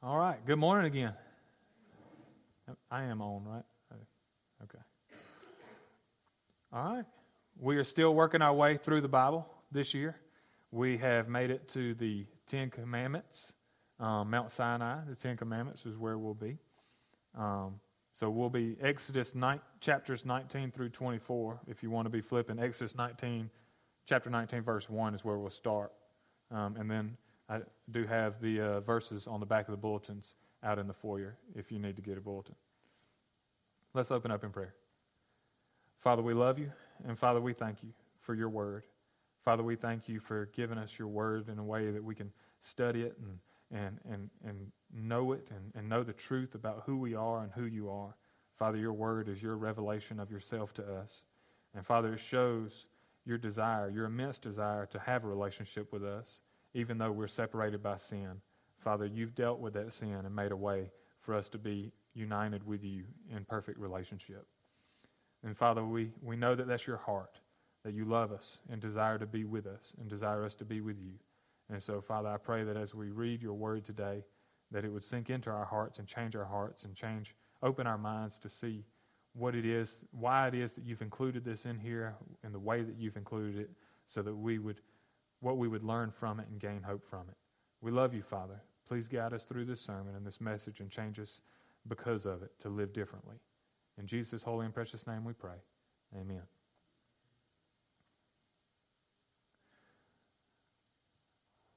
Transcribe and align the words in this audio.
All 0.00 0.16
right. 0.16 0.38
Good 0.46 0.60
morning 0.60 0.86
again. 0.86 1.12
I 2.88 3.02
am 3.02 3.20
on, 3.20 3.42
right? 3.42 3.64
Okay. 4.62 4.78
All 6.72 6.94
right. 6.94 7.04
We 7.58 7.76
are 7.78 7.84
still 7.84 8.14
working 8.14 8.40
our 8.40 8.54
way 8.54 8.76
through 8.76 9.00
the 9.00 9.08
Bible 9.08 9.48
this 9.72 9.94
year. 9.94 10.14
We 10.70 10.98
have 10.98 11.28
made 11.28 11.50
it 11.50 11.68
to 11.70 11.94
the 11.94 12.26
Ten 12.46 12.70
Commandments. 12.70 13.52
Um, 13.98 14.30
Mount 14.30 14.52
Sinai, 14.52 15.00
the 15.08 15.16
Ten 15.16 15.36
Commandments, 15.36 15.84
is 15.84 15.96
where 15.96 16.16
we'll 16.16 16.32
be. 16.32 16.58
Um, 17.36 17.80
so 18.14 18.30
we'll 18.30 18.50
be 18.50 18.76
Exodus 18.80 19.34
9, 19.34 19.58
chapters 19.80 20.24
19 20.24 20.70
through 20.70 20.90
24. 20.90 21.58
If 21.66 21.82
you 21.82 21.90
want 21.90 22.06
to 22.06 22.10
be 22.10 22.20
flipping, 22.20 22.60
Exodus 22.60 22.94
19, 22.94 23.50
chapter 24.06 24.30
19, 24.30 24.62
verse 24.62 24.88
1 24.88 25.16
is 25.16 25.24
where 25.24 25.38
we'll 25.38 25.50
start. 25.50 25.90
Um, 26.52 26.76
and 26.76 26.88
then 26.88 27.16
I 27.48 27.60
do 27.90 28.04
have 28.04 28.40
the 28.40 28.60
uh, 28.60 28.80
verses 28.80 29.26
on 29.26 29.40
the 29.40 29.46
back 29.46 29.68
of 29.68 29.72
the 29.72 29.78
bulletins 29.78 30.34
out 30.62 30.78
in 30.78 30.86
the 30.86 30.94
foyer 30.94 31.36
if 31.54 31.72
you 31.72 31.78
need 31.78 31.96
to 31.96 32.02
get 32.02 32.18
a 32.18 32.20
bulletin. 32.20 32.54
Let's 33.94 34.10
open 34.10 34.30
up 34.30 34.44
in 34.44 34.50
prayer. 34.50 34.74
Father, 35.98 36.22
we 36.22 36.34
love 36.34 36.58
you, 36.58 36.70
and 37.06 37.18
Father, 37.18 37.40
we 37.40 37.52
thank 37.52 37.82
you 37.82 37.90
for 38.20 38.34
your 38.34 38.48
word. 38.48 38.84
Father, 39.44 39.62
we 39.62 39.76
thank 39.76 40.08
you 40.08 40.20
for 40.20 40.50
giving 40.54 40.78
us 40.78 40.98
your 40.98 41.08
word 41.08 41.48
in 41.48 41.58
a 41.58 41.64
way 41.64 41.90
that 41.90 42.04
we 42.04 42.14
can 42.14 42.30
study 42.60 43.02
it 43.02 43.16
and, 43.18 43.80
and, 43.80 43.98
and, 44.12 44.30
and 44.44 44.70
know 44.92 45.32
it 45.32 45.48
and, 45.50 45.72
and 45.74 45.88
know 45.88 46.02
the 46.02 46.12
truth 46.12 46.54
about 46.54 46.82
who 46.84 46.98
we 46.98 47.14
are 47.14 47.42
and 47.42 47.52
who 47.52 47.64
you 47.64 47.88
are. 47.88 48.14
Father, 48.58 48.76
your 48.76 48.92
word 48.92 49.28
is 49.28 49.42
your 49.42 49.56
revelation 49.56 50.20
of 50.20 50.30
yourself 50.30 50.74
to 50.74 50.82
us. 50.82 51.22
And 51.74 51.86
Father, 51.86 52.14
it 52.14 52.20
shows 52.20 52.86
your 53.24 53.38
desire, 53.38 53.88
your 53.88 54.06
immense 54.06 54.38
desire 54.38 54.86
to 54.86 54.98
have 54.98 55.24
a 55.24 55.28
relationship 55.28 55.92
with 55.92 56.04
us 56.04 56.40
even 56.74 56.98
though 56.98 57.12
we're 57.12 57.26
separated 57.28 57.82
by 57.82 57.96
sin. 57.96 58.40
Father, 58.78 59.06
you've 59.06 59.34
dealt 59.34 59.58
with 59.58 59.74
that 59.74 59.92
sin 59.92 60.20
and 60.24 60.34
made 60.34 60.52
a 60.52 60.56
way 60.56 60.90
for 61.20 61.34
us 61.34 61.48
to 61.48 61.58
be 61.58 61.92
united 62.14 62.66
with 62.66 62.82
you 62.84 63.04
in 63.34 63.44
perfect 63.44 63.78
relationship. 63.78 64.46
And 65.44 65.56
Father, 65.56 65.84
we, 65.84 66.10
we 66.22 66.36
know 66.36 66.54
that 66.54 66.66
that's 66.66 66.86
your 66.86 66.96
heart, 66.96 67.38
that 67.84 67.94
you 67.94 68.04
love 68.04 68.32
us 68.32 68.58
and 68.70 68.80
desire 68.80 69.18
to 69.18 69.26
be 69.26 69.44
with 69.44 69.66
us 69.66 69.94
and 70.00 70.08
desire 70.08 70.44
us 70.44 70.54
to 70.56 70.64
be 70.64 70.80
with 70.80 70.98
you. 70.98 71.12
And 71.70 71.82
so, 71.82 72.00
Father, 72.00 72.28
I 72.28 72.38
pray 72.38 72.64
that 72.64 72.76
as 72.76 72.94
we 72.94 73.10
read 73.10 73.42
your 73.42 73.54
word 73.54 73.84
today, 73.84 74.24
that 74.70 74.84
it 74.84 74.92
would 74.92 75.04
sink 75.04 75.30
into 75.30 75.50
our 75.50 75.64
hearts 75.64 75.98
and 75.98 76.08
change 76.08 76.34
our 76.34 76.44
hearts 76.44 76.84
and 76.84 76.94
change, 76.94 77.34
open 77.62 77.86
our 77.86 77.98
minds 77.98 78.38
to 78.38 78.48
see 78.48 78.84
what 79.34 79.54
it 79.54 79.64
is, 79.64 79.96
why 80.10 80.48
it 80.48 80.54
is 80.54 80.72
that 80.72 80.84
you've 80.84 81.02
included 81.02 81.44
this 81.44 81.64
in 81.64 81.78
here 81.78 82.14
and 82.42 82.54
the 82.54 82.58
way 82.58 82.82
that 82.82 82.96
you've 82.98 83.16
included 83.16 83.60
it, 83.60 83.70
so 84.08 84.22
that 84.22 84.34
we 84.34 84.58
would 84.58 84.80
what 85.40 85.56
we 85.56 85.68
would 85.68 85.84
learn 85.84 86.10
from 86.10 86.40
it 86.40 86.48
and 86.48 86.60
gain 86.60 86.82
hope 86.82 87.04
from 87.08 87.28
it. 87.28 87.36
We 87.80 87.90
love 87.90 88.14
you, 88.14 88.22
Father. 88.22 88.60
Please 88.88 89.06
guide 89.06 89.32
us 89.32 89.44
through 89.44 89.66
this 89.66 89.80
sermon 89.80 90.14
and 90.16 90.26
this 90.26 90.40
message 90.40 90.80
and 90.80 90.90
change 90.90 91.18
us 91.18 91.40
because 91.86 92.26
of 92.26 92.42
it 92.42 92.50
to 92.60 92.68
live 92.68 92.92
differently. 92.92 93.36
In 93.98 94.06
Jesus' 94.06 94.42
holy 94.42 94.64
and 94.64 94.74
precious 94.74 95.06
name 95.06 95.24
we 95.24 95.32
pray. 95.32 95.56
Amen. 96.18 96.42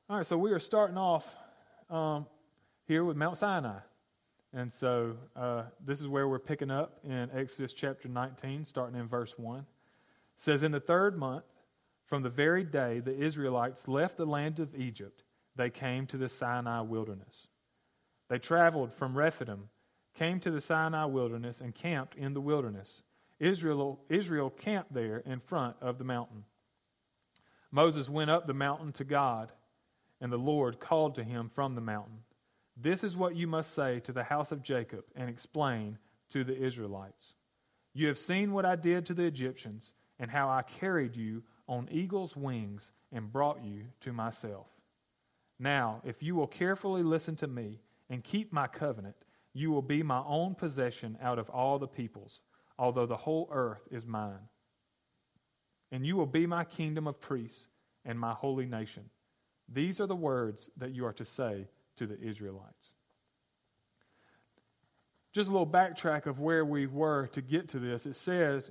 All 0.09 0.17
right, 0.17 0.25
so 0.25 0.37
we 0.37 0.51
are 0.51 0.59
starting 0.59 0.97
off 0.97 1.25
um, 1.89 2.25
here 2.85 3.05
with 3.05 3.15
Mount 3.15 3.37
Sinai. 3.37 3.79
And 4.53 4.71
so 4.79 5.15
uh, 5.35 5.63
this 5.85 6.01
is 6.01 6.07
where 6.07 6.27
we're 6.27 6.39
picking 6.39 6.69
up 6.69 6.99
in 7.05 7.29
Exodus 7.33 7.71
chapter 7.71 8.09
19, 8.09 8.65
starting 8.65 8.99
in 8.99 9.07
verse 9.07 9.33
1. 9.37 9.59
It 9.59 9.65
says, 10.37 10.63
In 10.63 10.73
the 10.73 10.81
third 10.81 11.17
month, 11.17 11.45
from 12.11 12.23
the 12.23 12.29
very 12.29 12.65
day 12.65 12.99
the 12.99 13.17
Israelites 13.17 13.87
left 13.87 14.17
the 14.17 14.25
land 14.25 14.59
of 14.59 14.75
Egypt, 14.75 15.23
they 15.55 15.69
came 15.69 16.05
to 16.05 16.17
the 16.17 16.27
Sinai 16.27 16.81
wilderness. 16.81 17.47
They 18.27 18.37
traveled 18.37 18.93
from 18.93 19.17
Rephidim, 19.17 19.69
came 20.13 20.41
to 20.41 20.51
the 20.51 20.59
Sinai 20.59 21.05
wilderness, 21.05 21.61
and 21.61 21.73
camped 21.73 22.15
in 22.15 22.33
the 22.33 22.41
wilderness. 22.41 23.03
Israel, 23.39 24.01
Israel 24.09 24.49
camped 24.49 24.93
there 24.93 25.19
in 25.19 25.39
front 25.39 25.77
of 25.79 25.99
the 25.99 26.03
mountain. 26.03 26.43
Moses 27.71 28.09
went 28.09 28.29
up 28.29 28.45
the 28.45 28.53
mountain 28.53 28.91
to 28.91 29.05
God, 29.05 29.53
and 30.19 30.33
the 30.33 30.37
Lord 30.37 30.81
called 30.81 31.15
to 31.15 31.23
him 31.23 31.49
from 31.55 31.75
the 31.75 31.81
mountain. 31.81 32.23
This 32.75 33.05
is 33.05 33.15
what 33.15 33.37
you 33.37 33.47
must 33.47 33.73
say 33.73 34.01
to 34.01 34.11
the 34.11 34.25
house 34.25 34.51
of 34.51 34.63
Jacob 34.63 35.05
and 35.15 35.29
explain 35.29 35.97
to 36.31 36.43
the 36.43 36.61
Israelites. 36.61 37.35
You 37.93 38.09
have 38.09 38.17
seen 38.17 38.51
what 38.51 38.65
I 38.65 38.75
did 38.75 39.05
to 39.05 39.13
the 39.13 39.23
Egyptians 39.23 39.93
and 40.19 40.29
how 40.29 40.49
I 40.49 40.63
carried 40.63 41.15
you 41.15 41.43
on 41.71 41.87
eagle's 41.89 42.35
wings 42.35 42.91
and 43.13 43.31
brought 43.31 43.63
you 43.63 43.85
to 44.01 44.11
myself. 44.11 44.67
Now, 45.57 46.01
if 46.03 46.21
you 46.21 46.35
will 46.35 46.45
carefully 46.45 47.01
listen 47.01 47.37
to 47.37 47.47
me 47.47 47.79
and 48.09 48.21
keep 48.21 48.51
my 48.51 48.67
covenant, 48.67 49.15
you 49.53 49.71
will 49.71 49.81
be 49.81 50.03
my 50.03 50.21
own 50.27 50.53
possession 50.53 51.17
out 51.21 51.39
of 51.39 51.49
all 51.49 51.79
the 51.79 51.87
peoples, 51.87 52.41
although 52.77 53.05
the 53.05 53.15
whole 53.15 53.47
earth 53.53 53.87
is 53.89 54.05
mine. 54.05 54.49
And 55.93 56.05
you 56.05 56.17
will 56.17 56.25
be 56.25 56.45
my 56.45 56.65
kingdom 56.65 57.07
of 57.07 57.21
priests 57.21 57.69
and 58.03 58.19
my 58.19 58.33
holy 58.33 58.65
nation. 58.65 59.09
These 59.73 60.01
are 60.01 60.07
the 60.07 60.15
words 60.15 60.69
that 60.75 60.93
you 60.93 61.05
are 61.05 61.13
to 61.13 61.25
say 61.25 61.69
to 61.95 62.05
the 62.05 62.19
Israelites. 62.19 62.91
Just 65.31 65.47
a 65.49 65.53
little 65.53 65.65
backtrack 65.65 66.25
of 66.25 66.41
where 66.41 66.65
we 66.65 66.85
were 66.85 67.27
to 67.27 67.41
get 67.41 67.69
to 67.69 67.79
this. 67.79 68.05
It 68.05 68.17
says 68.17 68.69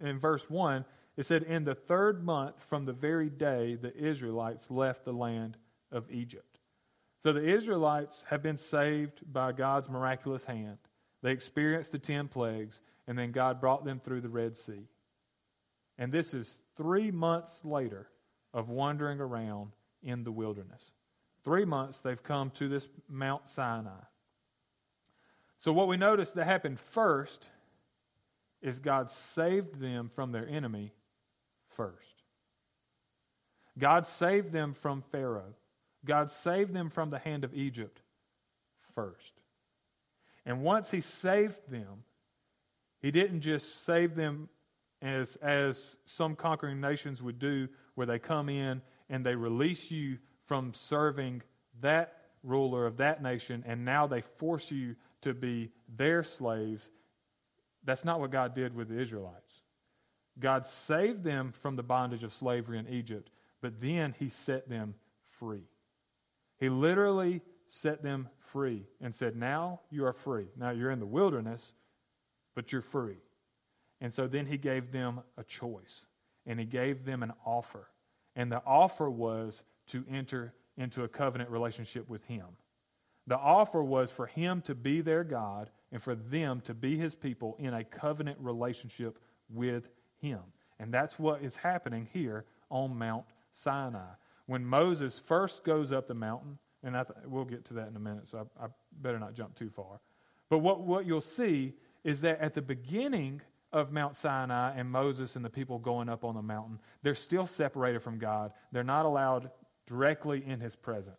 in 0.00 0.18
verse 0.18 0.50
1 0.50 0.84
it 1.18 1.26
said, 1.26 1.42
In 1.42 1.64
the 1.64 1.74
third 1.74 2.24
month 2.24 2.62
from 2.68 2.84
the 2.84 2.92
very 2.92 3.28
day 3.28 3.74
the 3.74 3.94
Israelites 3.94 4.70
left 4.70 5.04
the 5.04 5.12
land 5.12 5.56
of 5.90 6.08
Egypt. 6.12 6.60
So 7.20 7.32
the 7.32 7.44
Israelites 7.44 8.24
have 8.28 8.40
been 8.40 8.56
saved 8.56 9.20
by 9.32 9.50
God's 9.50 9.88
miraculous 9.88 10.44
hand. 10.44 10.78
They 11.20 11.32
experienced 11.32 11.90
the 11.90 11.98
ten 11.98 12.28
plagues, 12.28 12.80
and 13.08 13.18
then 13.18 13.32
God 13.32 13.60
brought 13.60 13.84
them 13.84 13.98
through 13.98 14.20
the 14.20 14.28
Red 14.28 14.56
Sea. 14.56 14.86
And 15.98 16.12
this 16.12 16.34
is 16.34 16.56
three 16.76 17.10
months 17.10 17.64
later 17.64 18.06
of 18.54 18.68
wandering 18.68 19.18
around 19.18 19.72
in 20.04 20.22
the 20.22 20.30
wilderness. 20.30 20.82
Three 21.42 21.64
months 21.64 21.98
they've 21.98 22.22
come 22.22 22.50
to 22.50 22.68
this 22.68 22.86
Mount 23.08 23.48
Sinai. 23.48 24.04
So, 25.58 25.72
what 25.72 25.88
we 25.88 25.96
notice 25.96 26.30
that 26.30 26.44
happened 26.44 26.78
first 26.78 27.48
is 28.62 28.78
God 28.78 29.10
saved 29.10 29.80
them 29.80 30.08
from 30.08 30.30
their 30.30 30.46
enemy 30.46 30.92
first. 31.78 32.22
God 33.78 34.06
saved 34.06 34.52
them 34.52 34.74
from 34.74 35.02
Pharaoh. 35.10 35.54
God 36.04 36.30
saved 36.30 36.74
them 36.74 36.90
from 36.90 37.08
the 37.08 37.18
hand 37.18 37.44
of 37.44 37.54
Egypt 37.54 38.02
first. 38.94 39.32
And 40.44 40.62
once 40.62 40.90
He 40.90 41.00
saved 41.00 41.70
them, 41.70 42.04
He 43.00 43.10
didn't 43.10 43.40
just 43.40 43.86
save 43.86 44.14
them 44.14 44.50
as, 45.00 45.36
as 45.36 45.96
some 46.04 46.34
conquering 46.34 46.80
nations 46.80 47.22
would 47.22 47.38
do, 47.38 47.68
where 47.94 48.06
they 48.06 48.18
come 48.18 48.48
in 48.48 48.82
and 49.08 49.24
they 49.24 49.34
release 49.34 49.90
you 49.90 50.18
from 50.46 50.74
serving 50.74 51.42
that 51.80 52.18
ruler 52.42 52.86
of 52.86 52.96
that 52.96 53.22
nation, 53.22 53.62
and 53.66 53.84
now 53.84 54.06
they 54.06 54.22
force 54.38 54.70
you 54.70 54.96
to 55.22 55.34
be 55.34 55.70
their 55.96 56.22
slaves. 56.22 56.90
That's 57.84 58.04
not 58.04 58.20
what 58.20 58.30
God 58.30 58.54
did 58.54 58.74
with 58.74 58.88
the 58.88 59.00
Israelites. 59.00 59.47
God 60.40 60.66
saved 60.66 61.24
them 61.24 61.52
from 61.62 61.76
the 61.76 61.82
bondage 61.82 62.22
of 62.22 62.32
slavery 62.32 62.78
in 62.78 62.88
Egypt, 62.88 63.30
but 63.60 63.80
then 63.80 64.14
he 64.18 64.28
set 64.28 64.68
them 64.68 64.94
free. 65.38 65.64
He 66.58 66.68
literally 66.68 67.42
set 67.68 68.02
them 68.02 68.28
free 68.52 68.84
and 69.00 69.14
said, 69.14 69.36
Now 69.36 69.80
you 69.90 70.04
are 70.06 70.12
free. 70.12 70.46
Now 70.56 70.70
you're 70.70 70.90
in 70.90 71.00
the 71.00 71.06
wilderness, 71.06 71.72
but 72.54 72.72
you're 72.72 72.82
free. 72.82 73.18
And 74.00 74.14
so 74.14 74.26
then 74.26 74.46
he 74.46 74.58
gave 74.58 74.92
them 74.92 75.20
a 75.36 75.44
choice 75.44 76.04
and 76.46 76.58
he 76.58 76.66
gave 76.66 77.04
them 77.04 77.22
an 77.22 77.32
offer. 77.44 77.88
And 78.36 78.50
the 78.50 78.62
offer 78.64 79.10
was 79.10 79.62
to 79.88 80.04
enter 80.10 80.54
into 80.76 81.02
a 81.02 81.08
covenant 81.08 81.50
relationship 81.50 82.08
with 82.08 82.24
him. 82.24 82.46
The 83.26 83.36
offer 83.36 83.82
was 83.82 84.10
for 84.10 84.26
him 84.26 84.62
to 84.62 84.74
be 84.74 85.00
their 85.00 85.24
God 85.24 85.70
and 85.92 86.02
for 86.02 86.14
them 86.14 86.62
to 86.62 86.74
be 86.74 86.96
his 86.96 87.14
people 87.14 87.56
in 87.58 87.74
a 87.74 87.84
covenant 87.84 88.38
relationship 88.40 89.18
with 89.50 89.88
him. 90.20 90.40
And 90.78 90.92
that's 90.92 91.18
what 91.18 91.42
is 91.42 91.56
happening 91.56 92.08
here 92.12 92.44
on 92.70 92.96
Mount 92.96 93.24
Sinai. 93.54 94.10
When 94.46 94.64
Moses 94.64 95.18
first 95.18 95.64
goes 95.64 95.92
up 95.92 96.08
the 96.08 96.14
mountain, 96.14 96.58
and 96.82 96.94
th- 96.94 97.06
we'll 97.26 97.44
get 97.44 97.64
to 97.66 97.74
that 97.74 97.88
in 97.88 97.96
a 97.96 98.00
minute, 98.00 98.28
so 98.30 98.48
I, 98.60 98.64
I 98.64 98.68
better 99.02 99.18
not 99.18 99.34
jump 99.34 99.56
too 99.56 99.70
far. 99.70 100.00
But 100.48 100.58
what, 100.58 100.80
what 100.80 101.06
you'll 101.06 101.20
see 101.20 101.74
is 102.04 102.20
that 102.22 102.40
at 102.40 102.54
the 102.54 102.62
beginning 102.62 103.42
of 103.72 103.92
Mount 103.92 104.16
Sinai 104.16 104.78
and 104.78 104.90
Moses 104.90 105.36
and 105.36 105.44
the 105.44 105.50
people 105.50 105.78
going 105.78 106.08
up 106.08 106.24
on 106.24 106.34
the 106.34 106.42
mountain, 106.42 106.78
they're 107.02 107.14
still 107.14 107.46
separated 107.46 108.02
from 108.02 108.18
God. 108.18 108.52
They're 108.72 108.84
not 108.84 109.04
allowed 109.04 109.50
directly 109.86 110.42
in 110.46 110.60
his 110.60 110.74
presence. 110.76 111.16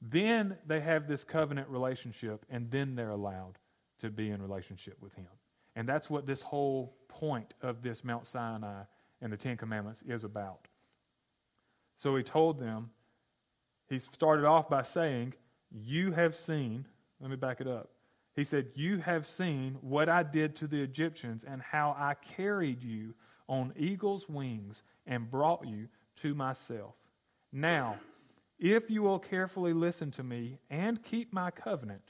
Then 0.00 0.56
they 0.66 0.80
have 0.80 1.06
this 1.06 1.22
covenant 1.22 1.68
relationship, 1.68 2.44
and 2.50 2.70
then 2.70 2.96
they're 2.96 3.10
allowed 3.10 3.58
to 4.00 4.10
be 4.10 4.30
in 4.30 4.42
relationship 4.42 4.96
with 5.00 5.14
him. 5.14 5.28
And 5.76 5.88
that's 5.88 6.10
what 6.10 6.26
this 6.26 6.42
whole 6.42 6.96
point 7.18 7.54
of 7.62 7.82
this 7.82 8.04
Mount 8.04 8.26
Sinai 8.26 8.82
and 9.20 9.32
the 9.32 9.36
Ten 9.36 9.56
Commandments 9.56 10.00
is 10.06 10.24
about. 10.24 10.66
So 11.96 12.16
he 12.16 12.22
told 12.22 12.58
them, 12.58 12.90
he 13.88 13.98
started 13.98 14.44
off 14.44 14.68
by 14.68 14.82
saying, 14.82 15.34
You 15.70 16.12
have 16.12 16.34
seen, 16.34 16.86
let 17.20 17.30
me 17.30 17.36
back 17.36 17.60
it 17.60 17.68
up. 17.68 17.90
He 18.34 18.44
said, 18.44 18.68
You 18.74 18.98
have 18.98 19.26
seen 19.26 19.76
what 19.80 20.08
I 20.08 20.22
did 20.22 20.56
to 20.56 20.66
the 20.66 20.82
Egyptians 20.82 21.44
and 21.46 21.60
how 21.60 21.94
I 21.98 22.14
carried 22.14 22.82
you 22.82 23.14
on 23.48 23.72
eagle's 23.76 24.28
wings 24.28 24.82
and 25.06 25.30
brought 25.30 25.66
you 25.66 25.88
to 26.22 26.34
myself. 26.34 26.94
Now, 27.52 27.98
if 28.58 28.90
you 28.90 29.02
will 29.02 29.18
carefully 29.18 29.72
listen 29.72 30.10
to 30.12 30.22
me 30.22 30.58
and 30.70 31.02
keep 31.02 31.32
my 31.32 31.50
covenant, 31.50 32.02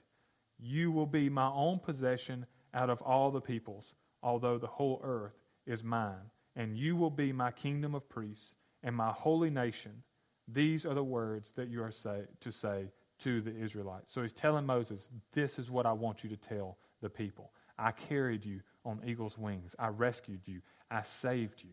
you 0.59 0.93
will 0.93 1.07
be 1.07 1.29
my 1.29 1.49
own 1.49 1.81
possession 1.81 2.47
out 2.75 2.91
of 2.91 3.03
all 3.03 3.31
the 3.31 3.41
peoples, 3.41 3.95
although 4.23 4.59
the 4.59 4.67
whole 4.67 5.01
earth 5.03 5.39
is 5.67 5.83
mine. 5.83 6.31
And 6.57 6.77
you 6.77 6.97
will 6.97 7.11
be 7.11 7.33
my 7.33 7.51
kingdom 7.51 7.95
of 7.95 8.09
priests 8.09 8.55
and 8.83 8.95
my 8.95 9.11
holy 9.11 9.51
nation. 9.51 10.03
These 10.49 10.85
are 10.85 10.95
the 10.95 11.05
words 11.05 11.53
that 11.57 11.69
you 11.69 11.83
are 11.83 11.91
say, 11.91 12.23
to 12.41 12.53
say 12.53 12.91
to 13.21 13.41
the 13.41 13.57
Israelites. 13.57 14.13
So 14.13 14.23
he's 14.23 14.33
telling 14.33 14.67
Moses, 14.67 15.09
This 15.33 15.59
is 15.59 15.71
what 15.71 15.87
I 15.87 15.93
want 15.93 16.25
you 16.25 16.31
to 16.31 16.37
tell 16.37 16.77
the 17.01 17.09
people. 17.09 17.53
I 17.79 17.93
carried 17.93 18.45
you 18.45 18.61
on 18.85 19.01
eagle's 19.07 19.39
wings, 19.39 19.75
I 19.79 19.89
rescued 19.89 20.41
you, 20.45 20.61
I 20.91 21.03
saved 21.03 21.63
you. 21.63 21.71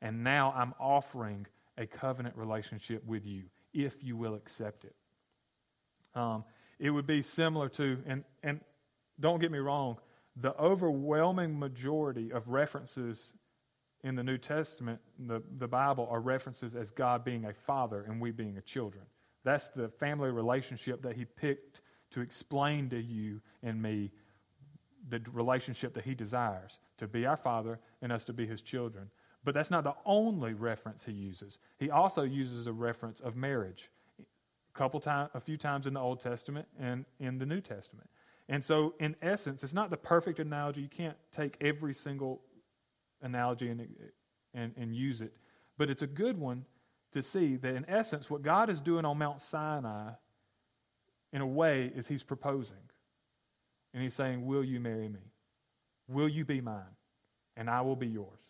And 0.00 0.24
now 0.24 0.54
I'm 0.56 0.74
offering 0.80 1.46
a 1.76 1.86
covenant 1.86 2.36
relationship 2.36 3.04
with 3.04 3.26
you 3.26 3.44
if 3.74 4.02
you 4.02 4.16
will 4.16 4.34
accept 4.34 4.84
it. 4.84 4.94
Um, 6.14 6.44
it 6.78 6.90
would 6.90 7.06
be 7.06 7.22
similar 7.22 7.68
to, 7.70 7.98
and, 8.06 8.24
and 8.42 8.60
don't 9.18 9.40
get 9.40 9.52
me 9.52 9.58
wrong, 9.58 9.98
the 10.40 10.56
overwhelming 10.58 11.58
majority 11.58 12.32
of 12.32 12.48
references 12.48 13.34
in 14.02 14.16
the 14.16 14.22
New 14.22 14.38
Testament, 14.38 15.00
the, 15.18 15.42
the 15.58 15.68
Bible, 15.68 16.08
are 16.10 16.20
references 16.20 16.74
as 16.74 16.90
God 16.90 17.24
being 17.24 17.44
a 17.44 17.52
father 17.52 18.04
and 18.08 18.20
we 18.20 18.30
being 18.30 18.56
a 18.56 18.62
children. 18.62 19.04
That's 19.44 19.68
the 19.68 19.88
family 19.88 20.30
relationship 20.30 21.02
that 21.02 21.16
He 21.16 21.24
picked 21.24 21.80
to 22.12 22.20
explain 22.20 22.88
to 22.90 23.00
you 23.00 23.40
and 23.62 23.80
me 23.80 24.10
the 25.08 25.20
relationship 25.32 25.92
that 25.94 26.04
He 26.04 26.14
desires 26.14 26.78
to 26.98 27.06
be 27.06 27.26
our 27.26 27.36
father 27.36 27.78
and 28.00 28.10
us 28.10 28.24
to 28.24 28.32
be 28.32 28.46
His 28.46 28.62
children. 28.62 29.10
But 29.44 29.54
that's 29.54 29.70
not 29.70 29.84
the 29.84 29.94
only 30.06 30.54
reference 30.54 31.04
He 31.04 31.12
uses. 31.12 31.58
He 31.78 31.90
also 31.90 32.22
uses 32.22 32.66
a 32.66 32.72
reference 32.72 33.20
of 33.20 33.36
marriage 33.36 33.90
a 34.18 34.78
couple 34.78 35.00
times, 35.00 35.30
a 35.34 35.40
few 35.40 35.56
times 35.56 35.86
in 35.86 35.94
the 35.94 36.00
Old 36.00 36.20
Testament 36.20 36.66
and 36.78 37.04
in 37.18 37.38
the 37.38 37.46
New 37.46 37.60
Testament. 37.60 38.08
And 38.50 38.64
so, 38.64 38.94
in 38.98 39.14
essence, 39.22 39.62
it's 39.62 39.72
not 39.72 39.90
the 39.90 39.96
perfect 39.96 40.40
analogy. 40.40 40.80
You 40.80 40.88
can't 40.88 41.16
take 41.30 41.56
every 41.60 41.94
single 41.94 42.42
analogy 43.22 43.70
and, 43.70 43.86
and, 44.52 44.72
and 44.76 44.94
use 44.94 45.20
it. 45.20 45.32
But 45.78 45.88
it's 45.88 46.02
a 46.02 46.06
good 46.06 46.36
one 46.36 46.64
to 47.12 47.22
see 47.22 47.56
that, 47.56 47.76
in 47.76 47.88
essence, 47.88 48.28
what 48.28 48.42
God 48.42 48.68
is 48.68 48.80
doing 48.80 49.04
on 49.04 49.18
Mount 49.18 49.40
Sinai, 49.40 50.10
in 51.32 51.42
a 51.42 51.46
way, 51.46 51.92
is 51.94 52.08
He's 52.08 52.24
proposing. 52.24 52.76
And 53.94 54.02
He's 54.02 54.14
saying, 54.14 54.44
Will 54.44 54.64
you 54.64 54.80
marry 54.80 55.08
me? 55.08 55.20
Will 56.08 56.28
you 56.28 56.44
be 56.44 56.60
mine? 56.60 56.82
And 57.56 57.70
I 57.70 57.82
will 57.82 57.96
be 57.96 58.08
yours. 58.08 58.40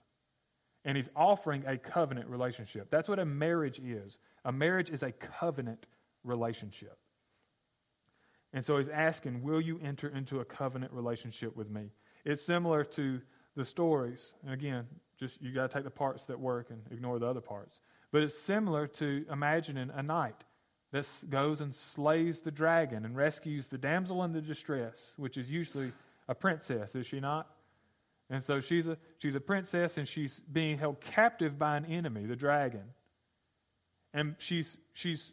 And 0.87 0.97
He's 0.97 1.11
offering 1.15 1.63
a 1.67 1.77
covenant 1.77 2.27
relationship. 2.29 2.89
That's 2.89 3.07
what 3.07 3.19
a 3.19 3.27
marriage 3.27 3.79
is. 3.79 4.19
A 4.47 4.53
marriage 4.53 4.89
is 4.89 5.03
a 5.03 5.13
covenant 5.13 5.85
relationship. 6.25 6.97
And 8.53 8.65
so 8.65 8.79
he's 8.79 8.89
asking, 8.89 9.43
Will 9.43 9.61
you 9.61 9.81
enter 9.83 10.09
into 10.09 10.41
a 10.41 10.45
covenant 10.45 10.93
relationship 10.93 11.57
with 11.57 11.71
me? 11.71 11.91
It's 12.25 12.43
similar 12.43 12.85
to 12.85 13.21
the 13.57 13.65
stories. 13.65 14.33
And 14.45 14.53
again, 14.53 14.87
just 15.19 15.41
you 15.41 15.53
got 15.53 15.71
to 15.71 15.77
take 15.77 15.85
the 15.85 15.91
parts 15.91 16.25
that 16.27 16.39
work 16.39 16.71
and 16.71 16.81
ignore 16.91 17.19
the 17.19 17.27
other 17.27 17.41
parts. 17.41 17.81
But 18.13 18.23
it's 18.23 18.39
similar 18.39 18.87
to 18.87 19.25
imagining 19.31 19.91
a 19.95 20.03
knight 20.03 20.45
that 20.93 21.07
goes 21.29 21.61
and 21.61 21.75
slays 21.75 22.41
the 22.41 22.51
dragon 22.51 23.05
and 23.05 23.17
rescues 23.17 23.69
the 23.69 23.79
damsel 23.79 24.25
in 24.25 24.33
the 24.33 24.41
distress, 24.41 24.97
which 25.17 25.37
is 25.37 25.51
usually 25.51 25.93
a 26.29 26.35
princess, 26.35 26.95
is 26.95 27.07
she 27.07 27.21
not? 27.21 27.49
And 28.29 28.45
so 28.45 28.61
she's 28.61 28.87
a, 28.87 28.97
she's 29.19 29.35
a 29.35 29.41
princess 29.41 29.99
and 29.99 30.07
she's 30.07 30.41
being 30.53 30.79
held 30.79 31.01
captive 31.01 31.59
by 31.59 31.77
an 31.77 31.85
enemy, 31.85 32.27
the 32.27 32.37
dragon. 32.37 32.85
And 34.15 34.35
she's, 34.39 34.77
she's, 34.93 35.33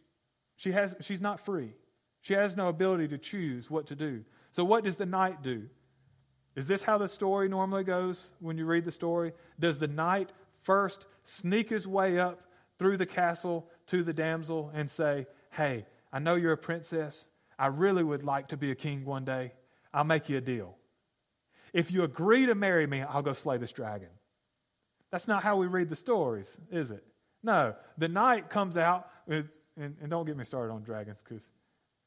she 0.55 0.71
has, 0.71 0.95
she's 1.01 1.21
not 1.21 1.39
free. 1.39 1.73
She 2.21 2.33
has 2.33 2.55
no 2.55 2.67
ability 2.67 3.07
to 3.09 3.17
choose 3.17 3.69
what 3.69 3.87
to 3.87 3.95
do. 3.95 4.23
So, 4.51 4.63
what 4.63 4.83
does 4.83 4.95
the 4.95 5.05
knight 5.05 5.41
do? 5.43 5.69
Is 6.55 6.65
this 6.65 6.83
how 6.83 6.97
the 6.97 7.07
story 7.07 7.47
normally 7.47 7.83
goes 7.83 8.19
when 8.39 8.57
you 8.57 8.65
read 8.65 8.83
the 8.83 8.91
story? 8.91 9.33
Does 9.59 9.77
the 9.77 9.87
knight 9.87 10.31
first 10.63 11.05
sneak 11.23 11.69
his 11.69 11.85
way 11.85 12.19
up 12.19 12.41
through 12.79 12.97
the 12.97 13.05
castle 13.05 13.69
to 13.87 14.03
the 14.03 14.13
damsel 14.13 14.71
and 14.73 14.89
say, 14.89 15.27
Hey, 15.51 15.85
I 16.11 16.19
know 16.19 16.35
you're 16.35 16.53
a 16.53 16.57
princess. 16.57 17.25
I 17.59 17.67
really 17.67 18.03
would 18.03 18.23
like 18.23 18.49
to 18.49 18.57
be 18.57 18.71
a 18.71 18.75
king 18.75 19.05
one 19.05 19.25
day. 19.25 19.53
I'll 19.93 20.03
make 20.03 20.29
you 20.29 20.37
a 20.37 20.41
deal. 20.41 20.75
If 21.73 21.91
you 21.91 22.03
agree 22.03 22.45
to 22.45 22.55
marry 22.55 22.87
me, 22.87 23.01
I'll 23.01 23.21
go 23.21 23.33
slay 23.33 23.57
this 23.57 23.71
dragon. 23.71 24.09
That's 25.11 25.27
not 25.27 25.43
how 25.43 25.57
we 25.57 25.67
read 25.67 25.89
the 25.89 25.95
stories, 25.95 26.51
is 26.71 26.91
it? 26.91 27.03
No. 27.43 27.75
The 27.97 28.07
knight 28.07 28.49
comes 28.49 28.77
out, 28.77 29.09
and, 29.27 29.47
and 29.77 30.09
don't 30.09 30.25
get 30.25 30.37
me 30.37 30.43
started 30.43 30.73
on 30.73 30.83
dragons 30.83 31.19
because 31.23 31.47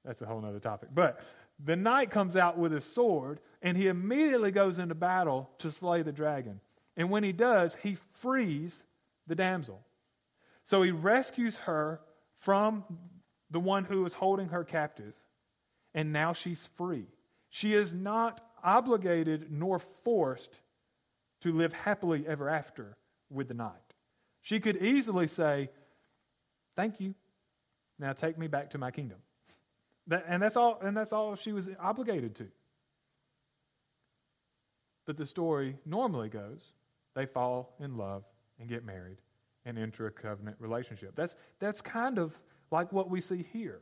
that's 0.05 0.23
a 0.23 0.27
whole 0.27 0.45
other 0.45 0.61
topic. 0.61 0.91
But 0.93 1.21
the 1.63 1.77
knight 1.77 2.11
comes 2.11 2.37
out 2.37 2.59
with 2.59 2.73
his 2.73 2.85
sword, 2.85 3.41
and 3.63 3.77
he 3.77 3.89
immediately 3.89 4.51
goes 4.51 4.79
into 4.79 4.95
battle 4.95 5.51
to 5.59 5.71
slay 5.71 6.03
the 6.03 6.13
dragon. 6.13 6.61
And 6.97 7.11
when 7.11 7.23
he 7.23 7.33
does, 7.33 7.77
he 7.83 7.97
frees 8.21 8.75
the 9.27 9.35
damsel. 9.35 9.81
So 10.65 10.83
he 10.83 10.91
rescues 10.91 11.57
her 11.59 12.01
from 12.39 12.85
the 13.51 13.61
one 13.61 13.85
who 13.85 14.05
is 14.05 14.15
holding 14.15 14.49
her 14.49 14.65
captive, 14.65 15.15
and 15.95 16.13
now 16.13 16.33
she's 16.33 16.71
free. 16.77 17.07
She 17.49 17.75
is 17.75 17.93
not 17.93 18.41
obligated 18.63 19.51
nor 19.51 19.81
forced 20.05 20.61
to 21.43 21.53
live 21.53 21.73
happily 21.73 22.27
ever 22.27 22.49
after 22.49 22.97
with 23.31 23.49
the 23.49 23.55
knight. 23.55 23.73
She 24.43 24.61
could 24.61 24.77
easily 24.77 25.27
say, 25.27 25.71
Thank 26.77 27.01
you. 27.01 27.15
Now 27.99 28.13
take 28.13 28.39
me 28.39 28.47
back 28.47 28.71
to 28.71 28.79
my 28.79 28.91
kingdom. 28.91 29.19
And, 30.09 30.43
that's 30.43 30.57
all, 30.57 30.79
and 30.83 30.97
that's 30.97 31.13
all 31.13 31.37
she 31.37 31.53
was 31.53 31.69
obligated 31.81 32.35
to. 32.37 32.49
But 35.07 35.17
the 35.17 35.27
story 35.27 35.77
normally 35.85 36.29
goes 36.29 36.61
they 37.15 37.27
fall 37.27 37.75
in 37.81 37.97
love 37.97 38.25
and 38.59 38.69
get 38.69 38.85
married 38.85 39.19
and 39.65 39.79
enter 39.79 40.07
a 40.07 40.11
covenant 40.11 40.57
relationship. 40.61 41.15
That's, 41.17 41.35
that's 41.59 41.81
kind 41.81 42.19
of 42.19 42.33
like 42.71 42.93
what 42.93 43.11
we 43.11 43.21
see 43.21 43.45
here 43.53 43.81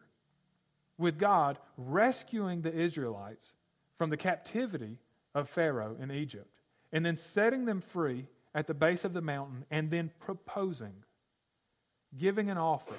with 0.97 1.19
God 1.19 1.59
rescuing 1.77 2.63
the 2.63 2.75
Israelites 2.75 3.53
from 3.97 4.11
the 4.11 4.17
captivity 4.17 4.99
of 5.35 5.49
Pharaoh 5.49 5.97
in 6.01 6.11
Egypt 6.11 6.51
and 6.93 7.05
then 7.05 7.17
setting 7.17 7.65
them 7.65 7.81
free 7.81 8.27
at 8.55 8.67
the 8.67 8.75
base 8.75 9.05
of 9.05 9.13
the 9.13 9.21
mountain 9.21 9.65
and 9.71 9.91
then 9.91 10.11
proposing, 10.19 10.95
giving 12.17 12.51
an 12.51 12.59
offer 12.59 12.95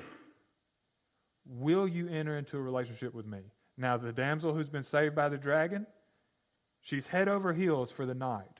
Will 1.49 1.87
you 1.87 2.07
enter 2.07 2.37
into 2.37 2.57
a 2.57 2.61
relationship 2.61 3.15
with 3.15 3.25
me? 3.25 3.39
Now, 3.75 3.97
the 3.97 4.13
damsel 4.13 4.53
who's 4.53 4.69
been 4.69 4.83
saved 4.83 5.15
by 5.15 5.29
the 5.29 5.37
dragon, 5.37 5.87
she's 6.81 7.07
head 7.07 7.27
over 7.27 7.53
heels 7.53 7.91
for 7.91 8.05
the 8.05 8.13
knight. 8.13 8.59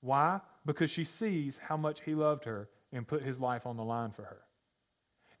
Why? 0.00 0.40
Because 0.64 0.90
she 0.90 1.04
sees 1.04 1.58
how 1.58 1.76
much 1.76 2.02
he 2.02 2.14
loved 2.14 2.44
her 2.44 2.68
and 2.92 3.08
put 3.08 3.22
his 3.22 3.40
life 3.40 3.66
on 3.66 3.76
the 3.76 3.84
line 3.84 4.12
for 4.12 4.22
her. 4.22 4.42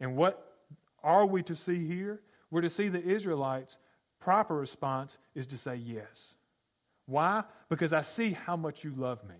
And 0.00 0.16
what 0.16 0.56
are 1.04 1.24
we 1.24 1.42
to 1.44 1.54
see 1.54 1.86
here? 1.86 2.20
We're 2.50 2.62
to 2.62 2.70
see 2.70 2.88
the 2.88 3.02
Israelites' 3.02 3.76
proper 4.18 4.56
response 4.56 5.18
is 5.36 5.46
to 5.48 5.58
say 5.58 5.76
yes. 5.76 6.34
Why? 7.06 7.44
Because 7.68 7.92
I 7.92 8.00
see 8.00 8.32
how 8.32 8.56
much 8.56 8.82
you 8.82 8.92
love 8.96 9.22
me, 9.24 9.36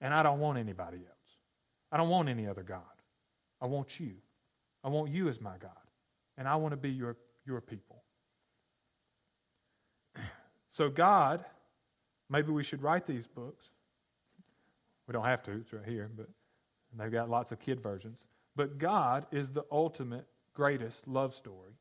and 0.00 0.12
I 0.12 0.22
don't 0.22 0.40
want 0.40 0.58
anybody 0.58 0.98
else. 0.98 1.38
I 1.90 1.96
don't 1.96 2.10
want 2.10 2.28
any 2.28 2.46
other 2.46 2.62
God. 2.62 2.82
I 3.62 3.66
want 3.66 3.98
you. 3.98 4.12
I 4.84 4.88
want 4.88 5.10
you 5.10 5.28
as 5.28 5.40
my 5.40 5.56
God 5.58 5.70
and 6.38 6.48
I 6.48 6.56
want 6.56 6.72
to 6.72 6.76
be 6.76 6.90
your, 6.90 7.16
your 7.46 7.60
people. 7.60 8.02
So, 10.68 10.90
God, 10.90 11.42
maybe 12.28 12.52
we 12.52 12.62
should 12.62 12.82
write 12.82 13.06
these 13.06 13.26
books. 13.26 13.64
We 15.08 15.12
don't 15.14 15.24
have 15.24 15.42
to, 15.44 15.52
it's 15.52 15.72
right 15.72 15.82
here, 15.86 16.10
but 16.14 16.28
they've 16.98 17.10
got 17.10 17.30
lots 17.30 17.50
of 17.50 17.60
kid 17.60 17.80
versions. 17.80 18.18
But 18.56 18.76
God 18.76 19.24
is 19.32 19.48
the 19.48 19.64
ultimate, 19.72 20.26
greatest 20.52 21.08
love 21.08 21.34
story, 21.34 21.72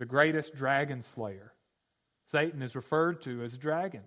the 0.00 0.06
greatest 0.06 0.56
dragon 0.56 1.02
slayer. 1.02 1.52
Satan 2.32 2.62
is 2.62 2.74
referred 2.74 3.22
to 3.22 3.42
as 3.44 3.54
a 3.54 3.58
dragon 3.58 4.02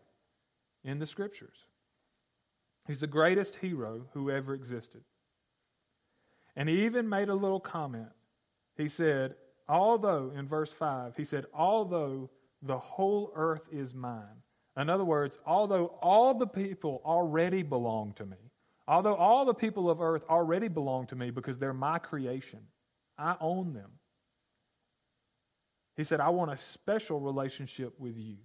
in 0.84 1.00
the 1.00 1.08
scriptures. 1.08 1.66
He's 2.88 3.00
the 3.00 3.08
greatest 3.08 3.56
hero 3.56 4.06
who 4.14 4.30
ever 4.30 4.54
existed. 4.54 5.02
And 6.56 6.68
he 6.68 6.86
even 6.86 7.08
made 7.08 7.30
a 7.30 7.36
little 7.36 7.60
comment 7.60 8.10
he 8.78 8.88
said, 8.88 9.36
although, 9.68 10.32
in 10.36 10.48
verse 10.48 10.72
5, 10.72 11.16
he 11.16 11.24
said, 11.24 11.46
although 11.54 12.30
the 12.62 12.78
whole 12.78 13.32
earth 13.36 13.64
is 13.72 13.94
mine. 13.94 14.42
In 14.78 14.90
other 14.90 15.04
words, 15.04 15.40
although 15.46 15.88
all 16.02 16.34
the 16.34 16.48
people 16.48 17.02
already 17.04 17.64
belong 17.64 18.14
to 18.14 18.26
me, 18.26 18.38
although 18.88 19.16
all 19.16 19.46
the 19.46 19.54
people 19.54 19.90
of 19.90 20.02
earth 20.02 20.24
already 20.30 20.68
belong 20.68 21.08
to 21.08 21.16
me 21.16 21.30
because 21.30 21.58
they're 21.58 21.74
my 21.74 22.00
creation, 22.00 22.60
I 23.18 23.36
own 23.42 23.74
them. 23.74 23.92
He 25.98 26.04
said, 26.04 26.20
I 26.20 26.30
want 26.30 26.52
a 26.52 26.58
special 26.58 27.20
relationship 27.20 28.00
with 28.00 28.18
you. 28.18 28.38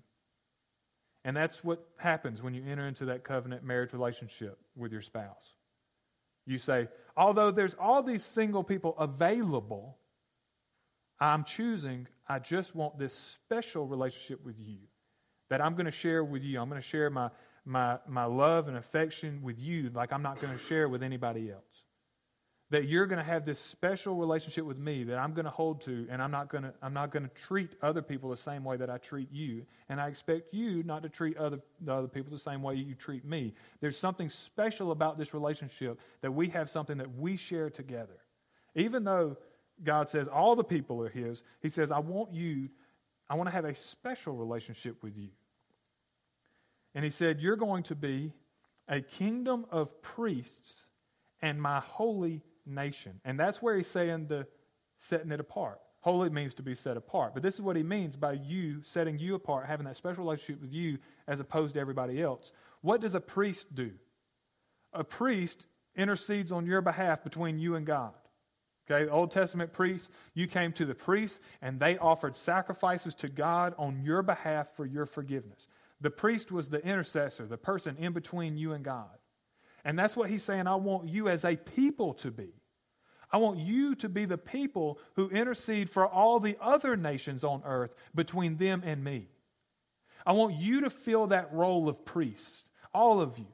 And 1.25 1.37
that's 1.37 1.63
what 1.65 1.87
happens 1.97 2.43
when 2.43 2.55
you 2.55 2.65
enter 2.65 2.87
into 2.87 3.07
that 3.07 3.25
covenant 3.25 3.65
marriage 3.65 3.93
relationship 3.93 4.59
with 4.77 4.93
your 4.93 5.03
spouse. 5.03 5.55
You 6.47 6.59
say, 6.59 6.89
although 7.17 7.51
there's 7.51 7.75
all 7.81 8.03
these 8.03 8.25
single 8.25 8.63
people 8.63 8.97
available, 8.99 9.99
I'm 11.21 11.45
choosing, 11.45 12.07
I 12.29 12.39
just 12.39 12.75
want 12.75 12.99
this 12.99 13.15
special 13.15 13.87
relationship 13.87 14.45
with 14.45 14.59
you 14.59 14.79
that 15.49 15.61
I'm 15.61 15.75
going 15.75 15.87
to 15.87 15.93
share 15.93 16.25
with 16.25 16.43
you. 16.43 16.61
I'm 16.61 16.69
going 16.69 16.81
to 16.81 16.87
share 16.87 17.09
my, 17.11 17.31
my, 17.65 17.99
my 18.07 18.25
love 18.25 18.69
and 18.69 18.77
affection 18.77 19.41
with 19.43 19.59
you 19.59 19.91
like 19.95 20.13
I'm 20.13 20.23
not 20.23 20.41
going 20.41 20.57
to 20.57 20.65
share 20.65 20.89
with 20.89 21.03
anybody 21.03 21.51
else 21.51 21.63
that 22.71 22.89
you're 22.89 23.07
going 23.07 23.19
to 23.19 23.25
have 23.25 23.47
this 23.47 23.61
special 23.61 24.17
relationship 24.17 24.65
with 24.65 24.79
me 24.79 25.05
that 25.05 25.19
I'm 25.19 25.33
going 25.35 25.45
to 25.45 25.51
hold 25.51 25.83
to 25.83 26.07
and 26.11 26.21
I'm 26.21 26.31
not 26.31 26.49
going 26.49 26.65
to 26.65 26.75
I'm 26.83 26.93
not 26.93 27.13
going 27.13 27.23
to 27.23 27.35
treat 27.35 27.71
other 27.81 28.03
people 28.03 28.31
the 28.31 28.37
same 28.37 28.65
way 28.65 28.77
that 28.77 28.91
I 28.91 28.99
treat 28.99 29.31
you 29.31 29.65
and 29.89 30.01
I 30.01 30.09
expect 30.09 30.53
you 30.53 30.83
not 30.83 31.03
to 31.05 31.09
treat 31.09 31.37
other 31.37 31.61
the 31.81 31.93
other 31.93 32.09
people 32.09 32.33
the 32.33 32.39
same 32.39 32.63
way 32.63 32.75
you 32.75 32.95
treat 32.95 33.25
me. 33.25 33.55
There's 33.81 33.97
something 33.97 34.29
special 34.29 34.91
about 34.91 35.17
this 35.17 35.33
relationship 35.33 36.01
that 36.23 36.33
we 36.33 36.49
have 36.49 36.71
something 36.71 36.99
that 36.99 37.17
we 37.17 37.37
share 37.37 37.71
together. 37.71 38.19
Even 38.75 39.05
though 39.05 39.37
God 39.83 40.09
says 40.09 40.29
all 40.29 40.57
the 40.57 40.65
people 40.65 41.03
are 41.03 41.09
his, 41.09 41.43
he 41.61 41.69
says 41.69 41.91
I 41.91 41.99
want 41.99 42.33
you 42.33 42.69
I 43.29 43.35
want 43.35 43.49
to 43.49 43.53
have 43.53 43.65
a 43.65 43.75
special 43.75 44.37
relationship 44.37 45.03
with 45.03 45.17
you. 45.17 45.31
And 46.95 47.05
he 47.05 47.11
said 47.11 47.41
you're 47.41 47.57
going 47.57 47.83
to 47.85 47.95
be 47.95 48.33
a 48.89 49.01
kingdom 49.01 49.67
of 49.71 50.01
priests 50.03 50.87
and 51.43 51.61
my 51.61 51.81
holy 51.81 52.43
nation. 52.65 53.21
And 53.25 53.39
that's 53.39 53.61
where 53.61 53.77
he's 53.77 53.87
saying 53.87 54.29
the 54.29 54.47
setting 55.01 55.33
it 55.33 55.41
apart. 55.41 55.81
Holy 56.01 56.31
means 56.31 56.55
to 56.55 56.63
be 56.63 56.75
set 56.75 56.97
apart. 56.97 57.35
But 57.35 57.43
this 57.43 57.55
is 57.55 57.61
what 57.61 57.75
he 57.75 57.83
means 57.83 58.15
by 58.15 58.35
you 58.35 58.83
setting 58.85 59.19
you 59.19 59.35
apart, 59.35 59.67
having 59.67 59.87
that 59.87 59.97
special 59.97 60.25
relationship 60.25 60.61
with 60.61 60.73
you 60.73 60.99
as 61.27 61.41
opposed 61.41 61.75
to 61.75 61.81
everybody 61.81 62.23
else. 62.23 62.53
What 62.81 63.01
does 63.01 63.17
a 63.17 63.21
priest 63.21 63.75
do? 63.75 63.91
A 64.93 65.03
priest 65.03 65.67
intercedes 65.97 66.53
on 66.53 66.65
your 66.65 66.81
behalf 66.81 67.25
between 67.25 67.59
you 67.59 67.75
and 67.75 67.85
God. 67.85 68.13
Okay, 68.89 69.11
Old 69.11 69.33
Testament 69.33 69.73
priests, 69.73 70.09
you 70.35 70.47
came 70.47 70.73
to 70.75 70.85
the 70.85 70.95
priests 70.95 71.41
and 71.61 71.81
they 71.81 71.99
offered 71.99 72.37
sacrifices 72.37 73.15
to 73.17 73.29
God 73.29 73.75
on 73.79 74.01
your 74.03 74.23
behalf 74.23 74.69
for 74.77 74.87
your 74.87 75.07
forgiveness. 75.07 75.67
The 76.01 76.11
priest 76.11 76.53
was 76.53 76.69
the 76.69 76.85
intercessor, 76.87 77.47
the 77.47 77.57
person 77.57 77.97
in 77.99 78.13
between 78.13 78.57
you 78.57 78.73
and 78.75 78.85
God. 78.85 79.11
And 79.85 79.99
that's 79.99 80.17
what 80.17 80.31
he's 80.31 80.43
saying 80.43 80.67
I 80.67 80.77
want 80.77 81.09
you 81.09 81.29
as 81.29 81.45
a 81.45 81.57
people 81.57 82.15
to 82.15 82.31
be. 82.31 82.53
I 83.31 83.39
want 83.39 83.59
you 83.59 83.97
to 83.97 84.09
be 84.09 84.25
the 84.25 84.39
people 84.39 85.01
who 85.15 85.31
intercede 85.31 85.91
for 85.91 86.07
all 86.07 86.39
the 86.39 86.57
other 86.61 86.97
nations 86.97 87.43
on 87.43 87.63
earth 87.65 87.95
between 88.15 88.57
them 88.57 88.83
and 88.85 89.03
me. 89.03 89.29
I 90.25 90.33
want 90.33 90.55
you 90.55 90.83
to 90.83 90.91
fill 90.91 91.29
that 91.29 91.53
role 91.53 91.89
of 91.89 92.05
priest, 92.05 92.65
all 92.95 93.21
of 93.21 93.39
you. 93.39 93.47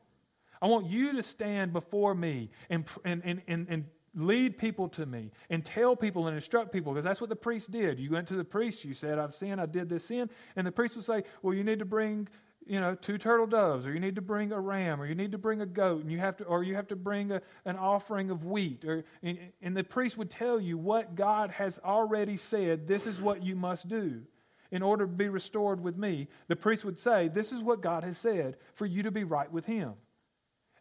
I 0.61 0.67
want 0.67 0.87
you 0.87 1.15
to 1.15 1.23
stand 1.23 1.73
before 1.73 2.15
me 2.15 2.51
and, 2.71 2.85
and, 3.05 3.23
and, 3.25 3.43
and, 3.49 3.67
and 3.69 3.85
lead 4.14 4.59
people 4.59 4.88
to 4.88 5.07
me 5.07 5.31
and 5.50 5.64
tell 5.64 5.97
people 5.97 6.26
and 6.26 6.35
instruct 6.35 6.73
people 6.73 6.92
because 6.92 7.04
that's 7.04 7.21
what 7.21 7.31
the 7.31 7.37
priest 7.37 7.71
did. 7.71 7.99
You 7.99 8.11
went 8.11 8.28
to 8.28 8.37
the 8.37 8.45
priest, 8.45 8.85
you 8.85 8.95
said, 8.95 9.19
I've 9.19 9.35
sinned, 9.35 9.61
I 9.61 9.66
did 9.66 9.88
this 9.88 10.04
sin. 10.04 10.28
And 10.57 10.66
the 10.66 10.73
priest 10.73 10.97
would 10.97 11.04
say, 11.04 11.25
Well, 11.42 11.54
you 11.54 11.64
need 11.64 11.78
to 11.78 11.85
bring 11.85 12.28
you 12.66 12.81
know, 12.81 12.95
two 12.95 13.19
turtle 13.19 13.47
doves, 13.47 13.87
or 13.87 13.92
you 13.92 14.00
need 14.00 14.14
to 14.14 14.23
bring 14.23 14.52
a 14.52 14.61
ram, 14.61 15.00
or 15.00 15.07
you 15.07 15.14
need 15.14 15.33
to 15.33 15.38
bring 15.38 15.61
a 15.61 15.66
goat, 15.66 16.02
and 16.02 16.11
you 16.11 16.19
have 16.19 16.37
to, 16.37 16.45
or 16.45 16.62
you 16.62 16.75
have 16.75 16.87
to 16.88 16.97
bring 16.97 17.33
a, 17.33 17.42
an 17.64 17.76
offering 17.76 18.31
of 18.31 18.45
wheat, 18.45 18.85
or 18.85 19.04
and, 19.23 19.38
and 19.61 19.76
the 19.76 19.85
priest 19.85 20.16
would 20.16 20.31
tell 20.31 20.61
you 20.61 20.78
what 20.78 21.14
God 21.14 21.50
has 21.50 21.81
already 21.85 22.37
said. 22.37 22.87
This 22.87 23.07
is 23.07 23.21
what 23.21 23.42
you 23.42 23.57
must 23.57 23.88
do 23.88 24.23
in 24.71 24.83
order 24.83 25.04
to 25.04 25.12
be 25.12 25.28
restored 25.28 25.83
with 25.83 25.97
me. 25.97 26.28
The 26.49 26.57
priest 26.57 26.85
would 26.85 26.99
say, 26.99 27.28
"This 27.28 27.52
is 27.52 27.62
what 27.62 27.81
God 27.81 28.04
has 28.04 28.16
said 28.16 28.57
for 28.75 28.87
you 28.87 29.02
to 29.02 29.11
be 29.11 29.25
right 29.25 29.50
with 29.50 29.66
Him," 29.66 29.95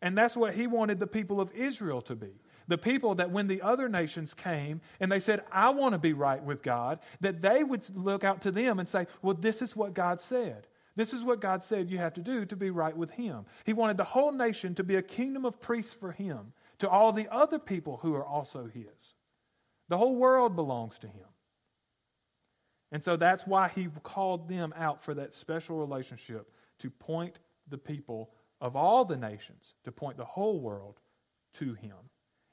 and 0.02 0.18
that's 0.18 0.36
what 0.36 0.54
He 0.54 0.68
wanted 0.68 1.00
the 1.00 1.08
people 1.08 1.42
of 1.42 1.52
Israel 1.54 2.02
to 2.04 2.16
be. 2.16 2.34
The 2.72 2.78
people 2.78 3.16
that 3.16 3.32
when 3.32 3.48
the 3.48 3.62
other 3.64 3.90
nations 3.90 4.34
came 4.34 4.80
and 5.02 5.12
they 5.12 5.20
said, 5.20 5.44
I 5.52 5.72
want 5.72 5.92
to 5.92 6.00
be 6.00 6.14
right 6.14 6.42
with 6.42 6.64
God, 6.64 7.00
that 7.20 7.42
they 7.42 7.66
would 7.66 7.84
look 7.94 8.24
out 8.24 8.44
to 8.44 8.52
them 8.52 8.80
and 8.80 8.88
say, 8.88 9.08
Well, 9.22 9.34
this 9.34 9.62
is 9.62 9.76
what 9.76 9.94
God 9.94 10.22
said. 10.22 10.68
This 10.96 11.12
is 11.12 11.22
what 11.22 11.42
God 11.42 11.66
said 11.66 11.90
you 11.90 11.98
have 11.98 12.14
to 12.14 12.22
do 12.22 12.46
to 12.46 12.56
be 12.56 12.70
right 12.70 12.96
with 12.96 13.12
Him. 13.12 13.44
He 13.66 13.74
wanted 13.74 13.98
the 13.98 14.06
whole 14.06 14.32
nation 14.32 14.74
to 14.76 14.86
be 14.86 14.96
a 14.96 15.02
kingdom 15.02 15.44
of 15.44 15.60
priests 15.60 15.94
for 15.94 16.14
Him, 16.14 16.54
to 16.80 16.88
all 16.88 17.12
the 17.12 17.28
other 17.30 17.60
people 17.60 18.00
who 18.02 18.16
are 18.16 18.26
also 18.26 18.70
His. 18.74 18.86
The 19.90 19.98
whole 19.98 20.16
world 20.16 20.56
belongs 20.56 20.98
to 21.00 21.08
Him. 21.08 21.28
And 22.94 23.04
so 23.04 23.18
that's 23.18 23.46
why 23.46 23.68
He 23.68 23.90
called 24.02 24.48
them 24.48 24.74
out 24.78 25.04
for 25.04 25.14
that 25.16 25.34
special 25.34 25.78
relationship 25.78 26.50
to 26.80 26.90
point 26.90 27.38
the 27.68 27.78
people 27.78 28.30
of 28.62 28.78
all 28.78 29.04
the 29.04 29.18
nations, 29.18 29.74
to 29.84 29.92
point 29.92 30.16
the 30.16 30.24
whole 30.24 30.62
world 30.62 31.02
to 31.56 31.74
Him, 31.74 31.98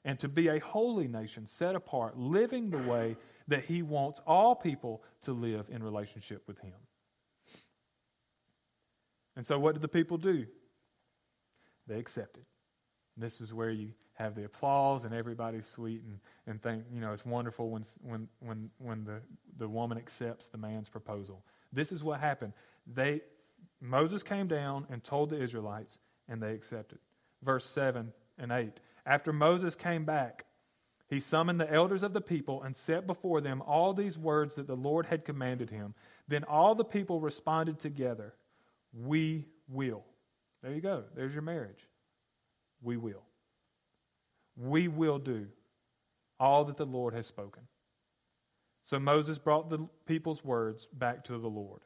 and 0.09 0.19
to 0.19 0.27
be 0.27 0.47
a 0.47 0.57
holy 0.57 1.07
nation 1.07 1.45
set 1.45 1.75
apart, 1.75 2.17
living 2.17 2.71
the 2.71 2.79
way 2.79 3.15
that 3.47 3.63
He 3.63 3.83
wants 3.83 4.19
all 4.25 4.55
people 4.55 5.03
to 5.21 5.33
live 5.33 5.67
in 5.69 5.83
relationship 5.83 6.41
with 6.47 6.57
Him. 6.57 6.73
And 9.35 9.45
so, 9.45 9.59
what 9.59 9.73
did 9.73 9.83
the 9.83 9.87
people 9.87 10.17
do? 10.17 10.47
They 11.85 11.99
accepted. 11.99 12.43
This 13.17 13.39
is 13.39 13.53
where 13.53 13.69
you 13.69 13.91
have 14.13 14.33
the 14.33 14.45
applause 14.45 15.03
and 15.03 15.13
everybody's 15.13 15.67
sweet 15.67 16.01
and, 16.01 16.19
and 16.47 16.59
think, 16.59 16.85
you 16.91 17.01
know, 17.01 17.13
it's 17.13 17.23
wonderful 17.23 17.69
when, 17.69 17.85
when, 18.01 18.27
when, 18.39 18.71
when 18.79 19.03
the, 19.03 19.21
the 19.59 19.69
woman 19.69 19.99
accepts 19.99 20.47
the 20.47 20.57
man's 20.57 20.89
proposal. 20.89 21.43
This 21.71 21.91
is 21.91 22.03
what 22.03 22.19
happened. 22.19 22.53
They, 22.95 23.21
Moses 23.79 24.23
came 24.23 24.47
down 24.47 24.87
and 24.89 25.03
told 25.03 25.29
the 25.29 25.39
Israelites, 25.39 25.99
and 26.27 26.41
they 26.41 26.53
accepted. 26.53 26.97
Verse 27.43 27.63
7 27.65 28.11
and 28.39 28.51
8. 28.51 28.79
After 29.05 29.33
Moses 29.33 29.75
came 29.75 30.05
back, 30.05 30.45
he 31.07 31.19
summoned 31.19 31.59
the 31.59 31.71
elders 31.71 32.03
of 32.03 32.13
the 32.13 32.21
people 32.21 32.61
and 32.61 32.77
set 32.77 33.07
before 33.07 33.41
them 33.41 33.63
all 33.65 33.93
these 33.93 34.17
words 34.17 34.55
that 34.55 34.67
the 34.67 34.75
Lord 34.75 35.07
had 35.07 35.25
commanded 35.25 35.69
him. 35.69 35.95
Then 36.27 36.43
all 36.43 36.75
the 36.75 36.85
people 36.85 37.19
responded 37.19 37.79
together 37.79 38.35
we 38.93 39.45
will. 39.67 40.03
There 40.61 40.73
you 40.73 40.81
go. 40.81 41.03
There's 41.15 41.33
your 41.33 41.41
marriage. 41.41 41.87
We 42.81 42.97
will. 42.97 43.23
We 44.57 44.87
will 44.87 45.19
do 45.19 45.47
all 46.39 46.65
that 46.65 46.77
the 46.77 46.85
Lord 46.85 47.13
has 47.13 47.27
spoken. 47.27 47.63
So 48.85 48.99
Moses 48.99 49.37
brought 49.37 49.69
the 49.69 49.87
people's 50.05 50.43
words 50.43 50.87
back 50.93 51.23
to 51.25 51.37
the 51.37 51.47
Lord. 51.47 51.81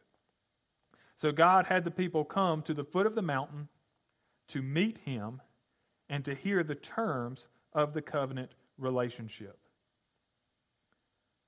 So 1.17 1.31
God 1.31 1.65
had 1.65 1.83
the 1.83 1.91
people 1.91 2.23
come 2.23 2.61
to 2.63 2.73
the 2.73 2.83
foot 2.83 3.05
of 3.05 3.15
the 3.15 3.21
mountain 3.21 3.67
to 4.49 4.61
meet 4.61 4.99
him 4.99 5.41
and 6.09 6.23
to 6.25 6.35
hear 6.35 6.63
the 6.63 6.75
terms 6.75 7.47
of 7.73 7.93
the 7.93 8.01
covenant 8.01 8.51
relationship. 8.77 9.57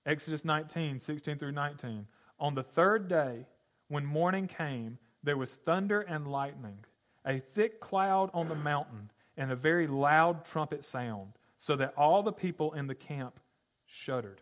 Exodus 0.06 0.46
19, 0.46 1.00
16 1.00 1.38
through 1.38 1.52
19. 1.52 2.08
On 2.40 2.54
the 2.54 2.64
third 2.64 3.08
day, 3.08 3.46
when 3.88 4.06
morning 4.06 4.48
came, 4.48 4.98
there 5.24 5.38
was 5.38 5.52
thunder 5.52 6.02
and 6.02 6.28
lightning, 6.28 6.78
a 7.26 7.40
thick 7.40 7.80
cloud 7.80 8.30
on 8.34 8.48
the 8.48 8.56
mountain, 8.56 9.12
and 9.38 9.52
a 9.52 9.56
very 9.56 9.88
loud 9.88 10.46
trumpet 10.46 10.86
sound, 10.86 11.34
so 11.58 11.76
that 11.76 11.94
all 11.98 12.22
the 12.22 12.32
people 12.32 12.74
in 12.74 12.88
the 12.88 12.96
camp 12.96 13.40
shuddered. 13.86 14.42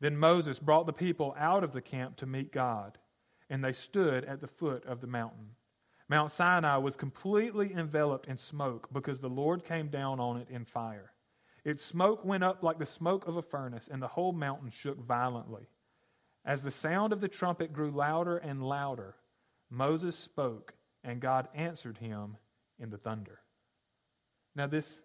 Then 0.00 0.16
Moses 0.16 0.58
brought 0.58 0.86
the 0.86 0.92
people 0.92 1.34
out 1.38 1.64
of 1.64 1.72
the 1.72 1.80
camp 1.80 2.16
to 2.16 2.26
meet 2.26 2.52
God, 2.52 2.98
and 3.50 3.62
they 3.62 3.72
stood 3.72 4.24
at 4.24 4.40
the 4.40 4.46
foot 4.46 4.84
of 4.86 5.00
the 5.00 5.06
mountain. 5.06 5.50
Mount 6.08 6.32
Sinai 6.32 6.78
was 6.78 6.96
completely 6.96 7.72
enveloped 7.74 8.26
in 8.26 8.38
smoke 8.38 8.88
because 8.92 9.20
the 9.20 9.28
Lord 9.28 9.64
came 9.64 9.88
down 9.88 10.20
on 10.20 10.38
it 10.38 10.48
in 10.50 10.64
fire. 10.64 11.12
Its 11.64 11.84
smoke 11.84 12.24
went 12.24 12.44
up 12.44 12.62
like 12.62 12.78
the 12.78 12.86
smoke 12.86 13.26
of 13.26 13.36
a 13.36 13.42
furnace, 13.42 13.88
and 13.90 14.02
the 14.02 14.08
whole 14.08 14.32
mountain 14.32 14.70
shook 14.70 15.04
violently. 15.04 15.68
As 16.44 16.62
the 16.62 16.70
sound 16.70 17.12
of 17.12 17.20
the 17.20 17.28
trumpet 17.28 17.74
grew 17.74 17.90
louder 17.90 18.38
and 18.38 18.62
louder, 18.62 19.16
Moses 19.70 20.16
spoke, 20.16 20.72
and 21.04 21.20
God 21.20 21.48
answered 21.54 21.98
him 21.98 22.38
in 22.78 22.88
the 22.88 22.96
thunder. 22.96 23.40
Now, 24.56 24.66
this, 24.66 25.00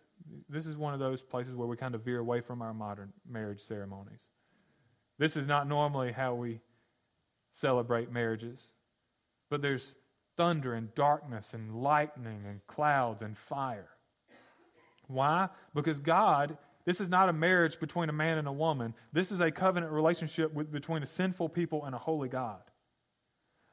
this 0.48 0.66
is 0.66 0.78
one 0.78 0.94
of 0.94 1.02
those 1.02 1.22
places 1.22 1.54
where 1.54 1.68
we 1.68 1.76
kind 1.76 1.96
of 1.96 2.04
veer 2.04 2.20
away 2.20 2.40
from 2.40 2.62
our 2.62 2.74
modern 2.74 3.12
marriage 3.30 3.62
ceremonies. 3.62 4.22
This 5.18 5.36
is 5.36 5.48
not 5.48 5.68
normally 5.68 6.14
how 6.14 6.34
we 6.34 6.62
celebrate 7.52 8.10
marriages, 8.10 8.72
but 9.50 9.62
there's 9.62 9.96
thunder 10.38 10.74
and 10.74 10.94
darkness 10.96 11.54
and 11.54 11.82
lightning 11.82 12.44
and 12.48 12.66
clouds 12.68 13.22
and 13.22 13.38
fire. 13.38 13.90
Why? 15.08 15.50
Because 15.74 16.00
God, 16.00 16.58
this 16.86 17.00
is 17.00 17.10
not 17.10 17.30
a 17.30 17.34
marriage 17.34 17.80
between 17.80 18.10
a 18.10 18.14
man 18.14 18.38
and 18.38 18.48
a 18.48 18.52
woman. 18.52 18.94
This 19.12 19.32
is 19.32 19.42
a 19.42 19.52
covenant 19.52 19.92
relationship 19.92 20.54
with, 20.54 20.72
between 20.72 21.04
a 21.04 21.08
sinful 21.08 21.50
people 21.50 21.86
and 21.86 21.94
a 21.96 22.00
holy 22.00 22.30
God. 22.30 22.62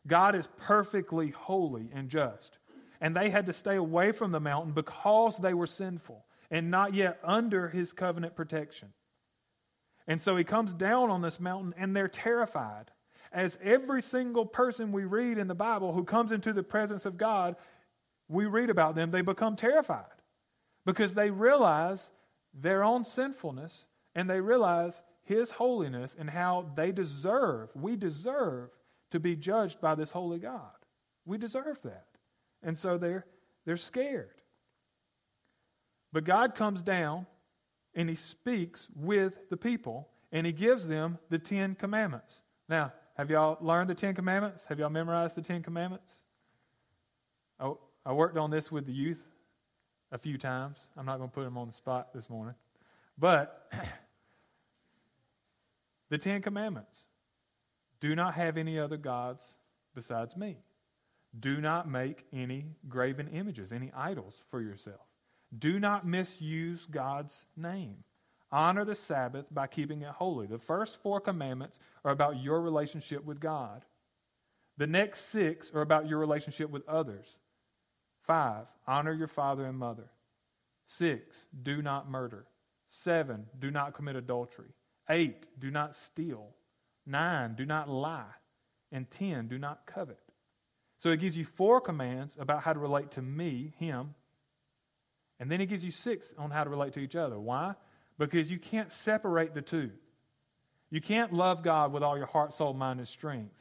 God 0.06 0.34
is 0.34 0.48
perfectly 0.58 1.30
holy 1.30 1.90
and 1.92 2.08
just. 2.08 2.58
And 3.00 3.16
they 3.16 3.30
had 3.30 3.46
to 3.46 3.52
stay 3.52 3.76
away 3.76 4.12
from 4.12 4.32
the 4.32 4.40
mountain 4.40 4.72
because 4.72 5.36
they 5.38 5.54
were 5.54 5.66
sinful 5.66 6.24
and 6.50 6.70
not 6.70 6.94
yet 6.94 7.18
under 7.24 7.68
his 7.68 7.92
covenant 7.92 8.34
protection. 8.34 8.92
And 10.06 10.20
so 10.20 10.36
he 10.36 10.44
comes 10.44 10.74
down 10.74 11.10
on 11.10 11.22
this 11.22 11.40
mountain 11.40 11.74
and 11.78 11.96
they're 11.96 12.08
terrified. 12.08 12.90
As 13.32 13.58
every 13.62 14.02
single 14.02 14.44
person 14.44 14.92
we 14.92 15.04
read 15.04 15.38
in 15.38 15.46
the 15.46 15.54
Bible 15.54 15.92
who 15.92 16.04
comes 16.04 16.32
into 16.32 16.52
the 16.52 16.62
presence 16.62 17.04
of 17.06 17.16
God, 17.16 17.56
we 18.28 18.46
read 18.46 18.70
about 18.70 18.94
them, 18.94 19.10
they 19.10 19.22
become 19.22 19.56
terrified 19.56 20.04
because 20.84 21.14
they 21.14 21.30
realize 21.30 22.10
their 22.54 22.82
own 22.82 23.04
sinfulness 23.04 23.84
and 24.14 24.28
they 24.28 24.40
realize 24.40 25.00
his 25.22 25.50
holiness 25.50 26.16
and 26.18 26.28
how 26.28 26.66
they 26.74 26.90
deserve, 26.90 27.70
we 27.74 27.96
deserve 27.96 28.70
to 29.10 29.20
be 29.20 29.36
judged 29.36 29.80
by 29.80 29.94
this 29.94 30.10
holy 30.10 30.38
God. 30.38 30.70
We 31.24 31.38
deserve 31.38 31.78
that. 31.84 32.06
And 32.62 32.76
so 32.76 32.98
they're, 32.98 33.26
they're 33.64 33.76
scared. 33.76 34.34
But 36.12 36.24
God 36.24 36.54
comes 36.54 36.82
down 36.82 37.26
and 37.94 38.08
he 38.08 38.14
speaks 38.14 38.88
with 38.94 39.48
the 39.50 39.56
people 39.56 40.08
and 40.32 40.46
he 40.46 40.52
gives 40.52 40.86
them 40.86 41.18
the 41.28 41.38
Ten 41.38 41.74
Commandments. 41.74 42.40
Now, 42.68 42.92
have 43.20 43.30
y'all 43.30 43.58
learned 43.60 43.90
the 43.90 43.94
Ten 43.94 44.14
Commandments? 44.14 44.62
Have 44.70 44.78
y'all 44.78 44.88
memorized 44.88 45.34
the 45.34 45.42
Ten 45.42 45.62
Commandments? 45.62 46.10
I, 47.60 47.70
I 48.06 48.14
worked 48.14 48.38
on 48.38 48.50
this 48.50 48.72
with 48.72 48.86
the 48.86 48.94
youth 48.94 49.20
a 50.10 50.16
few 50.16 50.38
times. 50.38 50.78
I'm 50.96 51.04
not 51.04 51.18
going 51.18 51.28
to 51.28 51.34
put 51.34 51.44
them 51.44 51.58
on 51.58 51.66
the 51.66 51.74
spot 51.74 52.14
this 52.14 52.30
morning. 52.30 52.54
But 53.18 53.70
the 56.08 56.16
Ten 56.16 56.40
Commandments 56.40 56.98
do 58.00 58.14
not 58.14 58.32
have 58.36 58.56
any 58.56 58.78
other 58.78 58.96
gods 58.96 59.42
besides 59.94 60.34
me. 60.34 60.56
Do 61.38 61.60
not 61.60 61.90
make 61.90 62.24
any 62.32 62.68
graven 62.88 63.28
images, 63.28 63.70
any 63.70 63.92
idols 63.94 64.36
for 64.50 64.62
yourself. 64.62 65.06
Do 65.58 65.78
not 65.78 66.06
misuse 66.06 66.86
God's 66.90 67.44
name. 67.54 67.96
Honor 68.52 68.84
the 68.84 68.94
Sabbath 68.94 69.46
by 69.50 69.66
keeping 69.66 70.02
it 70.02 70.08
holy. 70.08 70.46
The 70.46 70.58
first 70.58 71.00
four 71.02 71.20
commandments 71.20 71.78
are 72.04 72.10
about 72.10 72.42
your 72.42 72.60
relationship 72.60 73.24
with 73.24 73.40
God. 73.40 73.84
The 74.76 74.86
next 74.86 75.30
six 75.30 75.70
are 75.74 75.82
about 75.82 76.08
your 76.08 76.18
relationship 76.18 76.70
with 76.70 76.88
others. 76.88 77.26
Five, 78.26 78.66
honor 78.86 79.12
your 79.12 79.28
father 79.28 79.66
and 79.66 79.78
mother. 79.78 80.10
Six, 80.86 81.36
do 81.62 81.82
not 81.82 82.10
murder. 82.10 82.46
Seven, 82.88 83.46
do 83.58 83.70
not 83.70 83.94
commit 83.94 84.16
adultery. 84.16 84.74
Eight, 85.08 85.46
do 85.58 85.70
not 85.70 85.94
steal. 85.94 86.48
Nine, 87.06 87.54
do 87.54 87.64
not 87.64 87.88
lie. 87.88 88.24
And 88.90 89.10
ten, 89.10 89.48
do 89.48 89.58
not 89.58 89.86
covet. 89.86 90.18
So 90.98 91.10
it 91.10 91.20
gives 91.20 91.36
you 91.36 91.44
four 91.44 91.80
commands 91.80 92.36
about 92.38 92.62
how 92.62 92.72
to 92.72 92.78
relate 92.78 93.12
to 93.12 93.22
me, 93.22 93.72
him. 93.78 94.14
And 95.38 95.50
then 95.50 95.60
it 95.60 95.66
gives 95.66 95.84
you 95.84 95.90
six 95.90 96.26
on 96.36 96.50
how 96.50 96.64
to 96.64 96.70
relate 96.70 96.92
to 96.94 97.00
each 97.00 97.16
other. 97.16 97.38
Why? 97.38 97.74
Because 98.20 98.50
you 98.50 98.58
can't 98.58 98.92
separate 98.92 99.54
the 99.54 99.62
two. 99.62 99.90
You 100.90 101.00
can't 101.00 101.32
love 101.32 101.62
God 101.62 101.90
with 101.90 102.02
all 102.02 102.18
your 102.18 102.26
heart, 102.26 102.52
soul, 102.52 102.74
mind, 102.74 103.00
and 103.00 103.08
strength 103.08 103.54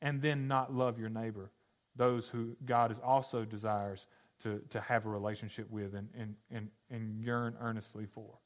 and 0.00 0.22
then 0.22 0.46
not 0.46 0.72
love 0.72 1.00
your 1.00 1.08
neighbor, 1.08 1.50
those 1.96 2.28
who 2.28 2.56
God 2.64 2.92
is 2.92 3.00
also 3.02 3.44
desires 3.44 4.06
to, 4.44 4.62
to 4.70 4.80
have 4.80 5.04
a 5.04 5.08
relationship 5.08 5.68
with 5.68 5.94
and, 5.94 6.08
and, 6.16 6.36
and, 6.52 6.68
and 6.90 7.20
yearn 7.20 7.56
earnestly 7.60 8.06
for. 8.06 8.38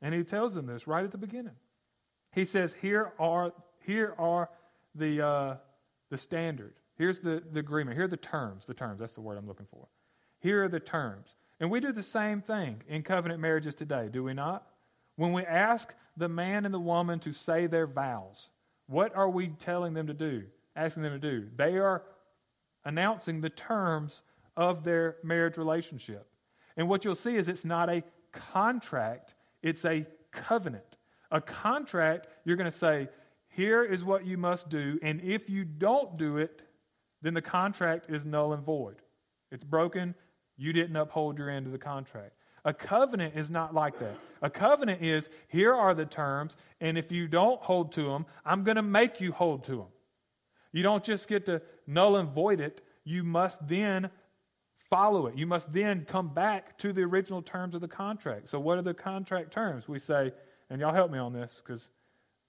And 0.00 0.14
he 0.14 0.22
tells 0.22 0.54
them 0.54 0.66
this 0.66 0.86
right 0.86 1.04
at 1.04 1.10
the 1.10 1.18
beginning. 1.18 1.56
He 2.30 2.44
says, 2.44 2.72
Here 2.80 3.14
are, 3.18 3.52
here 3.84 4.14
are 4.16 4.48
the, 4.94 5.26
uh, 5.26 5.56
the 6.08 6.16
standard. 6.16 6.74
Here's 6.96 7.18
the, 7.18 7.42
the 7.50 7.58
agreement. 7.58 7.96
Here 7.96 8.04
are 8.04 8.08
the 8.08 8.16
terms. 8.16 8.64
The 8.64 8.74
terms, 8.74 9.00
that's 9.00 9.14
the 9.14 9.22
word 9.22 9.38
I'm 9.38 9.48
looking 9.48 9.66
for. 9.68 9.88
Here 10.38 10.62
are 10.62 10.68
the 10.68 10.78
terms. 10.78 11.34
And 11.62 11.70
we 11.70 11.78
do 11.78 11.92
the 11.92 12.02
same 12.02 12.42
thing 12.42 12.82
in 12.88 13.04
covenant 13.04 13.38
marriages 13.40 13.76
today, 13.76 14.08
do 14.12 14.24
we 14.24 14.34
not? 14.34 14.66
When 15.14 15.32
we 15.32 15.44
ask 15.44 15.94
the 16.16 16.28
man 16.28 16.64
and 16.64 16.74
the 16.74 16.80
woman 16.80 17.20
to 17.20 17.32
say 17.32 17.68
their 17.68 17.86
vows, 17.86 18.48
what 18.88 19.14
are 19.14 19.30
we 19.30 19.46
telling 19.60 19.94
them 19.94 20.08
to 20.08 20.12
do? 20.12 20.42
Asking 20.74 21.04
them 21.04 21.12
to 21.12 21.20
do? 21.20 21.46
They 21.56 21.78
are 21.78 22.02
announcing 22.84 23.40
the 23.40 23.48
terms 23.48 24.22
of 24.56 24.82
their 24.82 25.18
marriage 25.22 25.56
relationship. 25.56 26.26
And 26.76 26.88
what 26.88 27.04
you'll 27.04 27.14
see 27.14 27.36
is 27.36 27.46
it's 27.46 27.64
not 27.64 27.88
a 27.88 28.02
contract, 28.32 29.34
it's 29.62 29.84
a 29.84 30.04
covenant. 30.32 30.96
A 31.30 31.40
contract, 31.40 32.26
you're 32.44 32.56
going 32.56 32.72
to 32.72 32.76
say, 32.76 33.08
here 33.46 33.84
is 33.84 34.02
what 34.02 34.26
you 34.26 34.36
must 34.36 34.68
do, 34.68 34.98
and 35.00 35.20
if 35.20 35.48
you 35.48 35.64
don't 35.64 36.16
do 36.16 36.38
it, 36.38 36.62
then 37.20 37.34
the 37.34 37.42
contract 37.42 38.10
is 38.10 38.24
null 38.24 38.52
and 38.52 38.64
void. 38.64 38.96
It's 39.52 39.62
broken. 39.62 40.16
You 40.56 40.72
didn't 40.72 40.96
uphold 40.96 41.38
your 41.38 41.50
end 41.50 41.66
of 41.66 41.72
the 41.72 41.78
contract. 41.78 42.34
A 42.64 42.72
covenant 42.72 43.36
is 43.36 43.50
not 43.50 43.74
like 43.74 43.98
that. 43.98 44.16
A 44.40 44.48
covenant 44.48 45.02
is 45.02 45.28
here 45.48 45.74
are 45.74 45.94
the 45.94 46.06
terms, 46.06 46.56
and 46.80 46.96
if 46.96 47.10
you 47.10 47.26
don't 47.26 47.60
hold 47.60 47.92
to 47.94 48.04
them, 48.04 48.24
I'm 48.44 48.62
going 48.62 48.76
to 48.76 48.82
make 48.82 49.20
you 49.20 49.32
hold 49.32 49.64
to 49.64 49.72
them. 49.72 49.88
You 50.72 50.82
don't 50.82 51.02
just 51.02 51.26
get 51.28 51.46
to 51.46 51.60
null 51.86 52.16
and 52.16 52.30
void 52.30 52.60
it, 52.60 52.82
you 53.04 53.24
must 53.24 53.66
then 53.66 54.10
follow 54.88 55.26
it. 55.26 55.36
You 55.36 55.46
must 55.46 55.72
then 55.72 56.04
come 56.04 56.28
back 56.28 56.78
to 56.78 56.92
the 56.92 57.02
original 57.02 57.42
terms 57.42 57.74
of 57.74 57.80
the 57.80 57.88
contract. 57.88 58.48
So, 58.48 58.60
what 58.60 58.78
are 58.78 58.82
the 58.82 58.94
contract 58.94 59.50
terms? 59.50 59.88
We 59.88 59.98
say, 59.98 60.32
and 60.70 60.80
y'all 60.80 60.94
help 60.94 61.10
me 61.10 61.18
on 61.18 61.32
this 61.32 61.60
because 61.64 61.88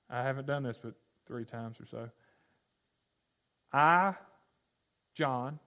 I 0.10 0.22
haven't 0.24 0.46
done 0.46 0.64
this 0.64 0.78
but 0.78 0.94
three 1.26 1.46
times 1.46 1.78
or 1.80 1.86
so. 1.86 2.10
I, 3.72 4.14
John, 5.16 5.60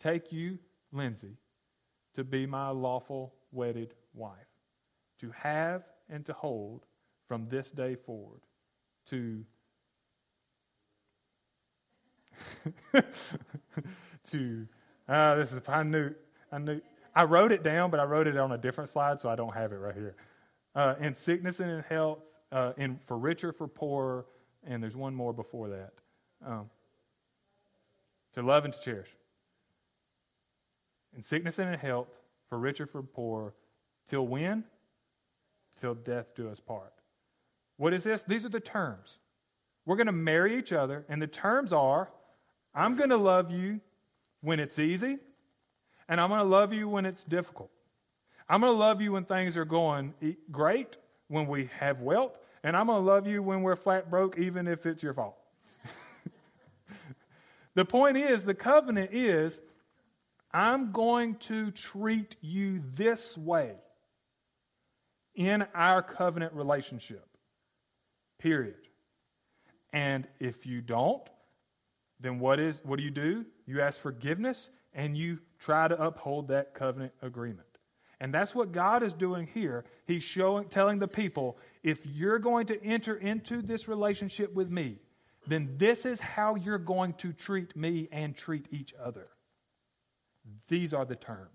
take 0.00 0.32
you, 0.32 0.58
Lindsay, 0.92 1.36
to 2.14 2.24
be 2.24 2.46
my 2.46 2.68
lawful 2.68 3.34
wedded 3.50 3.94
wife, 4.14 4.36
to 5.20 5.30
have 5.30 5.82
and 6.08 6.24
to 6.26 6.32
hold 6.32 6.84
from 7.26 7.48
this 7.48 7.70
day 7.70 7.94
forward, 7.94 8.40
to 9.06 9.44
to 14.30 14.66
uh, 15.08 15.34
this 15.36 15.52
is 15.52 15.60
I 15.68 15.82
knew 15.82 16.14
I 16.50 16.58
knew 16.58 16.80
I 17.14 17.24
wrote 17.24 17.52
it 17.52 17.62
down, 17.62 17.90
but 17.90 18.00
I 18.00 18.04
wrote 18.04 18.26
it 18.26 18.36
on 18.36 18.52
a 18.52 18.58
different 18.58 18.90
slide, 18.90 19.20
so 19.20 19.28
I 19.28 19.36
don't 19.36 19.54
have 19.54 19.72
it 19.72 19.76
right 19.76 19.94
here. 19.94 20.16
Uh, 20.74 20.94
in 21.00 21.14
sickness 21.14 21.60
and 21.60 21.70
in 21.70 21.82
health, 21.82 22.20
uh, 22.50 22.72
in 22.78 22.98
for 23.06 23.18
richer, 23.18 23.52
for 23.52 23.68
poorer, 23.68 24.24
and 24.64 24.82
there's 24.82 24.96
one 24.96 25.14
more 25.14 25.32
before 25.32 25.68
that. 25.68 25.92
Um, 26.44 26.70
to 28.34 28.42
love 28.42 28.64
and 28.64 28.72
to 28.72 28.80
cherish. 28.80 29.08
In 31.16 31.22
sickness 31.22 31.58
and 31.58 31.72
in 31.72 31.78
health, 31.78 32.08
for 32.48 32.58
rich 32.58 32.80
richer, 32.80 32.90
for 32.90 33.02
poor, 33.02 33.54
till 34.08 34.26
when? 34.26 34.64
Till 35.80 35.94
death 35.94 36.34
do 36.34 36.48
us 36.48 36.60
part. 36.60 36.92
What 37.76 37.92
is 37.92 38.04
this? 38.04 38.22
These 38.22 38.44
are 38.44 38.50
the 38.50 38.60
terms. 38.60 39.18
We're 39.84 39.96
going 39.96 40.06
to 40.06 40.12
marry 40.12 40.58
each 40.58 40.72
other, 40.72 41.04
and 41.08 41.20
the 41.20 41.26
terms 41.26 41.72
are 41.72 42.10
I'm 42.74 42.96
going 42.96 43.10
to 43.10 43.16
love 43.16 43.50
you 43.50 43.80
when 44.40 44.60
it's 44.60 44.78
easy, 44.78 45.18
and 46.08 46.20
I'm 46.20 46.28
going 46.28 46.40
to 46.40 46.44
love 46.44 46.72
you 46.72 46.88
when 46.88 47.04
it's 47.04 47.24
difficult. 47.24 47.70
I'm 48.48 48.60
going 48.60 48.72
to 48.72 48.78
love 48.78 49.00
you 49.00 49.12
when 49.12 49.24
things 49.24 49.56
are 49.56 49.64
going 49.64 50.14
great, 50.50 50.96
when 51.28 51.46
we 51.46 51.70
have 51.78 52.00
wealth, 52.00 52.36
and 52.62 52.76
I'm 52.76 52.86
going 52.86 53.02
to 53.02 53.10
love 53.10 53.26
you 53.26 53.42
when 53.42 53.62
we're 53.62 53.76
flat 53.76 54.10
broke, 54.10 54.38
even 54.38 54.68
if 54.68 54.86
it's 54.86 55.02
your 55.02 55.14
fault. 55.14 55.36
the 57.74 57.84
point 57.84 58.16
is, 58.16 58.44
the 58.44 58.54
covenant 58.54 59.12
is, 59.12 59.60
I'm 60.54 60.92
going 60.92 61.36
to 61.36 61.70
treat 61.70 62.36
you 62.40 62.82
this 62.94 63.36
way 63.38 63.74
in 65.34 65.66
our 65.74 66.02
covenant 66.02 66.52
relationship. 66.52 67.26
Period. 68.38 68.76
And 69.92 70.26
if 70.40 70.66
you 70.66 70.80
don't, 70.80 71.22
then 72.20 72.38
what 72.38 72.60
is 72.60 72.80
what 72.84 72.98
do 72.98 73.02
you 73.02 73.10
do? 73.10 73.44
You 73.66 73.80
ask 73.80 74.00
forgiveness 74.00 74.68
and 74.94 75.16
you 75.16 75.38
try 75.58 75.88
to 75.88 76.00
uphold 76.02 76.48
that 76.48 76.74
covenant 76.74 77.12
agreement. 77.22 77.66
And 78.20 78.32
that's 78.32 78.54
what 78.54 78.72
God 78.72 79.02
is 79.02 79.12
doing 79.12 79.48
here. 79.52 79.84
He's 80.06 80.22
showing 80.22 80.68
telling 80.68 80.98
the 80.98 81.08
people, 81.08 81.58
if 81.82 82.04
you're 82.06 82.38
going 82.38 82.66
to 82.66 82.82
enter 82.84 83.16
into 83.16 83.62
this 83.62 83.88
relationship 83.88 84.52
with 84.54 84.70
me, 84.70 84.98
then 85.46 85.74
this 85.76 86.06
is 86.06 86.20
how 86.20 86.54
you're 86.54 86.78
going 86.78 87.14
to 87.14 87.32
treat 87.32 87.74
me 87.74 88.08
and 88.12 88.36
treat 88.36 88.68
each 88.70 88.94
other. 89.02 89.28
These 90.68 90.92
are 90.94 91.04
the 91.04 91.16
terms. 91.16 91.48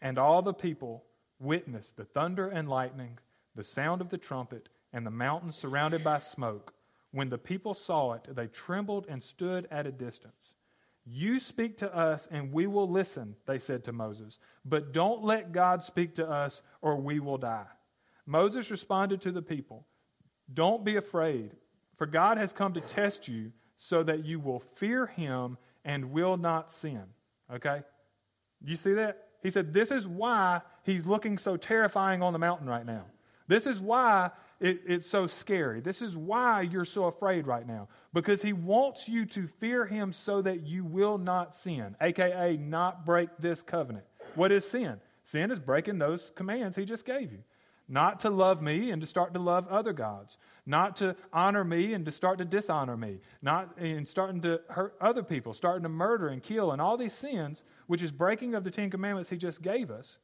And 0.00 0.18
all 0.18 0.42
the 0.42 0.52
people 0.52 1.04
witnessed 1.38 1.96
the 1.96 2.04
thunder 2.04 2.48
and 2.48 2.68
lightning, 2.68 3.18
the 3.54 3.64
sound 3.64 4.00
of 4.00 4.10
the 4.10 4.18
trumpet, 4.18 4.68
and 4.92 5.06
the 5.06 5.10
mountains 5.10 5.56
surrounded 5.56 6.02
by 6.02 6.18
smoke. 6.18 6.74
When 7.12 7.28
the 7.28 7.38
people 7.38 7.74
saw 7.74 8.14
it, 8.14 8.26
they 8.34 8.46
trembled 8.46 9.06
and 9.08 9.22
stood 9.22 9.68
at 9.70 9.86
a 9.86 9.92
distance. 9.92 10.54
You 11.04 11.40
speak 11.40 11.78
to 11.78 11.94
us, 11.94 12.28
and 12.30 12.52
we 12.52 12.66
will 12.66 12.88
listen, 12.88 13.34
they 13.46 13.58
said 13.58 13.84
to 13.84 13.92
Moses. 13.92 14.38
But 14.64 14.92
don't 14.92 15.24
let 15.24 15.52
God 15.52 15.82
speak 15.82 16.14
to 16.16 16.28
us, 16.28 16.62
or 16.80 16.96
we 16.96 17.18
will 17.18 17.38
die. 17.38 17.66
Moses 18.24 18.70
responded 18.70 19.20
to 19.22 19.32
the 19.32 19.42
people 19.42 19.86
Don't 20.52 20.84
be 20.84 20.96
afraid, 20.96 21.52
for 21.96 22.06
God 22.06 22.38
has 22.38 22.52
come 22.52 22.72
to 22.74 22.80
test 22.80 23.26
you 23.26 23.52
so 23.78 24.02
that 24.04 24.24
you 24.24 24.38
will 24.38 24.60
fear 24.76 25.06
him 25.06 25.58
and 25.84 26.12
will 26.12 26.36
not 26.36 26.72
sin. 26.72 27.02
Okay? 27.52 27.82
You 28.64 28.76
see 28.76 28.94
that? 28.94 29.28
He 29.42 29.50
said, 29.50 29.72
This 29.72 29.90
is 29.90 30.06
why 30.06 30.62
he's 30.84 31.06
looking 31.06 31.38
so 31.38 31.56
terrifying 31.56 32.22
on 32.22 32.32
the 32.32 32.38
mountain 32.38 32.68
right 32.68 32.86
now. 32.86 33.04
This 33.48 33.66
is 33.66 33.80
why 33.80 34.30
it, 34.60 34.82
it's 34.86 35.10
so 35.10 35.26
scary. 35.26 35.80
This 35.80 36.00
is 36.00 36.16
why 36.16 36.62
you're 36.62 36.84
so 36.84 37.04
afraid 37.04 37.46
right 37.46 37.66
now. 37.66 37.88
Because 38.12 38.40
he 38.40 38.52
wants 38.52 39.08
you 39.08 39.26
to 39.26 39.48
fear 39.58 39.84
him 39.84 40.12
so 40.12 40.40
that 40.42 40.64
you 40.64 40.84
will 40.84 41.18
not 41.18 41.54
sin, 41.54 41.96
aka 42.00 42.56
not 42.56 43.04
break 43.04 43.28
this 43.38 43.60
covenant. 43.60 44.04
What 44.36 44.52
is 44.52 44.64
sin? 44.64 45.00
Sin 45.24 45.50
is 45.50 45.58
breaking 45.58 45.98
those 45.98 46.32
commands 46.34 46.76
he 46.76 46.84
just 46.84 47.04
gave 47.04 47.32
you. 47.32 47.38
Not 47.88 48.20
to 48.20 48.30
love 48.30 48.62
me 48.62 48.90
and 48.90 49.00
to 49.02 49.06
start 49.06 49.34
to 49.34 49.40
love 49.40 49.68
other 49.68 49.92
gods. 49.92 50.38
Not 50.64 50.96
to 50.96 51.16
honor 51.32 51.64
me 51.64 51.92
and 51.94 52.04
to 52.06 52.12
start 52.12 52.38
to 52.38 52.44
dishonor 52.44 52.96
me. 52.96 53.20
Not 53.42 53.76
in 53.78 54.06
starting 54.06 54.40
to 54.42 54.60
hurt 54.68 54.94
other 55.00 55.22
people, 55.22 55.52
starting 55.52 55.82
to 55.82 55.88
murder 55.88 56.28
and 56.28 56.42
kill 56.42 56.72
and 56.72 56.80
all 56.80 56.96
these 56.96 57.12
sins, 57.12 57.62
which 57.86 58.02
is 58.02 58.12
breaking 58.12 58.54
of 58.54 58.64
the 58.64 58.70
Ten 58.70 58.90
Commandments 58.90 59.30
he 59.30 59.36
just 59.36 59.60
gave 59.60 59.90
us. 59.90 60.18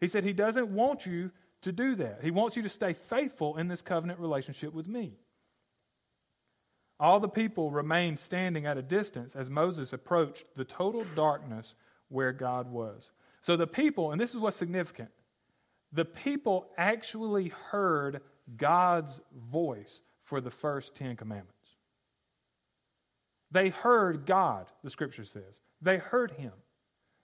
He 0.00 0.08
said 0.08 0.24
he 0.24 0.32
doesn't 0.32 0.68
want 0.68 1.06
you 1.06 1.30
to 1.62 1.72
do 1.72 1.94
that. 1.96 2.20
He 2.22 2.30
wants 2.30 2.56
you 2.56 2.62
to 2.62 2.68
stay 2.68 2.92
faithful 2.92 3.56
in 3.56 3.68
this 3.68 3.80
covenant 3.82 4.20
relationship 4.20 4.74
with 4.74 4.86
me. 4.86 5.14
All 7.00 7.20
the 7.20 7.28
people 7.28 7.70
remained 7.70 8.20
standing 8.20 8.66
at 8.66 8.78
a 8.78 8.82
distance 8.82 9.34
as 9.34 9.50
Moses 9.50 9.92
approached 9.92 10.44
the 10.54 10.64
total 10.64 11.04
darkness 11.16 11.74
where 12.08 12.32
God 12.32 12.70
was. 12.70 13.10
So 13.42 13.56
the 13.56 13.66
people, 13.66 14.12
and 14.12 14.20
this 14.20 14.30
is 14.30 14.36
what's 14.36 14.56
significant, 14.56 15.10
the 15.94 16.04
people 16.04 16.66
actually 16.76 17.48
heard 17.70 18.20
God's 18.56 19.20
voice 19.50 20.00
for 20.24 20.40
the 20.40 20.50
first 20.50 20.94
Ten 20.94 21.16
Commandments. 21.16 21.52
They 23.52 23.68
heard 23.68 24.26
God, 24.26 24.66
the 24.82 24.90
scripture 24.90 25.24
says. 25.24 25.60
They 25.80 25.98
heard 25.98 26.32
him. 26.32 26.52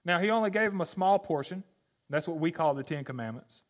Now, 0.05 0.21
he 0.21 0.31
only 0.31 0.51
gave 0.51 0.71
them 0.71 0.81
a 0.81 0.87
small 0.87 1.19
portion. 1.19 1.65
That's 2.09 2.29
what 2.29 2.39
we 2.39 2.53
call 2.53 2.75
the 2.75 2.85
Ten 2.85 3.05
Commandments. 3.05 3.63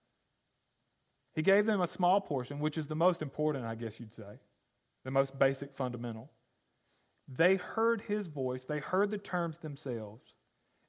He 1.35 1.43
gave 1.43 1.65
them 1.65 1.81
a 1.81 1.87
small 1.87 2.21
portion, 2.21 2.61
which 2.61 2.77
is 2.77 2.87
the 2.87 2.95
most 2.95 3.23
important, 3.23 3.65
I 3.65 3.77
guess 3.77 3.99
you'd 3.99 4.15
say, 4.15 4.39
the 5.05 5.11
most 5.11 5.39
basic 5.39 5.75
fundamental. 5.75 6.31
They 7.27 7.57
heard 7.57 8.03
his 8.03 8.27
voice, 8.27 8.65
they 8.65 8.81
heard 8.81 9.11
the 9.11 9.19
terms 9.19 9.57
themselves, 9.59 10.35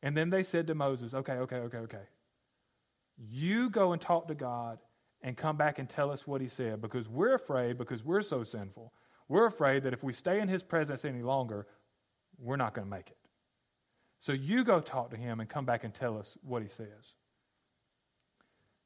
and 0.04 0.17
then 0.17 0.30
they 0.30 0.43
said 0.43 0.67
to 0.67 0.76
Moses, 0.76 1.13
Okay, 1.13 1.34
okay, 1.34 1.58
okay, 1.58 1.78
okay. 1.78 2.04
You 3.30 3.70
go 3.70 3.94
and 3.94 4.02
talk 4.02 4.28
to 4.28 4.36
God 4.36 4.80
and 5.22 5.38
come 5.38 5.58
back 5.58 5.80
and 5.80 5.88
tell 5.88 6.12
us 6.12 6.26
what 6.26 6.42
he 6.42 6.48
said 6.48 6.82
because 6.82 7.08
we're 7.08 7.36
afraid, 7.36 7.78
because 7.78 8.04
we're 8.04 8.22
so 8.22 8.44
sinful. 8.44 8.92
We're 9.28 9.46
afraid 9.46 9.84
that 9.84 9.94
if 9.94 10.04
we 10.04 10.14
stay 10.14 10.40
in 10.40 10.48
his 10.48 10.64
presence 10.64 11.06
any 11.06 11.22
longer, 11.22 11.68
we're 12.40 12.58
not 12.58 12.74
going 12.74 12.88
to 12.88 12.92
make 12.92 13.08
it. 13.08 13.18
So 14.20 14.34
you 14.34 14.64
go 14.64 14.80
talk 14.80 15.10
to 15.12 15.18
him 15.18 15.40
and 15.40 15.50
come 15.50 15.66
back 15.66 15.84
and 15.84 15.94
tell 15.94 16.18
us 16.18 16.38
what 16.44 16.62
he 16.62 16.68
says. 16.68 17.16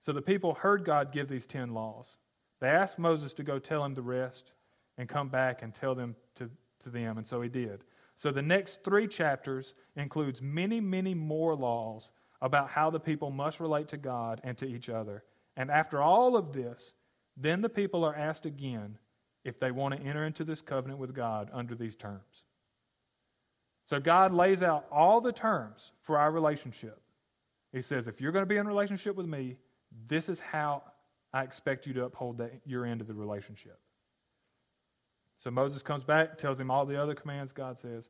So 0.06 0.12
the 0.12 0.22
people 0.22 0.54
heard 0.54 0.86
God 0.86 1.12
give 1.12 1.28
these 1.28 1.46
10 1.46 1.74
laws. 1.74 2.08
They 2.62 2.68
asked 2.68 3.00
Moses 3.00 3.34
to 3.34 3.44
go 3.44 3.60
tell 3.60 3.84
him 3.84 3.94
the 3.94 4.02
rest 4.02 4.52
and 4.98 5.10
come 5.10 5.30
back 5.30 5.62
and 5.62 5.74
tell 5.74 5.96
them 5.96 6.16
to, 6.36 6.50
to 6.84 6.90
them, 6.90 7.18
and 7.18 7.28
so 7.28 7.42
he 7.42 7.50
did. 7.50 7.84
So 8.18 8.32
the 8.32 8.42
next 8.42 8.80
three 8.84 9.08
chapters 9.08 9.74
includes 9.96 10.42
many, 10.42 10.80
many 10.80 11.14
more 11.14 11.56
laws 11.56 12.12
about 12.42 12.70
how 12.70 12.90
the 12.90 13.00
people 13.00 13.32
must 13.32 13.60
relate 13.60 13.90
to 13.90 13.98
God 13.98 14.42
and 14.44 14.58
to 14.58 14.66
each 14.66 14.90
other. 14.90 15.24
And 15.58 15.72
after 15.72 16.02
all 16.02 16.36
of 16.36 16.54
this, 16.54 16.94
then 17.38 17.62
the 17.62 17.70
people 17.70 18.04
are 18.04 18.16
asked 18.16 18.46
again 18.46 18.98
if 19.44 19.60
they 19.60 19.72
want 19.72 19.96
to 19.96 20.02
enter 20.02 20.26
into 20.26 20.44
this 20.44 20.62
covenant 20.62 21.00
with 21.00 21.14
God 21.14 21.50
under 21.54 21.76
these 21.76 21.96
terms. 21.96 22.44
So 23.88 24.00
God 24.00 24.34
lays 24.34 24.64
out 24.64 24.86
all 24.92 25.22
the 25.22 25.32
terms 25.32 25.92
for 26.02 26.18
our 26.18 26.32
relationship. 26.32 27.00
He 27.72 27.82
says, 27.82 28.08
if 28.08 28.20
you're 28.20 28.32
going 28.32 28.44
to 28.44 28.50
be 28.50 28.58
in 28.58 28.68
relationship 28.68 29.16
with 29.16 29.28
me, 29.28 29.58
this 30.08 30.30
is 30.30 30.40
how 30.40 30.84
I 31.34 31.44
expect 31.44 31.86
you 31.86 31.94
to 31.94 32.06
uphold 32.06 32.40
that, 32.40 32.54
your 32.66 32.86
end 32.86 33.02
of 33.02 33.08
the 33.08 33.14
relationship. 33.14 33.78
So 35.40 35.52
Moses 35.52 35.84
comes 35.84 36.04
back, 36.04 36.38
tells 36.38 36.60
him 36.60 36.72
all 36.72 36.86
the 36.86 37.00
other 37.00 37.14
commands 37.14 37.52
God 37.52 37.80
says. 37.80 38.10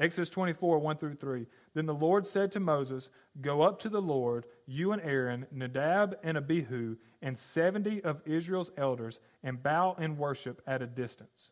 Exodus 0.00 0.30
24, 0.30 0.78
1 0.78 0.96
through 0.96 1.14
3. 1.16 1.46
Then 1.74 1.84
the 1.84 1.94
Lord 1.94 2.26
said 2.26 2.50
to 2.52 2.60
Moses, 2.60 3.10
Go 3.42 3.60
up 3.60 3.78
to 3.80 3.90
the 3.90 4.00
Lord, 4.00 4.46
you 4.66 4.92
and 4.92 5.02
Aaron, 5.02 5.46
Nadab 5.52 6.16
and 6.22 6.38
Abihu, 6.38 6.96
and 7.20 7.38
70 7.38 8.02
of 8.02 8.22
Israel's 8.24 8.72
elders, 8.78 9.20
and 9.42 9.62
bow 9.62 9.94
and 9.98 10.16
worship 10.16 10.62
at 10.66 10.80
a 10.80 10.86
distance. 10.86 11.50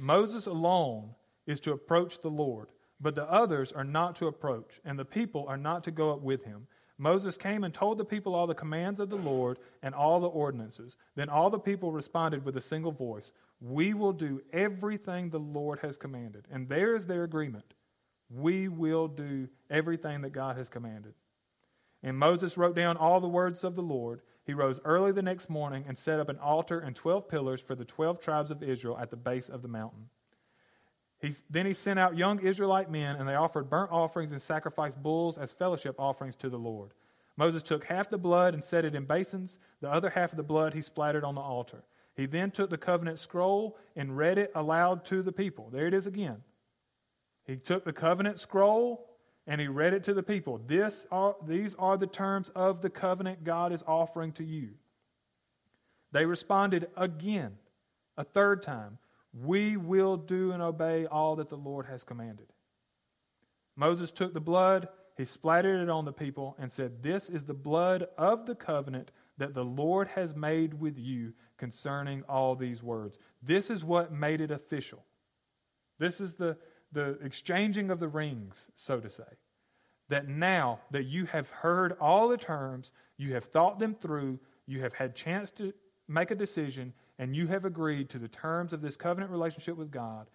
Moses 0.00 0.46
alone 0.46 1.10
is 1.46 1.60
to 1.60 1.72
approach 1.72 2.20
the 2.20 2.30
Lord, 2.30 2.70
but 3.00 3.14
the 3.14 3.30
others 3.30 3.70
are 3.70 3.84
not 3.84 4.16
to 4.16 4.26
approach, 4.26 4.80
and 4.84 4.98
the 4.98 5.04
people 5.04 5.46
are 5.48 5.56
not 5.56 5.84
to 5.84 5.92
go 5.92 6.12
up 6.12 6.22
with 6.22 6.44
him. 6.44 6.66
Moses 6.98 7.36
came 7.36 7.64
and 7.64 7.74
told 7.74 7.98
the 7.98 8.04
people 8.04 8.34
all 8.34 8.46
the 8.46 8.54
commands 8.54 8.98
of 9.00 9.10
the 9.10 9.16
Lord 9.16 9.58
and 9.82 9.94
all 9.94 10.20
the 10.20 10.28
ordinances. 10.28 10.96
Then 11.14 11.28
all 11.28 11.50
the 11.50 11.58
people 11.58 11.92
responded 11.92 12.44
with 12.44 12.56
a 12.56 12.60
single 12.60 12.92
voice 12.92 13.32
We 13.66 13.94
will 13.94 14.12
do 14.12 14.42
everything 14.52 15.30
the 15.30 15.38
Lord 15.38 15.78
has 15.78 15.96
commanded. 15.96 16.44
And 16.52 16.68
there 16.68 16.94
is 16.94 17.06
their 17.06 17.24
agreement. 17.24 17.72
We 18.28 18.68
will 18.68 19.08
do 19.08 19.48
everything 19.70 20.20
that 20.20 20.34
God 20.34 20.58
has 20.58 20.68
commanded. 20.68 21.14
And 22.02 22.18
Moses 22.18 22.58
wrote 22.58 22.76
down 22.76 22.98
all 22.98 23.20
the 23.20 23.26
words 23.26 23.64
of 23.64 23.74
the 23.74 23.82
Lord. 23.82 24.20
He 24.44 24.52
rose 24.52 24.78
early 24.84 25.12
the 25.12 25.22
next 25.22 25.48
morning 25.48 25.86
and 25.88 25.96
set 25.96 26.20
up 26.20 26.28
an 26.28 26.38
altar 26.38 26.78
and 26.78 26.94
twelve 26.94 27.26
pillars 27.26 27.62
for 27.62 27.74
the 27.74 27.86
twelve 27.86 28.20
tribes 28.20 28.50
of 28.50 28.62
Israel 28.62 28.98
at 28.98 29.10
the 29.10 29.16
base 29.16 29.48
of 29.48 29.62
the 29.62 29.68
mountain. 29.68 30.10
He, 31.18 31.34
then 31.48 31.64
he 31.64 31.72
sent 31.72 31.98
out 31.98 32.18
young 32.18 32.40
Israelite 32.40 32.90
men, 32.90 33.16
and 33.16 33.26
they 33.26 33.34
offered 33.34 33.70
burnt 33.70 33.90
offerings 33.90 34.32
and 34.32 34.42
sacrificed 34.42 35.02
bulls 35.02 35.38
as 35.38 35.52
fellowship 35.52 35.94
offerings 35.98 36.36
to 36.36 36.50
the 36.50 36.58
Lord. 36.58 36.90
Moses 37.38 37.62
took 37.62 37.84
half 37.84 38.10
the 38.10 38.18
blood 38.18 38.52
and 38.52 38.62
set 38.62 38.84
it 38.84 38.94
in 38.94 39.06
basins. 39.06 39.58
The 39.80 39.90
other 39.90 40.10
half 40.10 40.32
of 40.32 40.36
the 40.36 40.42
blood 40.42 40.74
he 40.74 40.82
splattered 40.82 41.24
on 41.24 41.34
the 41.34 41.40
altar. 41.40 41.82
He 42.16 42.26
then 42.26 42.50
took 42.50 42.70
the 42.70 42.78
covenant 42.78 43.18
scroll 43.18 43.76
and 43.96 44.16
read 44.16 44.38
it 44.38 44.52
aloud 44.54 45.04
to 45.06 45.22
the 45.22 45.32
people. 45.32 45.68
There 45.70 45.86
it 45.86 45.94
is 45.94 46.06
again. 46.06 46.42
He 47.44 47.56
took 47.56 47.84
the 47.84 47.92
covenant 47.92 48.40
scroll 48.40 49.10
and 49.46 49.60
he 49.60 49.68
read 49.68 49.92
it 49.92 50.04
to 50.04 50.14
the 50.14 50.22
people. 50.22 50.60
This 50.66 51.06
are, 51.10 51.36
these 51.46 51.74
are 51.74 51.96
the 51.96 52.06
terms 52.06 52.50
of 52.54 52.80
the 52.80 52.90
covenant 52.90 53.44
God 53.44 53.72
is 53.72 53.82
offering 53.86 54.32
to 54.32 54.44
you. 54.44 54.70
They 56.12 56.24
responded 56.24 56.88
again, 56.96 57.58
a 58.16 58.24
third 58.24 58.62
time 58.62 58.98
we 59.42 59.76
will 59.76 60.16
do 60.16 60.52
and 60.52 60.62
obey 60.62 61.06
all 61.06 61.36
that 61.36 61.48
the 61.48 61.56
Lord 61.56 61.86
has 61.86 62.04
commanded. 62.04 62.46
Moses 63.76 64.12
took 64.12 64.32
the 64.32 64.40
blood, 64.40 64.88
he 65.16 65.24
splattered 65.24 65.80
it 65.80 65.90
on 65.90 66.04
the 66.04 66.12
people, 66.12 66.54
and 66.58 66.72
said, 66.72 67.02
This 67.02 67.28
is 67.28 67.44
the 67.44 67.54
blood 67.54 68.06
of 68.16 68.46
the 68.46 68.54
covenant 68.54 69.10
that 69.38 69.54
the 69.54 69.64
Lord 69.64 70.06
has 70.08 70.36
made 70.36 70.74
with 70.74 70.96
you 70.96 71.32
concerning 71.58 72.22
all 72.28 72.54
these 72.54 72.82
words. 72.82 73.18
This 73.42 73.70
is 73.70 73.84
what 73.84 74.12
made 74.12 74.40
it 74.40 74.50
official. 74.50 75.04
This 75.98 76.20
is 76.20 76.34
the, 76.34 76.56
the 76.92 77.18
exchanging 77.22 77.90
of 77.90 78.00
the 78.00 78.08
rings, 78.08 78.56
so 78.76 79.00
to 79.00 79.10
say. 79.10 79.22
That 80.08 80.28
now 80.28 80.80
that 80.90 81.04
you 81.04 81.26
have 81.26 81.50
heard 81.50 81.96
all 82.00 82.28
the 82.28 82.36
terms, 82.36 82.92
you 83.16 83.34
have 83.34 83.44
thought 83.44 83.78
them 83.78 83.94
through, 83.94 84.38
you 84.66 84.82
have 84.82 84.92
had 84.92 85.14
chance 85.14 85.50
to 85.52 85.72
make 86.08 86.30
a 86.30 86.34
decision, 86.34 86.92
and 87.18 87.34
you 87.34 87.46
have 87.46 87.64
agreed 87.64 88.10
to 88.10 88.18
the 88.18 88.28
terms 88.28 88.72
of 88.72 88.82
this 88.82 88.96
covenant 88.96 89.30
relationship 89.30 89.76
with 89.76 89.90
God, 89.90 90.26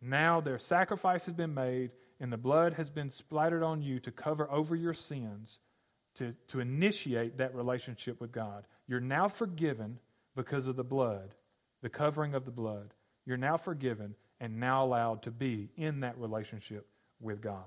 now 0.00 0.40
their 0.40 0.58
sacrifice 0.58 1.24
has 1.24 1.34
been 1.34 1.54
made 1.54 1.90
and 2.20 2.32
the 2.32 2.36
blood 2.36 2.72
has 2.74 2.90
been 2.90 3.10
splattered 3.10 3.62
on 3.62 3.82
you 3.82 4.00
to 4.00 4.10
cover 4.10 4.50
over 4.50 4.74
your 4.74 4.94
sins, 4.94 5.60
to, 6.16 6.34
to 6.48 6.60
initiate 6.60 7.38
that 7.38 7.54
relationship 7.54 8.20
with 8.20 8.32
God. 8.32 8.64
You're 8.88 9.00
now 9.00 9.28
forgiven 9.28 9.98
because 10.38 10.68
of 10.68 10.76
the 10.76 10.84
blood, 10.84 11.34
the 11.82 11.88
covering 11.88 12.32
of 12.32 12.44
the 12.44 12.52
blood. 12.52 12.94
You're 13.26 13.36
now 13.36 13.56
forgiven 13.56 14.14
and 14.38 14.60
now 14.60 14.84
allowed 14.84 15.24
to 15.24 15.32
be 15.32 15.68
in 15.76 15.98
that 16.00 16.16
relationship 16.16 16.86
with 17.20 17.42
God. 17.42 17.64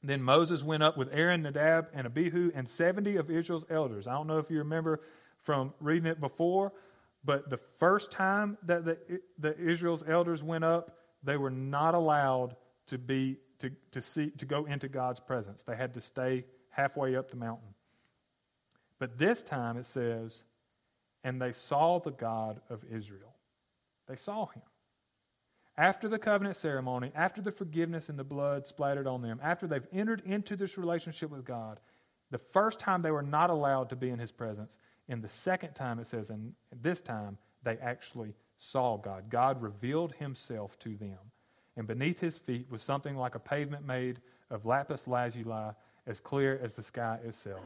Then 0.00 0.22
Moses 0.22 0.62
went 0.62 0.84
up 0.84 0.96
with 0.96 1.08
Aaron, 1.12 1.42
Nadab, 1.42 1.88
and 1.92 2.06
Abihu, 2.06 2.52
and 2.54 2.68
70 2.68 3.16
of 3.16 3.28
Israel's 3.28 3.64
elders. 3.68 4.06
I 4.06 4.12
don't 4.12 4.28
know 4.28 4.38
if 4.38 4.52
you 4.52 4.58
remember 4.58 5.00
from 5.42 5.74
reading 5.80 6.06
it 6.06 6.20
before, 6.20 6.72
but 7.24 7.50
the 7.50 7.58
first 7.80 8.12
time 8.12 8.56
that 8.62 8.84
the, 8.84 8.96
the 9.40 9.58
Israel's 9.58 10.04
elders 10.06 10.44
went 10.44 10.62
up, 10.62 10.96
they 11.24 11.36
were 11.36 11.50
not 11.50 11.94
allowed 11.94 12.54
to 12.86 12.98
be 12.98 13.38
to, 13.58 13.70
to 13.90 14.00
see 14.00 14.30
to 14.38 14.46
go 14.46 14.66
into 14.66 14.86
God's 14.86 15.18
presence. 15.18 15.64
They 15.66 15.74
had 15.74 15.92
to 15.94 16.00
stay 16.00 16.44
halfway 16.70 17.16
up 17.16 17.32
the 17.32 17.36
mountain. 17.36 17.74
But 19.00 19.18
this 19.18 19.42
time 19.42 19.76
it 19.76 19.86
says, 19.86 20.44
and 21.24 21.40
they 21.40 21.52
saw 21.52 21.98
the 21.98 22.12
God 22.12 22.60
of 22.70 22.84
Israel. 22.84 23.34
They 24.06 24.16
saw 24.16 24.46
him. 24.46 24.62
After 25.76 26.08
the 26.08 26.18
covenant 26.18 26.56
ceremony, 26.56 27.10
after 27.16 27.42
the 27.42 27.50
forgiveness 27.50 28.08
and 28.08 28.18
the 28.18 28.24
blood 28.24 28.68
splattered 28.68 29.08
on 29.08 29.22
them, 29.22 29.40
after 29.42 29.66
they've 29.66 29.86
entered 29.92 30.22
into 30.24 30.54
this 30.54 30.78
relationship 30.78 31.30
with 31.30 31.44
God, 31.44 31.80
the 32.30 32.38
first 32.38 32.78
time 32.78 33.02
they 33.02 33.10
were 33.10 33.22
not 33.22 33.50
allowed 33.50 33.90
to 33.90 33.96
be 33.96 34.10
in 34.10 34.18
his 34.18 34.30
presence, 34.30 34.78
and 35.08 35.22
the 35.22 35.28
second 35.28 35.74
time 35.74 35.98
it 35.98 36.06
says, 36.06 36.30
and 36.30 36.52
this 36.80 37.00
time 37.00 37.38
they 37.64 37.76
actually 37.78 38.34
saw 38.58 38.96
God. 38.96 39.28
God 39.30 39.60
revealed 39.60 40.12
himself 40.14 40.78
to 40.80 40.96
them. 40.96 41.18
And 41.76 41.88
beneath 41.88 42.20
his 42.20 42.38
feet 42.38 42.70
was 42.70 42.82
something 42.82 43.16
like 43.16 43.34
a 43.34 43.40
pavement 43.40 43.84
made 43.84 44.20
of 44.50 44.64
lapis 44.66 45.08
lazuli, 45.08 45.72
as 46.06 46.20
clear 46.20 46.60
as 46.62 46.74
the 46.74 46.82
sky 46.82 47.18
itself. 47.24 47.64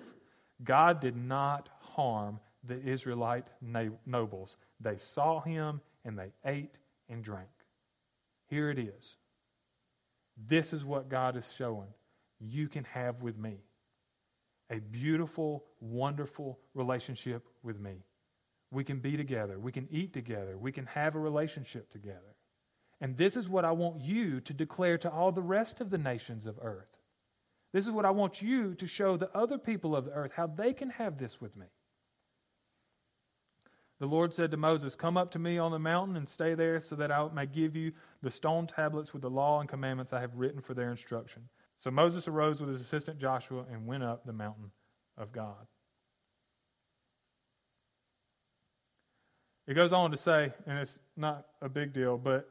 God 0.64 1.00
did 1.00 1.16
not 1.16 1.68
harm 1.80 2.40
the 2.68 2.80
Israelite 2.80 3.48
nobles. 4.06 4.56
They 4.80 4.96
saw 4.96 5.40
him 5.40 5.80
and 6.04 6.18
they 6.18 6.32
ate 6.44 6.78
and 7.08 7.24
drank. 7.24 7.48
Here 8.46 8.70
it 8.70 8.78
is. 8.78 9.16
This 10.46 10.72
is 10.72 10.84
what 10.84 11.08
God 11.08 11.36
is 11.36 11.50
showing 11.56 11.88
you 12.40 12.68
can 12.68 12.84
have 12.84 13.22
with 13.22 13.36
me 13.36 13.56
a 14.70 14.78
beautiful, 14.78 15.64
wonderful 15.80 16.58
relationship 16.74 17.46
with 17.62 17.80
me. 17.80 18.04
We 18.70 18.84
can 18.84 18.98
be 18.98 19.16
together. 19.16 19.58
We 19.58 19.72
can 19.72 19.88
eat 19.90 20.12
together. 20.12 20.58
We 20.58 20.72
can 20.72 20.86
have 20.86 21.14
a 21.14 21.20
relationship 21.20 21.90
together. 21.90 22.36
And 23.00 23.16
this 23.16 23.36
is 23.36 23.48
what 23.48 23.64
I 23.64 23.72
want 23.72 24.02
you 24.02 24.40
to 24.40 24.52
declare 24.52 24.98
to 24.98 25.10
all 25.10 25.32
the 25.32 25.40
rest 25.40 25.80
of 25.80 25.88
the 25.90 25.98
nations 25.98 26.46
of 26.46 26.58
earth. 26.60 26.98
This 27.72 27.86
is 27.86 27.92
what 27.92 28.04
I 28.04 28.10
want 28.10 28.42
you 28.42 28.74
to 28.74 28.86
show 28.86 29.16
the 29.16 29.34
other 29.36 29.58
people 29.58 29.96
of 29.96 30.04
the 30.04 30.12
earth 30.12 30.32
how 30.34 30.46
they 30.46 30.72
can 30.72 30.90
have 30.90 31.18
this 31.18 31.40
with 31.40 31.56
me. 31.56 31.66
The 34.00 34.06
Lord 34.06 34.32
said 34.32 34.50
to 34.52 34.56
Moses, 34.56 34.94
Come 34.94 35.16
up 35.16 35.30
to 35.32 35.38
me 35.38 35.58
on 35.58 35.72
the 35.72 35.78
mountain 35.78 36.16
and 36.16 36.28
stay 36.28 36.54
there 36.54 36.80
so 36.80 36.94
that 36.96 37.10
I 37.10 37.28
may 37.32 37.46
give 37.46 37.74
you 37.74 37.92
the 38.22 38.30
stone 38.30 38.66
tablets 38.66 39.12
with 39.12 39.22
the 39.22 39.30
law 39.30 39.60
and 39.60 39.68
commandments 39.68 40.12
I 40.12 40.20
have 40.20 40.34
written 40.36 40.60
for 40.60 40.74
their 40.74 40.90
instruction. 40.90 41.42
So 41.80 41.90
Moses 41.90 42.28
arose 42.28 42.60
with 42.60 42.70
his 42.70 42.80
assistant 42.80 43.18
Joshua 43.18 43.64
and 43.72 43.86
went 43.86 44.04
up 44.04 44.24
the 44.24 44.32
mountain 44.32 44.70
of 45.16 45.32
God. 45.32 45.66
It 49.66 49.74
goes 49.74 49.92
on 49.92 50.10
to 50.12 50.16
say, 50.16 50.52
and 50.66 50.78
it's 50.78 50.98
not 51.16 51.46
a 51.60 51.68
big 51.68 51.92
deal, 51.92 52.16
but 52.16 52.48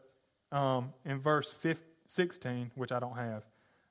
um, 0.51 0.93
in 1.05 1.19
verse 1.19 1.51
15, 1.61 1.83
16, 2.09 2.71
which 2.75 2.91
I 2.91 2.99
don't 2.99 3.17
have, 3.17 3.43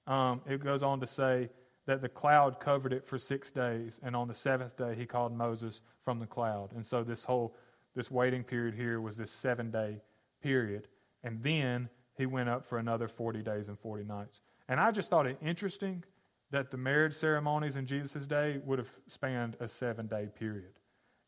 um, 0.07 0.41
it 0.49 0.63
goes 0.63 0.83
on 0.83 1.01
to 1.01 1.07
say 1.07 1.51
that 1.87 2.03
the 2.03 2.09
cloud 2.09 2.61
covered 2.61 2.93
it 2.93 3.07
for 3.07 3.19
six 3.19 3.51
days, 3.51 4.01
and 4.03 4.15
on 4.15 4.29
the 4.29 4.35
seventh 4.35 4.77
day 4.77 4.95
he 4.95 5.07
called 5.07 5.33
Moses 5.33 5.81
from 6.05 6.19
the 6.19 6.27
cloud. 6.27 6.73
And 6.75 6.85
so 6.85 7.03
this 7.05 7.25
whole 7.25 7.57
this 7.95 8.11
waiting 8.11 8.45
period 8.45 8.75
here 8.75 9.01
was 9.01 9.17
this 9.17 9.31
seven 9.31 9.71
day 9.71 10.01
period, 10.43 10.89
and 11.25 11.43
then 11.43 11.89
he 12.15 12.27
went 12.27 12.49
up 12.49 12.65
for 12.65 12.79
another 12.79 13.09
forty 13.09 13.43
days 13.43 13.69
and 13.69 13.79
forty 13.79 14.05
nights. 14.05 14.41
And 14.69 14.81
I 14.81 14.91
just 14.91 15.09
thought 15.09 15.27
it 15.27 15.39
interesting 15.41 16.03
that 16.51 16.71
the 16.71 16.77
marriage 16.77 17.15
ceremonies 17.15 17.77
in 17.77 17.87
Jesus' 17.87 18.27
day 18.27 18.61
would 18.65 18.79
have 18.79 18.91
spanned 19.09 19.57
a 19.61 19.69
seven 19.69 20.07
day 20.07 20.29
period. 20.39 20.73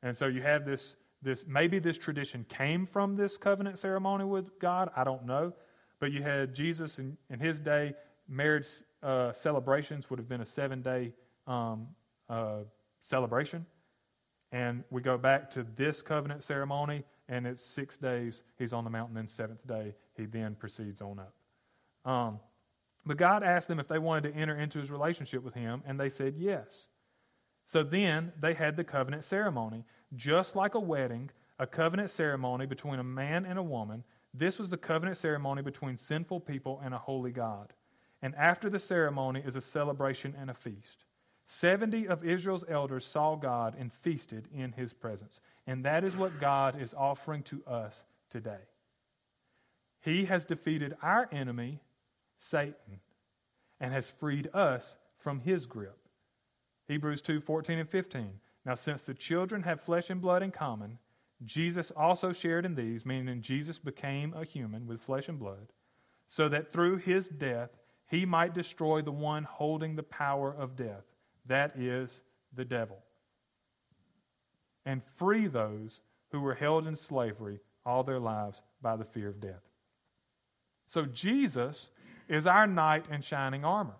And 0.02 0.16
so 0.16 0.26
you 0.26 0.42
have 0.42 0.64
this 0.64 0.96
this 1.22 1.44
maybe 1.46 1.78
this 1.78 1.98
tradition 1.98 2.44
came 2.48 2.86
from 2.86 3.16
this 3.16 3.36
covenant 3.36 3.78
ceremony 3.78 4.24
with 4.24 4.58
God. 4.58 4.90
I 4.96 5.04
don't 5.04 5.24
know. 5.24 5.52
But 6.00 6.12
you 6.12 6.22
had 6.22 6.54
Jesus 6.54 6.98
in, 7.00 7.16
in 7.28 7.40
his 7.40 7.58
day 7.58 7.94
marriage 8.28 8.66
uh, 9.02 9.32
celebrations 9.32 10.10
would 10.10 10.18
have 10.18 10.28
been 10.28 10.40
a 10.40 10.46
seven 10.46 10.82
day 10.82 11.12
um, 11.46 11.88
uh, 12.28 12.60
celebration. 13.08 13.64
And 14.52 14.82
we 14.90 15.02
go 15.02 15.18
back 15.18 15.50
to 15.52 15.66
this 15.76 16.00
covenant 16.00 16.42
ceremony, 16.42 17.04
and 17.28 17.46
it's 17.46 17.62
six 17.62 17.96
days 17.98 18.42
he's 18.58 18.72
on 18.72 18.84
the 18.84 18.90
mountain, 18.90 19.14
then 19.14 19.28
seventh 19.28 19.66
day 19.66 19.94
he 20.16 20.24
then 20.24 20.54
proceeds 20.54 21.02
on 21.02 21.20
up. 21.20 22.10
Um, 22.10 22.40
but 23.04 23.18
God 23.18 23.42
asked 23.42 23.68
them 23.68 23.78
if 23.78 23.88
they 23.88 23.98
wanted 23.98 24.32
to 24.32 24.38
enter 24.38 24.58
into 24.58 24.78
his 24.78 24.90
relationship 24.90 25.42
with 25.42 25.54
him, 25.54 25.82
and 25.86 26.00
they 26.00 26.08
said 26.08 26.34
yes. 26.38 26.88
So 27.66 27.82
then 27.82 28.32
they 28.40 28.54
had 28.54 28.76
the 28.76 28.84
covenant 28.84 29.24
ceremony. 29.24 29.84
Just 30.16 30.56
like 30.56 30.74
a 30.74 30.80
wedding, 30.80 31.30
a 31.58 31.66
covenant 31.66 32.10
ceremony 32.10 32.64
between 32.64 32.98
a 32.98 33.04
man 33.04 33.44
and 33.44 33.58
a 33.58 33.62
woman, 33.62 34.04
this 34.32 34.58
was 34.58 34.70
the 34.70 34.76
covenant 34.78 35.18
ceremony 35.18 35.60
between 35.60 35.98
sinful 35.98 36.40
people 36.40 36.80
and 36.82 36.94
a 36.94 36.98
holy 36.98 37.30
God 37.30 37.74
and 38.22 38.34
after 38.34 38.68
the 38.68 38.78
ceremony 38.78 39.42
is 39.44 39.56
a 39.56 39.60
celebration 39.60 40.34
and 40.38 40.50
a 40.50 40.54
feast. 40.54 41.04
Seventy 41.46 42.06
of 42.06 42.24
Israel's 42.24 42.64
elders 42.68 43.06
saw 43.06 43.34
God 43.34 43.74
and 43.78 43.92
feasted 43.92 44.48
in 44.54 44.72
his 44.72 44.92
presence. 44.92 45.40
And 45.66 45.84
that 45.84 46.04
is 46.04 46.16
what 46.16 46.40
God 46.40 46.80
is 46.80 46.94
offering 46.94 47.42
to 47.44 47.62
us 47.66 48.02
today. 48.30 48.60
He 50.00 50.26
has 50.26 50.44
defeated 50.44 50.96
our 51.02 51.28
enemy, 51.32 51.80
Satan, 52.38 53.00
and 53.80 53.92
has 53.92 54.10
freed 54.10 54.50
us 54.54 54.94
from 55.18 55.40
his 55.40 55.66
grip. 55.66 55.98
Hebrews 56.86 57.22
2 57.22 57.40
14 57.40 57.78
and 57.78 57.88
15. 57.88 58.30
Now, 58.64 58.74
since 58.74 59.02
the 59.02 59.14
children 59.14 59.62
have 59.62 59.80
flesh 59.80 60.10
and 60.10 60.20
blood 60.20 60.42
in 60.42 60.50
common, 60.50 60.98
Jesus 61.44 61.92
also 61.96 62.32
shared 62.32 62.66
in 62.66 62.74
these, 62.74 63.06
meaning 63.06 63.40
Jesus 63.40 63.78
became 63.78 64.34
a 64.34 64.44
human 64.44 64.86
with 64.86 65.00
flesh 65.00 65.28
and 65.28 65.38
blood, 65.38 65.72
so 66.26 66.48
that 66.48 66.72
through 66.72 66.96
his 66.96 67.28
death 67.28 67.70
he 68.08 68.24
might 68.24 68.54
destroy 68.54 69.02
the 69.02 69.12
one 69.12 69.44
holding 69.44 69.94
the 69.94 70.02
power 70.02 70.54
of 70.58 70.76
death, 70.76 71.04
that 71.46 71.78
is, 71.78 72.10
the 72.54 72.64
devil, 72.64 72.98
and 74.84 75.02
free 75.16 75.46
those 75.46 76.00
who 76.32 76.40
were 76.40 76.54
held 76.54 76.86
in 76.86 76.96
slavery 76.96 77.60
all 77.84 78.02
their 78.02 78.18
lives 78.18 78.62
by 78.82 78.96
the 78.96 79.04
fear 79.04 79.28
of 79.28 79.40
death. 79.40 79.62
So 80.86 81.04
Jesus 81.04 81.88
is 82.28 82.46
our 82.46 82.66
knight 82.66 83.06
in 83.10 83.20
shining 83.20 83.64
armor. 83.64 83.96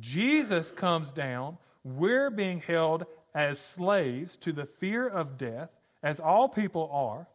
Jesus 0.00 0.70
comes 0.70 1.12
down. 1.12 1.58
We're 1.84 2.30
being 2.30 2.60
held 2.60 3.04
as 3.34 3.58
slaves 3.58 4.36
to 4.36 4.52
the 4.52 4.66
fear 4.66 5.06
of 5.06 5.36
death, 5.38 5.70
as 6.02 6.20
all 6.20 6.48
people 6.48 6.90
are. 6.92 7.26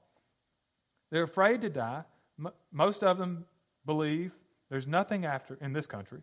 They're 1.11 1.23
afraid 1.23 1.61
to 1.61 1.69
die. 1.69 2.03
Most 2.71 3.03
of 3.03 3.17
them 3.17 3.45
believe 3.85 4.31
there's 4.69 4.87
nothing 4.87 5.25
after, 5.25 5.57
in 5.61 5.73
this 5.73 5.87
country, 5.87 6.21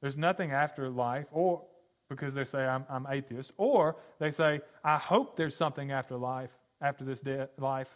there's 0.00 0.16
nothing 0.16 0.52
after 0.52 0.88
life, 0.88 1.26
or 1.32 1.62
because 2.08 2.34
they 2.34 2.44
say 2.44 2.64
I'm, 2.64 2.84
I'm 2.88 3.06
atheist, 3.10 3.52
or 3.56 3.96
they 4.18 4.30
say, 4.30 4.60
I 4.84 4.96
hope 4.96 5.36
there's 5.36 5.56
something 5.56 5.92
after 5.92 6.16
life, 6.16 6.50
after 6.80 7.04
this 7.04 7.20
de- 7.20 7.48
life, 7.58 7.88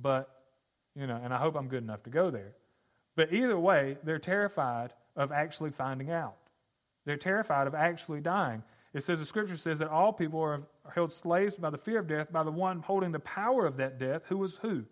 but, 0.00 0.42
you 0.94 1.06
know, 1.06 1.20
and 1.22 1.34
I 1.34 1.38
hope 1.38 1.56
I'm 1.56 1.68
good 1.68 1.82
enough 1.82 2.02
to 2.04 2.10
go 2.10 2.30
there. 2.30 2.52
But 3.16 3.32
either 3.32 3.58
way, 3.58 3.96
they're 4.04 4.18
terrified 4.18 4.92
of 5.16 5.32
actually 5.32 5.70
finding 5.70 6.10
out. 6.10 6.36
They're 7.04 7.16
terrified 7.16 7.66
of 7.66 7.74
actually 7.74 8.20
dying. 8.20 8.62
It 8.94 9.02
says, 9.02 9.18
the 9.18 9.26
scripture 9.26 9.56
says 9.56 9.78
that 9.80 9.88
all 9.88 10.12
people 10.12 10.40
are 10.40 10.62
held 10.94 11.12
slaves 11.12 11.56
by 11.56 11.70
the 11.70 11.78
fear 11.78 11.98
of 11.98 12.06
death 12.06 12.32
by 12.32 12.42
the 12.42 12.50
one 12.50 12.80
holding 12.80 13.12
the 13.12 13.18
power 13.20 13.66
of 13.66 13.76
that 13.78 13.98
death, 13.98 14.22
who 14.28 14.38
was 14.38 14.54
who? 14.62 14.84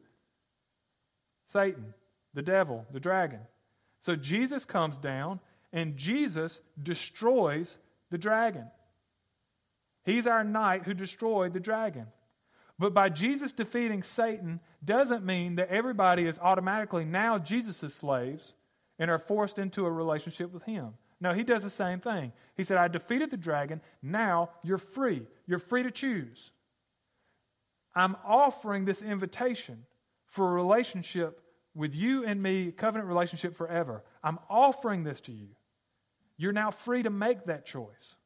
Satan, 1.52 1.94
the 2.34 2.42
devil, 2.42 2.84
the 2.92 3.00
dragon. 3.00 3.40
So 4.06 4.14
Jesus 4.14 4.64
comes 4.64 4.98
down 4.98 5.40
and 5.72 5.96
Jesus 5.96 6.60
destroys 6.80 7.76
the 8.12 8.18
dragon. 8.18 8.70
He's 10.04 10.28
our 10.28 10.44
knight 10.44 10.84
who 10.84 10.94
destroyed 10.94 11.52
the 11.52 11.58
dragon. 11.58 12.06
But 12.78 12.94
by 12.94 13.08
Jesus 13.08 13.50
defeating 13.50 14.04
Satan 14.04 14.60
doesn't 14.84 15.26
mean 15.26 15.56
that 15.56 15.70
everybody 15.70 16.24
is 16.24 16.38
automatically 16.38 17.04
now 17.04 17.38
Jesus' 17.38 17.94
slaves 17.94 18.54
and 19.00 19.10
are 19.10 19.18
forced 19.18 19.58
into 19.58 19.84
a 19.84 19.90
relationship 19.90 20.52
with 20.52 20.62
him. 20.62 20.94
No, 21.20 21.34
he 21.34 21.42
does 21.42 21.64
the 21.64 21.68
same 21.68 21.98
thing. 21.98 22.32
He 22.56 22.62
said, 22.62 22.76
I 22.76 22.86
defeated 22.86 23.32
the 23.32 23.36
dragon. 23.36 23.80
Now 24.02 24.50
you're 24.62 24.78
free. 24.78 25.26
You're 25.48 25.58
free 25.58 25.82
to 25.82 25.90
choose. 25.90 26.52
I'm 27.92 28.14
offering 28.24 28.84
this 28.84 29.02
invitation 29.02 29.84
for 30.28 30.48
a 30.48 30.54
relationship 30.54 31.42
with 31.76 31.94
you 31.94 32.24
and 32.24 32.42
me, 32.42 32.72
covenant 32.72 33.06
relationship 33.08 33.54
forever. 33.54 34.02
I'm 34.24 34.38
offering 34.48 35.04
this 35.04 35.20
to 35.22 35.32
you. 35.32 35.48
You're 36.38 36.52
now 36.52 36.70
free 36.70 37.02
to 37.02 37.10
make 37.10 37.44
that 37.44 37.66
choice. 37.66 38.16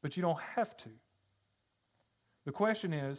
But 0.00 0.16
you 0.16 0.22
don't 0.22 0.40
have 0.54 0.76
to. 0.78 0.88
The 2.46 2.52
question 2.52 2.92
is 2.92 3.18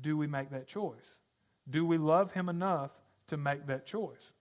do 0.00 0.16
we 0.16 0.26
make 0.26 0.50
that 0.50 0.68
choice? 0.68 1.16
Do 1.68 1.84
we 1.84 1.98
love 1.98 2.32
Him 2.32 2.48
enough 2.48 2.90
to 3.28 3.36
make 3.36 3.66
that 3.66 3.84
choice? 3.84 4.32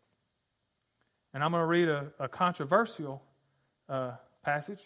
And 1.33 1.43
I'm 1.43 1.51
going 1.51 1.61
to 1.61 1.67
read 1.67 1.89
a, 1.89 2.11
a 2.19 2.27
controversial 2.27 3.23
uh, 3.89 4.11
passage, 4.43 4.81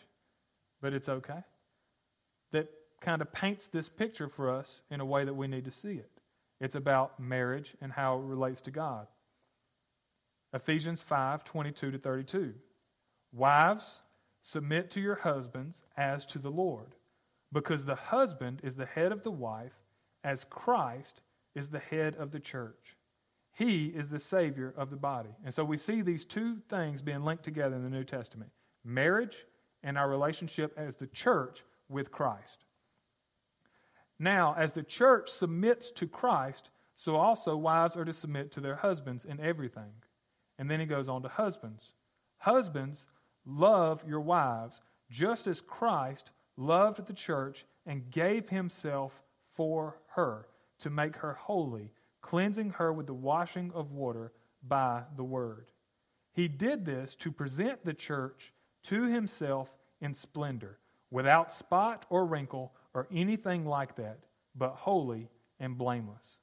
but 0.81 0.93
it's 0.93 1.09
okay, 1.09 1.43
that 2.51 2.69
kind 3.01 3.21
of 3.21 3.31
paints 3.33 3.67
this 3.67 3.89
picture 3.89 4.29
for 4.29 4.49
us 4.49 4.81
in 4.89 5.01
a 5.01 5.05
way 5.05 5.25
that 5.25 5.33
we 5.33 5.47
need 5.47 5.65
to 5.65 5.71
see 5.71 5.93
it. 5.93 6.20
It's 6.61 6.75
about 6.75 7.19
marriage 7.19 7.75
and 7.81 7.91
how 7.91 8.19
it 8.19 8.23
relates 8.23 8.61
to 8.61 8.71
God. 8.71 9.07
Ephesians 10.53 11.01
5 11.01 11.43
22 11.43 11.91
to 11.91 11.97
32. 11.97 12.53
Wives, 13.33 14.01
submit 14.43 14.91
to 14.91 15.01
your 15.01 15.15
husbands 15.15 15.83
as 15.97 16.25
to 16.27 16.39
the 16.39 16.51
Lord, 16.51 16.93
because 17.51 17.83
the 17.83 17.95
husband 17.95 18.61
is 18.63 18.75
the 18.75 18.85
head 18.85 19.11
of 19.11 19.23
the 19.23 19.31
wife, 19.31 19.73
as 20.23 20.45
Christ 20.49 21.21
is 21.55 21.67
the 21.67 21.79
head 21.79 22.15
of 22.15 22.31
the 22.31 22.39
church. 22.39 22.95
He 23.53 23.87
is 23.87 24.09
the 24.09 24.19
Savior 24.19 24.73
of 24.77 24.91
the 24.91 24.95
body. 24.95 25.35
And 25.43 25.53
so 25.53 25.63
we 25.63 25.77
see 25.77 26.01
these 26.01 26.25
two 26.25 26.57
things 26.69 27.01
being 27.01 27.23
linked 27.23 27.43
together 27.43 27.75
in 27.75 27.83
the 27.83 27.89
New 27.89 28.03
Testament 28.03 28.51
marriage 28.83 29.45
and 29.83 29.97
our 29.97 30.09
relationship 30.09 30.73
as 30.77 30.95
the 30.95 31.07
church 31.07 31.63
with 31.89 32.11
Christ. 32.11 32.60
Now, 34.21 34.53
as 34.55 34.73
the 34.73 34.83
church 34.83 35.31
submits 35.31 35.89
to 35.93 36.05
Christ, 36.05 36.69
so 36.95 37.15
also 37.15 37.57
wives 37.57 37.97
are 37.97 38.05
to 38.05 38.13
submit 38.13 38.51
to 38.51 38.59
their 38.59 38.75
husbands 38.75 39.25
in 39.25 39.39
everything. 39.39 39.91
And 40.59 40.69
then 40.69 40.79
he 40.79 40.85
goes 40.85 41.09
on 41.09 41.23
to 41.23 41.27
husbands. 41.27 41.93
Husbands, 42.37 43.07
love 43.47 44.03
your 44.07 44.19
wives, 44.19 44.79
just 45.09 45.47
as 45.47 45.59
Christ 45.59 46.29
loved 46.55 47.07
the 47.07 47.13
church 47.13 47.65
and 47.87 48.11
gave 48.11 48.47
himself 48.47 49.23
for 49.55 49.97
her 50.09 50.47
to 50.81 50.91
make 50.91 51.15
her 51.15 51.33
holy, 51.33 51.91
cleansing 52.21 52.69
her 52.69 52.93
with 52.93 53.07
the 53.07 53.15
washing 53.15 53.71
of 53.73 53.91
water 53.91 54.33
by 54.61 55.01
the 55.17 55.23
word. 55.23 55.71
He 56.31 56.47
did 56.47 56.85
this 56.85 57.15
to 57.15 57.31
present 57.31 57.83
the 57.83 57.95
church 57.95 58.53
to 58.83 59.05
himself 59.05 59.75
in 59.99 60.13
splendor, 60.13 60.77
without 61.09 61.51
spot 61.55 62.05
or 62.11 62.23
wrinkle 62.27 62.71
or 62.93 63.07
anything 63.11 63.65
like 63.65 63.95
that, 63.95 64.19
but 64.55 64.71
holy 64.71 65.29
and 65.59 65.77
blameless. 65.77 66.37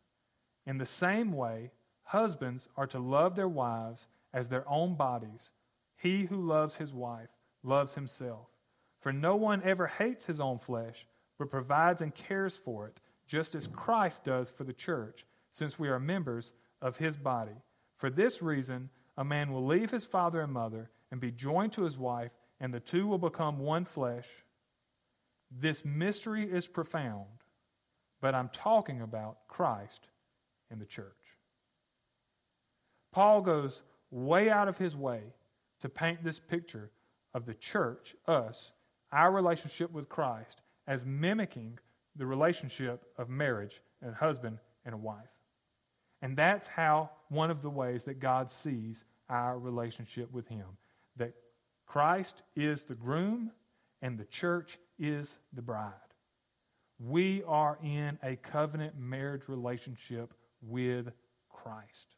In 0.67 0.79
the 0.79 0.87
same 0.87 1.33
way, 1.33 1.71
husbands 2.03 2.69
are 2.77 2.87
to 2.89 2.99
love 2.99 3.37
their 3.37 3.49
wives 3.49 4.07
as 4.33 4.49
their 4.49 4.69
own 4.69 4.95
bodies. 4.95 5.51
He 5.97 6.25
who 6.25 6.47
loves 6.47 6.77
his 6.77 6.93
wife 6.93 7.31
loves 7.63 7.95
himself. 7.95 8.47
For 9.01 9.13
no 9.13 9.37
one 9.37 9.63
ever 9.63 9.87
hates 9.87 10.27
his 10.27 10.41
own 10.41 10.59
flesh, 10.59 11.07
but 11.39 11.51
provides 11.51 12.01
and 12.01 12.15
cares 12.15 12.57
for 12.57 12.87
it, 12.87 13.01
just 13.27 13.55
as 13.55 13.69
Christ 13.69 14.25
does 14.25 14.51
for 14.51 14.65
the 14.65 14.73
church, 14.73 15.25
since 15.53 15.79
we 15.79 15.89
are 15.89 16.01
members 16.01 16.53
of 16.81 16.97
his 16.97 17.17
body. 17.17 17.63
For 17.97 18.11
this 18.11 18.43
reason, 18.43 18.91
a 19.17 19.25
man 19.25 19.53
will 19.53 19.67
leave 19.67 19.91
his 19.91 20.05
father 20.05 20.41
and 20.41 20.53
mother 20.53 20.91
and 21.11 21.21
be 21.21 21.31
joined 21.31 21.73
to 21.75 21.83
his 21.83 21.99
wife, 21.99 22.31
and 22.61 22.73
the 22.73 22.81
two 22.81 23.07
will 23.07 23.19
become 23.19 23.59
one 23.59 23.85
flesh. 23.85 24.29
This 25.51 25.85
mystery 25.85 26.45
is 26.45 26.67
profound, 26.67 27.27
but 28.21 28.35
I'm 28.35 28.51
talking 28.51 29.01
about 29.01 29.47
Christ 29.49 30.09
and 30.71 30.81
the 30.81 30.87
church. 30.87 31.15
Paul 33.13 33.41
goes 33.41 33.83
way 34.11 34.51
out 34.51 34.69
of 34.69 34.79
his 34.79 34.95
way 34.95 35.23
to 35.81 35.89
paint 35.89 36.23
this 36.23 36.39
picture 36.39 36.91
of 37.35 37.47
the 37.47 37.55
church, 37.55 38.15
us, 38.27 38.73
our 39.13 39.33
relationship 39.33 39.91
with 39.91 40.09
Christ, 40.09 40.63
as 40.87 41.07
mimicking 41.07 41.79
the 42.17 42.27
relationship 42.27 43.05
of 43.17 43.29
marriage 43.29 43.81
and 44.03 44.15
husband 44.15 44.59
and 44.85 44.95
a 44.95 44.99
wife. 44.99 45.29
And 46.23 46.37
that's 46.37 46.69
how 46.69 47.11
one 47.29 47.51
of 47.51 47.63
the 47.63 47.71
ways 47.71 48.03
that 48.05 48.19
God 48.19 48.51
sees 48.51 49.05
our 49.29 49.59
relationship 49.59 50.33
with 50.33 50.49
Him. 50.49 50.67
That 51.17 51.35
Christ 51.87 52.43
is 52.57 52.85
the 52.85 52.95
groom 52.95 53.53
and 54.03 54.19
the 54.19 54.25
church 54.25 54.79
is 54.99 55.29
the 55.53 55.63
bride. 55.63 55.93
We 56.99 57.43
are 57.47 57.79
in 57.83 58.19
a 58.23 58.37
covenant 58.37 58.99
marriage 58.99 59.43
relationship 59.49 60.35
with 60.63 61.09
Christ. 61.49 62.17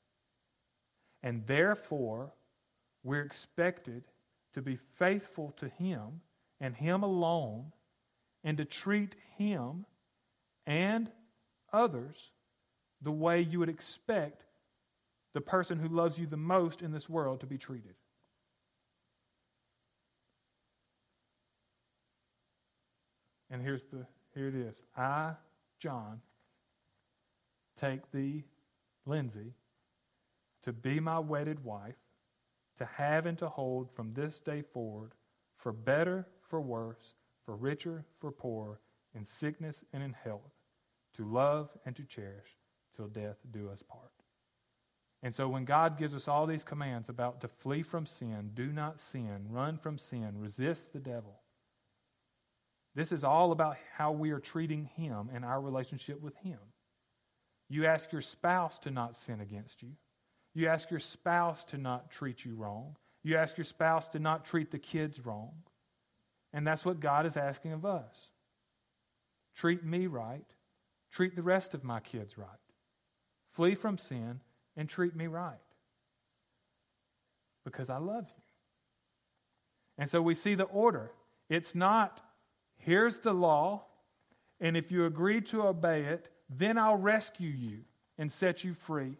And 1.22 1.46
therefore, 1.46 2.32
we're 3.02 3.22
expected 3.22 4.04
to 4.54 4.62
be 4.62 4.78
faithful 4.98 5.54
to 5.58 5.68
Him 5.68 6.20
and 6.60 6.74
Him 6.74 7.02
alone 7.02 7.72
and 8.42 8.56
to 8.56 8.64
treat 8.64 9.14
Him 9.36 9.84
and 10.66 11.10
others 11.72 12.16
the 13.02 13.12
way 13.12 13.40
you 13.40 13.58
would 13.58 13.68
expect 13.68 14.44
the 15.32 15.40
person 15.40 15.78
who 15.78 15.88
loves 15.88 16.18
you 16.18 16.26
the 16.26 16.36
most 16.36 16.82
in 16.82 16.92
this 16.92 17.08
world 17.08 17.40
to 17.40 17.46
be 17.46 17.58
treated. 17.58 17.94
And 23.50 23.62
here's 23.62 23.84
the 23.86 24.06
here 24.34 24.48
it 24.48 24.54
is. 24.54 24.82
I, 24.96 25.32
John, 25.80 26.20
take 27.80 28.10
thee, 28.12 28.44
Lindsay, 29.06 29.54
to 30.62 30.72
be 30.72 31.00
my 31.00 31.18
wedded 31.18 31.64
wife, 31.64 31.96
to 32.78 32.84
have 32.84 33.26
and 33.26 33.38
to 33.38 33.48
hold 33.48 33.90
from 33.94 34.14
this 34.14 34.40
day 34.40 34.62
forward, 34.62 35.12
for 35.56 35.72
better, 35.72 36.26
for 36.48 36.60
worse, 36.60 37.14
for 37.44 37.56
richer, 37.56 38.04
for 38.20 38.30
poorer, 38.30 38.78
in 39.14 39.26
sickness 39.26 39.76
and 39.92 40.02
in 40.02 40.12
health, 40.12 40.52
to 41.16 41.24
love 41.24 41.68
and 41.84 41.96
to 41.96 42.04
cherish 42.04 42.56
till 42.96 43.08
death 43.08 43.36
do 43.50 43.68
us 43.68 43.82
part. 43.82 44.12
And 45.22 45.34
so 45.34 45.48
when 45.48 45.64
God 45.64 45.98
gives 45.98 46.14
us 46.14 46.28
all 46.28 46.46
these 46.46 46.64
commands 46.64 47.08
about 47.08 47.40
to 47.42 47.48
flee 47.48 47.82
from 47.82 48.06
sin, 48.06 48.52
do 48.54 48.72
not 48.72 49.00
sin, 49.00 49.46
run 49.50 49.76
from 49.76 49.98
sin, 49.98 50.38
resist 50.38 50.92
the 50.92 51.00
devil, 51.00 51.39
this 52.94 53.12
is 53.12 53.24
all 53.24 53.52
about 53.52 53.76
how 53.96 54.12
we 54.12 54.30
are 54.30 54.40
treating 54.40 54.84
Him 54.96 55.30
and 55.32 55.44
our 55.44 55.60
relationship 55.60 56.20
with 56.20 56.36
Him. 56.36 56.58
You 57.68 57.86
ask 57.86 58.10
your 58.10 58.22
spouse 58.22 58.78
to 58.80 58.90
not 58.90 59.16
sin 59.16 59.40
against 59.40 59.82
you. 59.82 59.90
You 60.54 60.68
ask 60.68 60.90
your 60.90 61.00
spouse 61.00 61.64
to 61.66 61.78
not 61.78 62.10
treat 62.10 62.44
you 62.44 62.54
wrong. 62.54 62.96
You 63.22 63.36
ask 63.36 63.56
your 63.56 63.64
spouse 63.64 64.08
to 64.08 64.18
not 64.18 64.44
treat 64.44 64.72
the 64.72 64.78
kids 64.78 65.24
wrong. 65.24 65.52
And 66.52 66.66
that's 66.66 66.84
what 66.84 66.98
God 66.98 67.26
is 67.26 67.36
asking 67.36 67.72
of 67.72 67.84
us. 67.84 68.16
Treat 69.54 69.84
me 69.84 70.08
right. 70.08 70.46
Treat 71.12 71.36
the 71.36 71.42
rest 71.42 71.74
of 71.74 71.84
my 71.84 72.00
kids 72.00 72.36
right. 72.36 72.48
Flee 73.52 73.76
from 73.76 73.98
sin 73.98 74.40
and 74.76 74.88
treat 74.88 75.14
me 75.14 75.28
right. 75.28 75.58
Because 77.64 77.90
I 77.90 77.98
love 77.98 78.24
you. 78.26 78.42
And 79.98 80.10
so 80.10 80.22
we 80.22 80.34
see 80.34 80.54
the 80.54 80.64
order. 80.64 81.12
It's 81.48 81.74
not 81.74 82.20
Here's 82.80 83.18
the 83.18 83.32
law, 83.32 83.84
and 84.60 84.76
if 84.76 84.90
you 84.90 85.04
agree 85.04 85.40
to 85.42 85.62
obey 85.62 86.04
it, 86.04 86.28
then 86.48 86.78
I'll 86.78 86.96
rescue 86.96 87.50
you 87.50 87.80
and 88.18 88.32
set 88.32 88.64
you 88.64 88.74
free. 88.74 89.16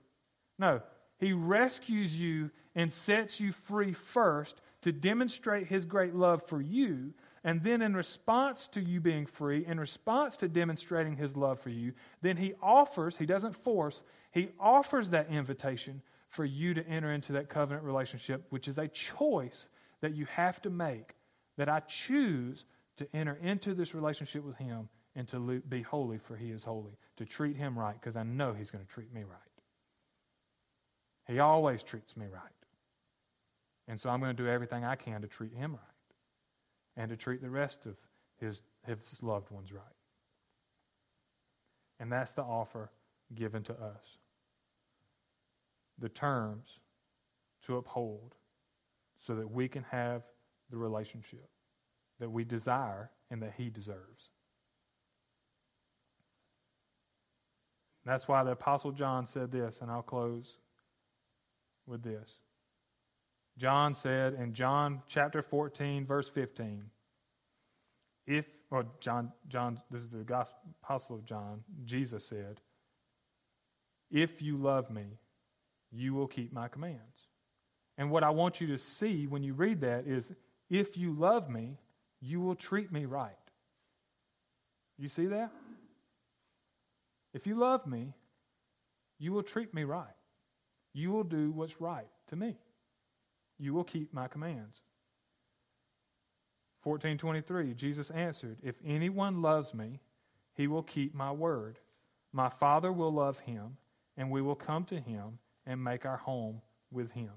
No, 0.58 0.82
he 1.18 1.32
rescues 1.32 2.18
you 2.18 2.50
and 2.74 2.92
sets 2.92 3.38
you 3.38 3.52
free 3.52 3.92
first 3.92 4.60
to 4.82 4.92
demonstrate 4.92 5.66
his 5.66 5.84
great 5.84 6.14
love 6.14 6.42
for 6.46 6.60
you. 6.60 7.12
And 7.44 7.62
then, 7.62 7.82
in 7.82 7.94
response 7.94 8.66
to 8.68 8.80
you 8.80 9.00
being 9.00 9.26
free, 9.26 9.64
in 9.66 9.78
response 9.78 10.36
to 10.38 10.48
demonstrating 10.48 11.16
his 11.16 11.36
love 11.36 11.60
for 11.60 11.70
you, 11.70 11.92
then 12.22 12.36
he 12.36 12.54
offers, 12.62 13.16
he 13.16 13.26
doesn't 13.26 13.56
force, 13.62 14.02
he 14.32 14.50
offers 14.58 15.10
that 15.10 15.30
invitation 15.30 16.02
for 16.28 16.44
you 16.44 16.74
to 16.74 16.86
enter 16.86 17.12
into 17.12 17.32
that 17.32 17.48
covenant 17.48 17.84
relationship, 17.84 18.46
which 18.50 18.68
is 18.68 18.78
a 18.78 18.88
choice 18.88 19.68
that 20.00 20.14
you 20.14 20.26
have 20.26 20.60
to 20.62 20.70
make. 20.70 21.14
That 21.56 21.68
I 21.68 21.80
choose 21.80 22.64
to 23.00 23.16
enter 23.16 23.38
into 23.42 23.72
this 23.74 23.94
relationship 23.94 24.44
with 24.44 24.56
Him 24.56 24.88
and 25.16 25.26
to 25.28 25.62
be 25.68 25.80
holy, 25.80 26.18
for 26.18 26.36
He 26.36 26.50
is 26.50 26.62
holy, 26.62 26.92
to 27.16 27.24
treat 27.24 27.56
Him 27.56 27.78
right, 27.78 27.94
because 27.98 28.14
I 28.14 28.22
know 28.22 28.52
He's 28.52 28.70
going 28.70 28.84
to 28.84 28.90
treat 28.90 29.12
me 29.12 29.22
right. 29.22 29.38
He 31.26 31.38
always 31.38 31.82
treats 31.82 32.14
me 32.14 32.26
right. 32.26 32.42
And 33.88 33.98
so 33.98 34.10
I'm 34.10 34.20
going 34.20 34.36
to 34.36 34.42
do 34.42 34.48
everything 34.48 34.84
I 34.84 34.96
can 34.96 35.22
to 35.22 35.28
treat 35.28 35.54
Him 35.54 35.72
right 35.72 37.02
and 37.02 37.08
to 37.08 37.16
treat 37.16 37.40
the 37.40 37.48
rest 37.48 37.86
of 37.86 37.96
His, 38.38 38.60
his 38.86 38.98
loved 39.22 39.50
ones 39.50 39.72
right. 39.72 39.82
And 41.98 42.12
that's 42.12 42.32
the 42.32 42.42
offer 42.42 42.90
given 43.34 43.62
to 43.64 43.72
us. 43.72 44.18
The 45.98 46.10
terms 46.10 46.78
to 47.66 47.78
uphold 47.78 48.34
so 49.26 49.34
that 49.36 49.50
we 49.50 49.68
can 49.68 49.84
have 49.90 50.22
the 50.70 50.76
relationship 50.76 51.48
that 52.20 52.30
we 52.30 52.44
desire 52.44 53.10
and 53.30 53.42
that 53.42 53.54
He 53.56 53.68
deserves. 53.68 54.30
That's 58.04 58.28
why 58.28 58.44
the 58.44 58.52
Apostle 58.52 58.92
John 58.92 59.26
said 59.26 59.52
this, 59.52 59.78
and 59.80 59.90
I'll 59.90 60.02
close 60.02 60.56
with 61.86 62.02
this. 62.02 62.30
John 63.58 63.94
said 63.94 64.34
in 64.34 64.54
John 64.54 65.02
chapter 65.06 65.42
14, 65.42 66.06
verse 66.06 66.30
15, 66.30 66.84
if, 68.26 68.46
or 68.70 68.86
John, 69.00 69.32
John, 69.48 69.80
this 69.90 70.02
is 70.02 70.10
the 70.10 70.18
gospel, 70.18 70.58
Apostle 70.82 71.16
of 71.16 71.24
John, 71.26 71.62
Jesus 71.84 72.24
said, 72.24 72.60
If 74.10 74.40
you 74.40 74.56
love 74.56 74.90
me, 74.90 75.18
you 75.90 76.14
will 76.14 76.28
keep 76.28 76.52
my 76.52 76.68
commands. 76.68 77.00
And 77.98 78.10
what 78.10 78.22
I 78.22 78.30
want 78.30 78.60
you 78.60 78.66
to 78.68 78.78
see 78.78 79.26
when 79.26 79.42
you 79.42 79.52
read 79.52 79.80
that 79.82 80.06
is, 80.06 80.30
if 80.70 80.96
you 80.96 81.12
love 81.12 81.50
me, 81.50 81.76
you 82.20 82.40
will 82.40 82.54
treat 82.54 82.92
me 82.92 83.06
right. 83.06 83.32
You 84.98 85.08
see 85.08 85.26
that? 85.26 85.50
If 87.32 87.46
you 87.46 87.54
love 87.54 87.86
me, 87.86 88.12
you 89.18 89.32
will 89.32 89.42
treat 89.42 89.72
me 89.72 89.84
right. 89.84 90.06
You 90.92 91.10
will 91.10 91.24
do 91.24 91.50
what's 91.52 91.80
right 91.80 92.08
to 92.28 92.36
me. 92.36 92.56
You 93.58 93.74
will 93.74 93.84
keep 93.84 94.12
my 94.12 94.28
commands. 94.28 94.80
1423 96.82 97.74
Jesus 97.74 98.10
answered, 98.10 98.58
If 98.62 98.76
anyone 98.84 99.42
loves 99.42 99.74
me, 99.74 100.00
he 100.54 100.66
will 100.66 100.82
keep 100.82 101.14
my 101.14 101.30
word. 101.30 101.78
My 102.32 102.48
Father 102.48 102.92
will 102.92 103.12
love 103.12 103.38
him, 103.40 103.76
and 104.16 104.30
we 104.30 104.42
will 104.42 104.54
come 104.54 104.84
to 104.86 104.98
him 104.98 105.38
and 105.66 105.82
make 105.82 106.06
our 106.06 106.16
home 106.16 106.60
with 106.90 107.10
him. 107.12 107.30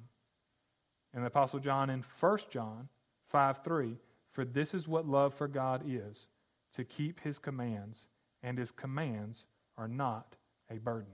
And 1.14 1.24
the 1.24 1.28
Apostle 1.28 1.60
John 1.60 1.90
in 1.90 2.04
1 2.20 2.38
John 2.50 2.88
5 3.30 3.64
3 3.64 3.98
for 4.34 4.44
this 4.44 4.74
is 4.74 4.88
what 4.88 5.08
love 5.08 5.34
for 5.34 5.48
God 5.48 5.84
is 5.88 6.28
to 6.76 6.84
keep 6.84 7.22
his 7.22 7.40
commands, 7.40 8.08
and 8.42 8.58
his 8.58 8.72
commands 8.72 9.46
are 9.78 9.88
not 9.88 10.36
a 10.70 10.80
burden. 10.80 11.14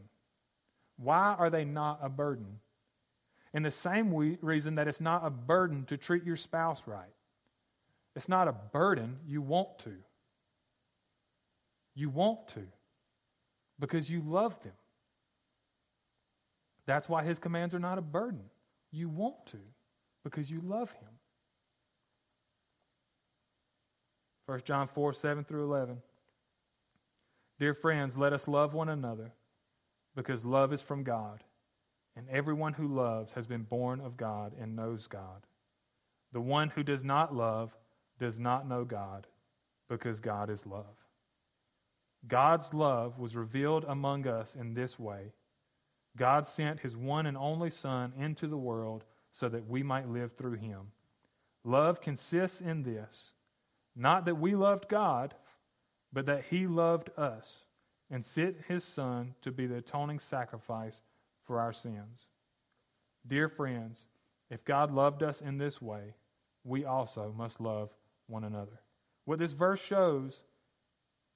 Why 0.98 1.36
are 1.38 1.50
they 1.50 1.66
not 1.66 2.00
a 2.02 2.10
burden? 2.10 2.60
In 3.54 3.64
the 3.64 3.72
same 3.72 4.14
reason 4.42 4.76
that 4.76 4.88
it's 4.88 5.02
not 5.02 5.26
a 5.26 5.30
burden 5.30 5.86
to 5.86 5.98
treat 5.98 6.24
your 6.24 6.38
spouse 6.38 6.84
right. 6.86 7.14
It's 8.16 8.30
not 8.30 8.48
a 8.48 8.54
burden. 8.54 9.18
You 9.26 9.42
want 9.42 9.80
to. 9.80 9.94
You 11.96 12.10
want 12.10 12.48
to 12.50 12.62
because 13.80 14.10
you 14.10 14.22
love 14.22 14.62
them. 14.64 14.74
That's 16.86 17.10
why 17.10 17.24
his 17.24 17.40
commands 17.40 17.74
are 17.76 17.80
not 17.80 17.98
a 17.98 18.02
burden. 18.02 18.42
You 18.92 19.10
want 19.10 19.46
to 19.48 19.60
because 20.24 20.50
you 20.50 20.62
love 20.64 20.92
him. 20.92 21.19
1 24.50 24.62
John 24.66 24.88
4 24.88 25.14
7 25.14 25.44
through 25.44 25.64
11. 25.66 26.02
Dear 27.60 27.76
friends, 27.76 28.18
let 28.18 28.34
us 28.34 28.48
love 28.48 28.74
one 28.74 28.90
another 28.90 29.32
because 30.16 30.44
love 30.44 30.74
is 30.74 30.82
from 30.82 31.04
God, 31.04 31.44
and 32.16 32.28
everyone 32.30 32.74
who 32.74 32.88
loves 32.88 33.34
has 33.34 33.46
been 33.46 33.62
born 33.62 34.02
of 34.02 34.18
God 34.18 34.54
and 34.60 34.76
knows 34.76 35.06
God. 35.06 35.46
The 36.34 36.42
one 36.42 36.70
who 36.70 36.82
does 36.82 37.04
not 37.04 37.36
love 37.36 37.76
does 38.20 38.40
not 38.40 38.68
know 38.68 38.86
God 38.86 39.28
because 39.88 40.20
God 40.20 40.50
is 40.50 40.66
love. 40.66 40.98
God's 42.28 42.74
love 42.74 43.20
was 43.20 43.36
revealed 43.36 43.86
among 43.88 44.26
us 44.26 44.56
in 44.60 44.74
this 44.74 44.98
way 44.98 45.32
God 46.18 46.48
sent 46.48 46.80
his 46.80 46.98
one 46.98 47.28
and 47.28 47.38
only 47.38 47.70
Son 47.70 48.14
into 48.18 48.48
the 48.48 48.58
world 48.58 49.04
so 49.32 49.48
that 49.48 49.70
we 49.70 49.84
might 49.84 50.10
live 50.10 50.32
through 50.34 50.56
him. 50.56 50.88
Love 51.64 52.02
consists 52.02 52.62
in 52.62 52.82
this 52.82 53.34
not 53.96 54.26
that 54.26 54.40
we 54.40 54.56
loved 54.56 54.88
God, 54.88 55.34
but 56.12 56.26
that 56.26 56.46
he 56.50 56.68
loved 56.68 57.10
us 57.18 57.48
and 58.10 58.26
sent 58.26 58.56
his 58.68 58.84
Son 58.84 59.36
to 59.42 59.52
be 59.52 59.68
the 59.68 59.78
atoning 59.78 60.20
sacrifice 60.20 61.02
for 61.46 61.60
our 61.60 61.74
sins. 61.74 62.28
Dear 63.28 63.50
friends, 63.50 64.08
if 64.50 64.66
God 64.66 64.92
loved 64.92 65.22
us 65.22 65.42
in 65.42 65.58
this 65.58 65.82
way, 65.82 66.16
we 66.64 66.86
also 66.86 67.34
must 67.38 67.62
love 67.62 67.90
one 68.28 68.44
another. 68.44 68.80
What 69.26 69.40
this 69.40 69.52
verse 69.52 69.80
shows 69.80 70.36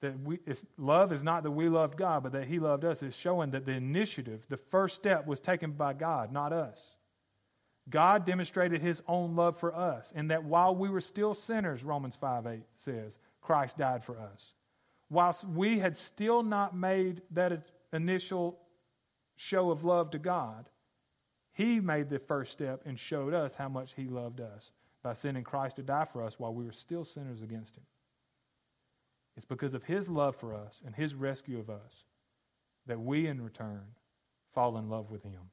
that 0.00 0.18
we, 0.20 0.38
love 0.76 1.12
is 1.12 1.22
not 1.22 1.44
that 1.44 1.50
we 1.50 1.68
loved 1.68 1.96
God, 1.96 2.22
but 2.22 2.32
that 2.32 2.46
He 2.46 2.58
loved 2.58 2.84
us, 2.84 3.02
is 3.02 3.14
showing 3.14 3.50
that 3.52 3.64
the 3.64 3.72
initiative, 3.72 4.44
the 4.48 4.56
first 4.56 4.96
step, 4.96 5.26
was 5.26 5.40
taken 5.40 5.72
by 5.72 5.92
God, 5.92 6.32
not 6.32 6.52
us. 6.52 6.78
God 7.90 8.24
demonstrated 8.24 8.80
His 8.80 9.02
own 9.06 9.36
love 9.36 9.58
for 9.58 9.74
us, 9.74 10.12
and 10.14 10.30
that 10.30 10.44
while 10.44 10.74
we 10.74 10.88
were 10.88 11.00
still 11.00 11.34
sinners, 11.34 11.84
Romans 11.84 12.16
5 12.16 12.46
8 12.46 12.60
says, 12.78 13.18
Christ 13.42 13.76
died 13.76 14.02
for 14.04 14.18
us. 14.18 14.52
Whilst 15.10 15.44
we 15.44 15.78
had 15.78 15.96
still 15.96 16.42
not 16.42 16.74
made 16.74 17.20
that 17.32 17.66
initial 17.92 18.58
show 19.36 19.70
of 19.70 19.84
love 19.84 20.10
to 20.12 20.18
God, 20.18 20.68
He 21.52 21.78
made 21.78 22.08
the 22.08 22.18
first 22.18 22.52
step 22.52 22.80
and 22.86 22.98
showed 22.98 23.34
us 23.34 23.54
how 23.54 23.68
much 23.68 23.92
He 23.94 24.04
loved 24.04 24.40
us 24.40 24.70
by 25.02 25.12
sending 25.12 25.44
Christ 25.44 25.76
to 25.76 25.82
die 25.82 26.06
for 26.10 26.22
us 26.22 26.38
while 26.38 26.54
we 26.54 26.64
were 26.64 26.72
still 26.72 27.04
sinners 27.04 27.42
against 27.42 27.76
Him. 27.76 27.84
It's 29.36 29.44
because 29.44 29.74
of 29.74 29.84
His 29.84 30.08
love 30.08 30.36
for 30.36 30.54
us 30.54 30.80
and 30.86 30.94
His 30.94 31.14
rescue 31.14 31.58
of 31.58 31.68
us 31.68 32.04
that 32.86 33.00
we, 33.00 33.26
in 33.26 33.42
return, 33.42 33.82
fall 34.54 34.78
in 34.78 34.88
love 34.88 35.10
with 35.10 35.22
Him 35.22 35.50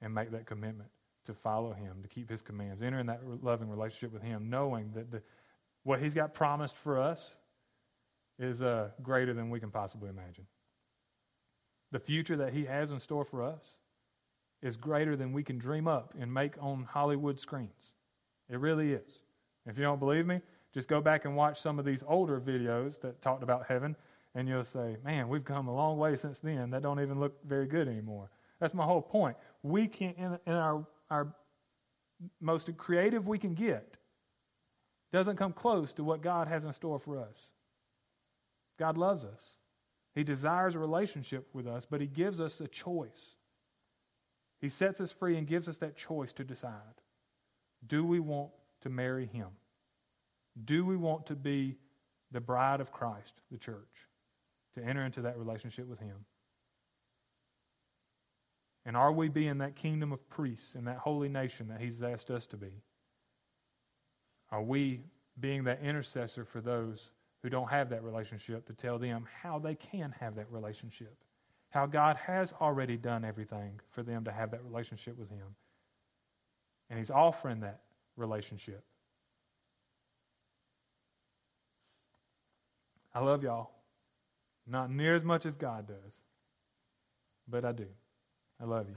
and 0.00 0.14
make 0.14 0.30
that 0.30 0.46
commitment 0.46 0.88
to 1.28 1.34
follow 1.34 1.72
Him, 1.72 2.02
to 2.02 2.08
keep 2.08 2.28
His 2.28 2.42
commands, 2.42 2.82
enter 2.82 2.98
in 2.98 3.06
that 3.06 3.20
loving 3.42 3.70
relationship 3.70 4.12
with 4.12 4.22
Him, 4.22 4.50
knowing 4.50 4.90
that 4.94 5.10
the, 5.10 5.22
what 5.84 6.02
He's 6.02 6.14
got 6.14 6.34
promised 6.34 6.76
for 6.76 7.00
us 7.00 7.20
is 8.38 8.60
uh, 8.60 8.88
greater 9.02 9.32
than 9.32 9.48
we 9.48 9.60
can 9.60 9.70
possibly 9.70 10.08
imagine. 10.08 10.46
The 11.92 11.98
future 11.98 12.36
that 12.36 12.52
He 12.52 12.64
has 12.64 12.90
in 12.90 13.00
store 13.00 13.24
for 13.24 13.42
us 13.42 13.62
is 14.62 14.76
greater 14.76 15.16
than 15.16 15.32
we 15.32 15.42
can 15.42 15.58
dream 15.58 15.86
up 15.86 16.14
and 16.20 16.32
make 16.32 16.54
on 16.60 16.84
Hollywood 16.84 17.38
screens. 17.38 17.92
It 18.50 18.58
really 18.58 18.92
is. 18.92 19.22
If 19.66 19.76
you 19.78 19.84
don't 19.84 20.00
believe 20.00 20.26
me, 20.26 20.40
just 20.74 20.88
go 20.88 21.00
back 21.00 21.24
and 21.24 21.36
watch 21.36 21.60
some 21.60 21.78
of 21.78 21.84
these 21.84 22.02
older 22.06 22.40
videos 22.40 23.00
that 23.00 23.22
talked 23.22 23.42
about 23.42 23.66
heaven, 23.68 23.96
and 24.34 24.48
you'll 24.48 24.64
say, 24.64 24.96
man, 25.04 25.28
we've 25.28 25.44
come 25.44 25.68
a 25.68 25.74
long 25.74 25.98
way 25.98 26.16
since 26.16 26.38
then. 26.38 26.70
That 26.70 26.82
don't 26.82 27.00
even 27.00 27.20
look 27.20 27.42
very 27.46 27.66
good 27.66 27.88
anymore. 27.88 28.30
That's 28.60 28.74
my 28.74 28.84
whole 28.84 29.02
point. 29.02 29.36
We 29.62 29.86
can, 29.86 30.14
in, 30.18 30.38
in 30.46 30.52
our, 30.52 30.84
our 31.10 31.28
most 32.40 32.68
creative 32.76 33.26
we 33.26 33.38
can 33.38 33.54
get, 33.54 33.96
doesn't 35.12 35.36
come 35.36 35.52
close 35.52 35.92
to 35.94 36.04
what 36.04 36.22
God 36.22 36.48
has 36.48 36.64
in 36.64 36.72
store 36.72 36.98
for 36.98 37.18
us. 37.18 37.36
God 38.78 38.98
loves 38.98 39.24
us. 39.24 39.56
He 40.14 40.24
desires 40.24 40.74
a 40.74 40.78
relationship 40.78 41.48
with 41.52 41.66
us, 41.66 41.86
but 41.88 42.00
He 42.00 42.06
gives 42.06 42.40
us 42.40 42.60
a 42.60 42.68
choice. 42.68 43.36
He 44.60 44.68
sets 44.68 45.00
us 45.00 45.12
free 45.12 45.36
and 45.36 45.46
gives 45.46 45.68
us 45.68 45.76
that 45.78 45.96
choice 45.96 46.32
to 46.34 46.44
decide. 46.44 46.72
Do 47.86 48.04
we 48.04 48.20
want 48.20 48.50
to 48.82 48.90
marry 48.90 49.26
Him? 49.26 49.48
Do 50.64 50.84
we 50.84 50.96
want 50.96 51.26
to 51.26 51.36
be 51.36 51.76
the 52.32 52.40
bride 52.40 52.80
of 52.80 52.92
Christ, 52.92 53.32
the 53.50 53.58
church, 53.58 54.06
to 54.74 54.84
enter 54.84 55.04
into 55.04 55.22
that 55.22 55.38
relationship 55.38 55.86
with 55.86 56.00
Him? 56.00 56.16
And 58.88 58.96
are 58.96 59.12
we 59.12 59.28
being 59.28 59.58
that 59.58 59.76
kingdom 59.76 60.14
of 60.14 60.30
priests 60.30 60.74
and 60.74 60.86
that 60.86 60.96
holy 60.96 61.28
nation 61.28 61.68
that 61.68 61.78
He's 61.78 62.02
asked 62.02 62.30
us 62.30 62.46
to 62.46 62.56
be? 62.56 62.72
Are 64.50 64.62
we 64.62 65.02
being 65.38 65.64
that 65.64 65.82
intercessor 65.82 66.46
for 66.46 66.62
those 66.62 67.10
who 67.42 67.50
don't 67.50 67.68
have 67.68 67.90
that 67.90 68.02
relationship 68.02 68.64
to 68.64 68.72
tell 68.72 68.98
them 68.98 69.26
how 69.42 69.58
they 69.58 69.74
can 69.74 70.14
have 70.18 70.36
that 70.36 70.50
relationship? 70.50 71.14
How 71.68 71.84
God 71.84 72.16
has 72.16 72.54
already 72.62 72.96
done 72.96 73.26
everything 73.26 73.78
for 73.90 74.02
them 74.02 74.24
to 74.24 74.32
have 74.32 74.52
that 74.52 74.64
relationship 74.64 75.18
with 75.18 75.28
Him. 75.28 75.54
And 76.88 76.98
He's 76.98 77.10
offering 77.10 77.60
that 77.60 77.80
relationship. 78.16 78.82
I 83.14 83.20
love 83.20 83.42
y'all. 83.42 83.68
Not 84.66 84.90
near 84.90 85.14
as 85.14 85.24
much 85.24 85.44
as 85.44 85.54
God 85.56 85.86
does, 85.88 86.22
but 87.46 87.66
I 87.66 87.72
do. 87.72 87.88
I 88.60 88.64
love 88.64 88.88
you. 88.88 88.96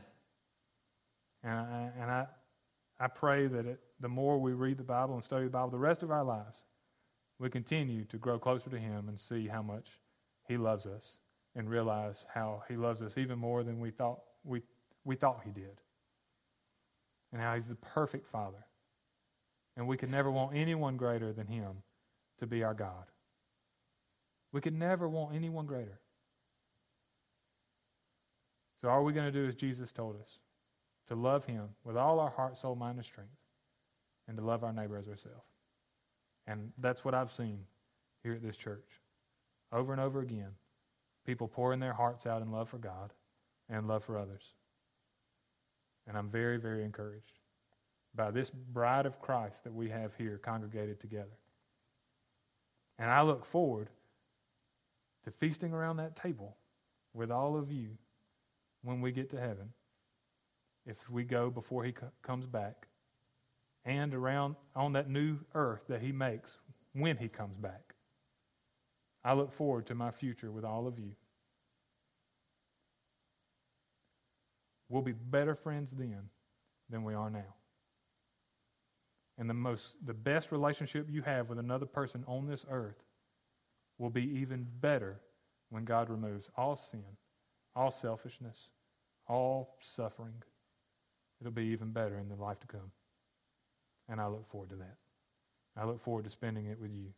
And 1.44 1.54
I, 1.54 1.90
and 2.00 2.12
I, 2.12 2.26
I 3.00 3.08
pray 3.08 3.48
that 3.48 3.66
it, 3.66 3.80
the 4.00 4.10
more 4.10 4.40
we 4.40 4.54
read 4.54 4.78
the 4.78 4.84
Bible 4.84 5.16
and 5.16 5.24
study 5.24 5.46
the 5.46 5.52
Bible 5.52 5.70
the 5.70 5.78
rest 5.78 6.04
of 6.04 6.12
our 6.12 6.24
lives, 6.24 6.58
we 7.40 7.50
continue 7.50 8.06
to 8.06 8.18
grow 8.18 8.38
closer 8.38 8.70
to 8.70 8.78
Him 8.78 9.08
and 9.08 9.20
see 9.20 9.48
how 9.48 9.62
much 9.62 9.88
He 10.48 10.58
loves 10.58 10.86
us 10.86 11.18
and 11.56 11.70
realize 11.70 12.26
how 12.34 12.64
He 12.68 12.76
loves 12.76 13.02
us 13.02 13.14
even 13.18 13.40
more 13.40 13.64
than 13.64 13.80
we 13.80 13.92
thought 13.92 14.20
we, 14.44 14.62
we 15.04 15.16
thought 15.16 15.42
He 15.44 15.52
did. 15.52 15.82
And 17.34 17.42
how 17.42 17.56
He's 17.56 17.68
the 17.68 17.76
perfect 17.76 18.28
Father. 18.32 18.64
And 19.78 19.88
we 19.88 19.98
could 19.98 20.12
never 20.12 20.30
want 20.30 20.56
anyone 20.56 20.98
greater 20.98 21.34
than 21.34 21.48
Him 21.48 21.72
to 22.40 22.46
be 22.46 22.64
our 22.64 22.74
God. 22.74 23.06
We 24.52 24.62
could 24.62 24.78
never 24.78 25.08
want 25.08 25.36
anyone 25.36 25.66
greater. 25.66 26.00
So, 28.82 28.90
all 28.90 29.04
we're 29.04 29.12
going 29.12 29.32
to 29.32 29.40
do 29.40 29.48
is 29.48 29.56
Jesus 29.56 29.92
told 29.92 30.16
us 30.20 30.40
to 31.08 31.16
love 31.16 31.46
Him 31.46 31.70
with 31.84 31.98
all 31.98 32.20
our 32.20 32.32
heart, 32.32 32.58
soul, 32.58 32.76
mind, 32.76 32.98
and 32.98 33.06
strength, 33.06 33.32
and 34.28 34.38
to 34.38 34.44
love 34.44 34.64
our 34.64 34.74
neighbor 34.74 34.98
as 34.98 35.08
ourselves. 35.08 35.46
And 36.48 36.72
that's 36.80 37.06
what 37.06 37.14
I've 37.14 37.32
seen 37.32 37.60
here 38.24 38.34
at 38.34 38.42
this 38.42 38.58
church. 38.58 38.88
Over 39.72 39.92
and 39.94 40.02
over 40.02 40.22
again, 40.22 40.50
people 41.26 41.48
pouring 41.48 41.80
their 41.80 41.94
hearts 41.94 42.26
out 42.26 42.42
in 42.42 42.52
love 42.52 42.70
for 42.70 42.80
God 42.80 43.14
and 43.70 43.88
love 43.88 44.04
for 44.04 44.18
others. 44.18 44.44
And 46.08 46.18
I'm 46.18 46.30
very, 46.30 46.58
very 46.58 46.84
encouraged 46.84 47.40
by 48.16 48.32
this 48.32 48.50
bride 48.50 49.06
of 49.06 49.22
Christ 49.22 49.64
that 49.64 49.74
we 49.74 49.90
have 49.90 50.14
here 50.18 50.40
congregated 50.44 51.00
together. 51.00 51.38
And 53.00 53.10
I 53.10 53.22
look 53.22 53.46
forward 53.46 53.90
to 55.24 55.32
feasting 55.32 55.74
around 55.74 55.98
that 55.98 56.16
table 56.16 56.58
with 57.14 57.32
all 57.32 57.56
of 57.56 57.72
you 57.72 57.90
when 58.84 59.02
we 59.02 59.12
get 59.12 59.30
to 59.32 59.40
heaven, 59.40 59.74
if 60.86 60.98
we 61.10 61.24
go 61.24 61.50
before 61.50 61.84
he 61.84 61.94
comes 62.24 62.46
back, 62.46 62.88
and 63.86 64.14
around 64.14 64.56
on 64.76 64.94
that 64.94 65.10
new 65.10 65.38
earth 65.56 65.82
that 65.88 66.02
he 66.02 66.12
makes 66.12 66.52
when 66.94 67.18
he 67.18 67.28
comes 67.28 67.58
back. 67.58 67.96
I 69.24 69.34
look 69.34 69.54
forward 69.54 69.88
to 69.88 69.96
my 69.96 70.12
future 70.12 70.52
with 70.52 70.66
all 70.66 70.88
of 70.88 71.00
you. 71.00 71.12
We'll 74.90 75.02
be 75.02 75.14
better 75.14 75.56
friends 75.56 75.90
then 75.98 76.30
than 76.90 77.04
we 77.04 77.14
are 77.14 77.30
now. 77.30 77.56
And 79.38 79.50
the 79.50 79.54
most 79.54 79.96
the 80.06 80.14
best 80.14 80.52
relationship 80.52 81.08
you 81.10 81.22
have 81.22 81.50
with 81.50 81.60
another 81.60 81.86
person 81.86 82.24
on 82.28 82.48
this 82.48 82.66
earth 82.70 83.02
will 83.98 84.10
be 84.10 84.40
even 84.40 84.68
better 84.82 85.20
when 85.70 85.86
God 85.86 86.10
removes 86.10 86.50
all 86.58 86.76
sin, 86.76 87.06
all 87.76 87.92
selfishness, 87.92 88.58
all 89.28 89.76
suffering. 89.96 90.44
It'll 91.40 91.54
be 91.54 91.66
even 91.66 91.92
better 91.92 92.20
in 92.20 92.30
the 92.30 92.36
life 92.36 92.60
to 92.62 92.68
come. 92.68 92.92
And 94.10 94.22
I 94.22 94.28
look 94.28 94.50
forward 94.52 94.70
to 94.70 94.76
that. 94.78 94.98
I 95.78 95.86
look 95.86 96.04
forward 96.04 96.26
to 96.26 96.30
spending 96.30 96.68
it 96.68 96.80
with 96.80 96.92
you. 96.92 97.14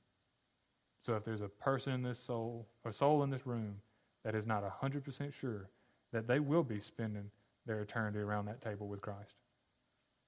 So 1.05 1.15
if 1.15 1.25
there's 1.25 1.41
a 1.41 1.49
person 1.49 1.93
in 1.93 2.03
this 2.03 2.19
soul, 2.19 2.67
or 2.85 2.91
soul 2.91 3.23
in 3.23 3.29
this 3.29 3.47
room 3.47 3.81
that 4.23 4.35
is 4.35 4.45
not 4.45 4.63
100% 4.81 5.33
sure 5.33 5.69
that 6.11 6.27
they 6.27 6.39
will 6.39 6.63
be 6.63 6.79
spending 6.79 7.29
their 7.65 7.81
eternity 7.81 8.19
around 8.19 8.45
that 8.45 8.61
table 8.61 8.87
with 8.87 9.01
Christ, 9.01 9.35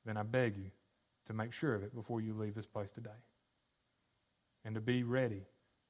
then 0.06 0.18
I 0.18 0.24
beg 0.24 0.58
you 0.58 0.72
to 1.28 1.34
make 1.34 1.54
sure 1.54 1.76
of 1.76 1.84
it 1.84 1.96
before 1.96 2.22
you 2.22 2.34
leave 2.34 2.56
this 2.56 2.66
place 2.66 2.92
today. 2.92 3.12
and 4.66 4.76
to 4.76 4.82
be 4.82 5.04
ready 5.04 5.44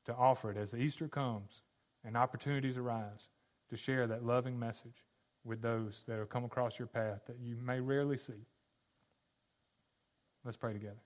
to 0.05 0.13
offer 0.13 0.51
it 0.51 0.57
as 0.57 0.75
Easter 0.75 1.07
comes 1.07 1.61
and 2.03 2.17
opportunities 2.17 2.77
arise 2.77 3.29
to 3.69 3.77
share 3.77 4.07
that 4.07 4.25
loving 4.25 4.57
message 4.57 5.03
with 5.43 5.61
those 5.61 6.03
that 6.07 6.17
have 6.17 6.29
come 6.29 6.43
across 6.43 6.77
your 6.79 6.87
path 6.87 7.21
that 7.27 7.37
you 7.39 7.55
may 7.63 7.79
rarely 7.79 8.17
see. 8.17 8.45
Let's 10.43 10.57
pray 10.57 10.73
together. 10.73 11.01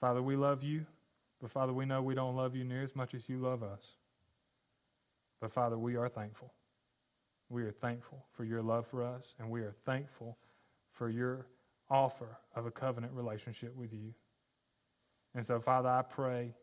Father, 0.00 0.22
we 0.22 0.36
love 0.36 0.62
you, 0.62 0.84
but 1.40 1.50
Father, 1.50 1.72
we 1.72 1.86
know 1.86 2.02
we 2.02 2.14
don't 2.14 2.36
love 2.36 2.54
you 2.54 2.64
near 2.64 2.82
as 2.82 2.94
much 2.94 3.14
as 3.14 3.28
you 3.28 3.38
love 3.38 3.62
us. 3.62 3.82
But 5.40 5.52
Father, 5.52 5.78
we 5.78 5.96
are 5.96 6.08
thankful. 6.08 6.52
We 7.48 7.62
are 7.62 7.72
thankful 7.72 8.24
for 8.32 8.44
your 8.44 8.62
love 8.62 8.86
for 8.86 9.04
us, 9.04 9.34
and 9.38 9.48
we 9.50 9.60
are 9.60 9.74
thankful 9.84 10.36
for 10.92 11.08
your 11.08 11.46
offer 11.88 12.38
of 12.54 12.66
a 12.66 12.70
covenant 12.70 13.12
relationship 13.12 13.74
with 13.76 13.92
you. 13.92 14.12
And 15.34 15.44
so, 15.46 15.60
Father, 15.60 15.88
I 15.88 16.02
pray 16.02 16.54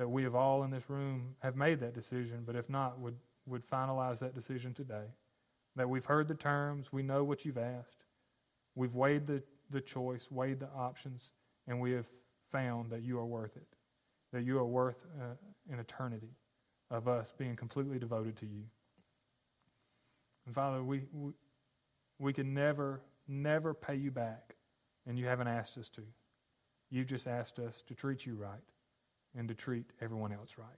that 0.00 0.08
we 0.08 0.22
have 0.22 0.34
all 0.34 0.62
in 0.62 0.70
this 0.70 0.88
room 0.88 1.36
have 1.40 1.56
made 1.56 1.78
that 1.78 1.92
decision, 1.92 2.42
but 2.46 2.56
if 2.56 2.70
not, 2.70 2.98
would, 2.98 3.16
would 3.44 3.62
finalize 3.68 4.18
that 4.18 4.34
decision 4.34 4.72
today. 4.72 5.04
That 5.76 5.90
we've 5.90 6.06
heard 6.06 6.26
the 6.26 6.34
terms, 6.34 6.90
we 6.90 7.02
know 7.02 7.22
what 7.22 7.44
you've 7.44 7.58
asked, 7.58 8.06
we've 8.74 8.94
weighed 8.94 9.26
the, 9.26 9.42
the 9.68 9.82
choice, 9.82 10.26
weighed 10.30 10.58
the 10.58 10.70
options, 10.74 11.32
and 11.68 11.78
we 11.78 11.92
have 11.92 12.06
found 12.50 12.90
that 12.90 13.02
you 13.02 13.18
are 13.18 13.26
worth 13.26 13.54
it, 13.58 13.66
that 14.32 14.42
you 14.42 14.58
are 14.58 14.64
worth 14.64 14.96
uh, 15.20 15.34
an 15.70 15.78
eternity 15.78 16.32
of 16.90 17.06
us 17.06 17.34
being 17.36 17.54
completely 17.54 17.98
devoted 17.98 18.38
to 18.38 18.46
you. 18.46 18.62
And 20.46 20.54
Father, 20.54 20.82
we, 20.82 21.02
we, 21.12 21.32
we 22.18 22.32
can 22.32 22.54
never, 22.54 23.02
never 23.28 23.74
pay 23.74 23.96
you 23.96 24.10
back, 24.10 24.54
and 25.06 25.18
you 25.18 25.26
haven't 25.26 25.48
asked 25.48 25.76
us 25.76 25.90
to. 25.90 26.02
You've 26.90 27.06
just 27.06 27.26
asked 27.26 27.58
us 27.58 27.82
to 27.86 27.94
treat 27.94 28.24
you 28.24 28.34
right 28.34 28.69
and 29.36 29.48
to 29.48 29.54
treat 29.54 29.86
everyone 30.00 30.32
else 30.32 30.50
right. 30.56 30.68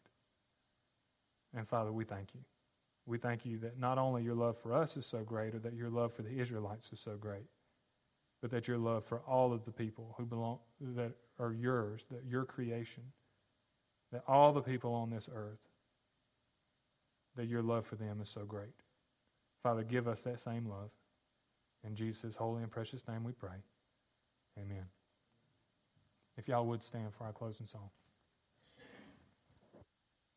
And 1.55 1.69
Father, 1.69 1.93
we 1.93 2.05
thank 2.05 2.35
you. 2.35 2.41
We 3.07 3.19
thank 3.19 3.45
you 3.45 3.59
that 3.59 3.79
not 3.79 3.99
only 3.99 4.23
your 4.23 4.35
love 4.35 4.57
for 4.63 4.73
us 4.73 4.97
is 4.97 5.07
so 5.07 5.19
great, 5.19 5.55
or 5.55 5.59
that 5.61 5.75
your 5.75 5.91
love 5.91 6.13
for 6.15 6.23
the 6.23 6.41
Israelites 6.41 6.89
is 6.93 7.01
so 7.01 7.17
great, 7.17 7.47
but 8.41 8.51
that 8.51 8.69
your 8.69 8.79
love 8.79 9.05
for 9.05 9.21
all 9.27 9.53
of 9.53 9.65
the 9.65 9.73
people 9.73 10.15
who 10.17 10.25
belong, 10.25 10.59
that 10.81 11.13
are 11.39 11.53
yours, 11.53 12.03
that 12.11 12.25
your 12.29 12.45
creation, 12.45 13.03
that 14.13 14.23
all 14.29 14.53
the 14.53 14.63
people 14.63 14.95
on 14.95 15.11
this 15.11 15.29
earth, 15.35 15.59
that 17.37 17.47
your 17.47 17.63
love 17.63 17.87
for 17.87 17.97
them 17.97 18.21
is 18.21 18.29
so 18.29 18.45
great. 18.45 18.75
Father, 19.63 19.83
give 19.83 20.07
us 20.07 20.21
that 20.21 20.41
same 20.41 20.67
love. 20.69 20.91
In 21.85 21.97
Jesus' 21.97 22.37
holy 22.37 22.63
and 22.63 22.71
precious 22.71 23.03
name 23.09 23.25
we 23.25 23.33
pray. 23.33 23.57
Amen. 24.59 24.85
If 26.37 26.49
y'all 26.49 26.67
would 26.67 26.83
stand 26.83 27.09
for 27.17 27.25
our 27.25 27.33
closing 27.33 27.67
song. 27.67 27.91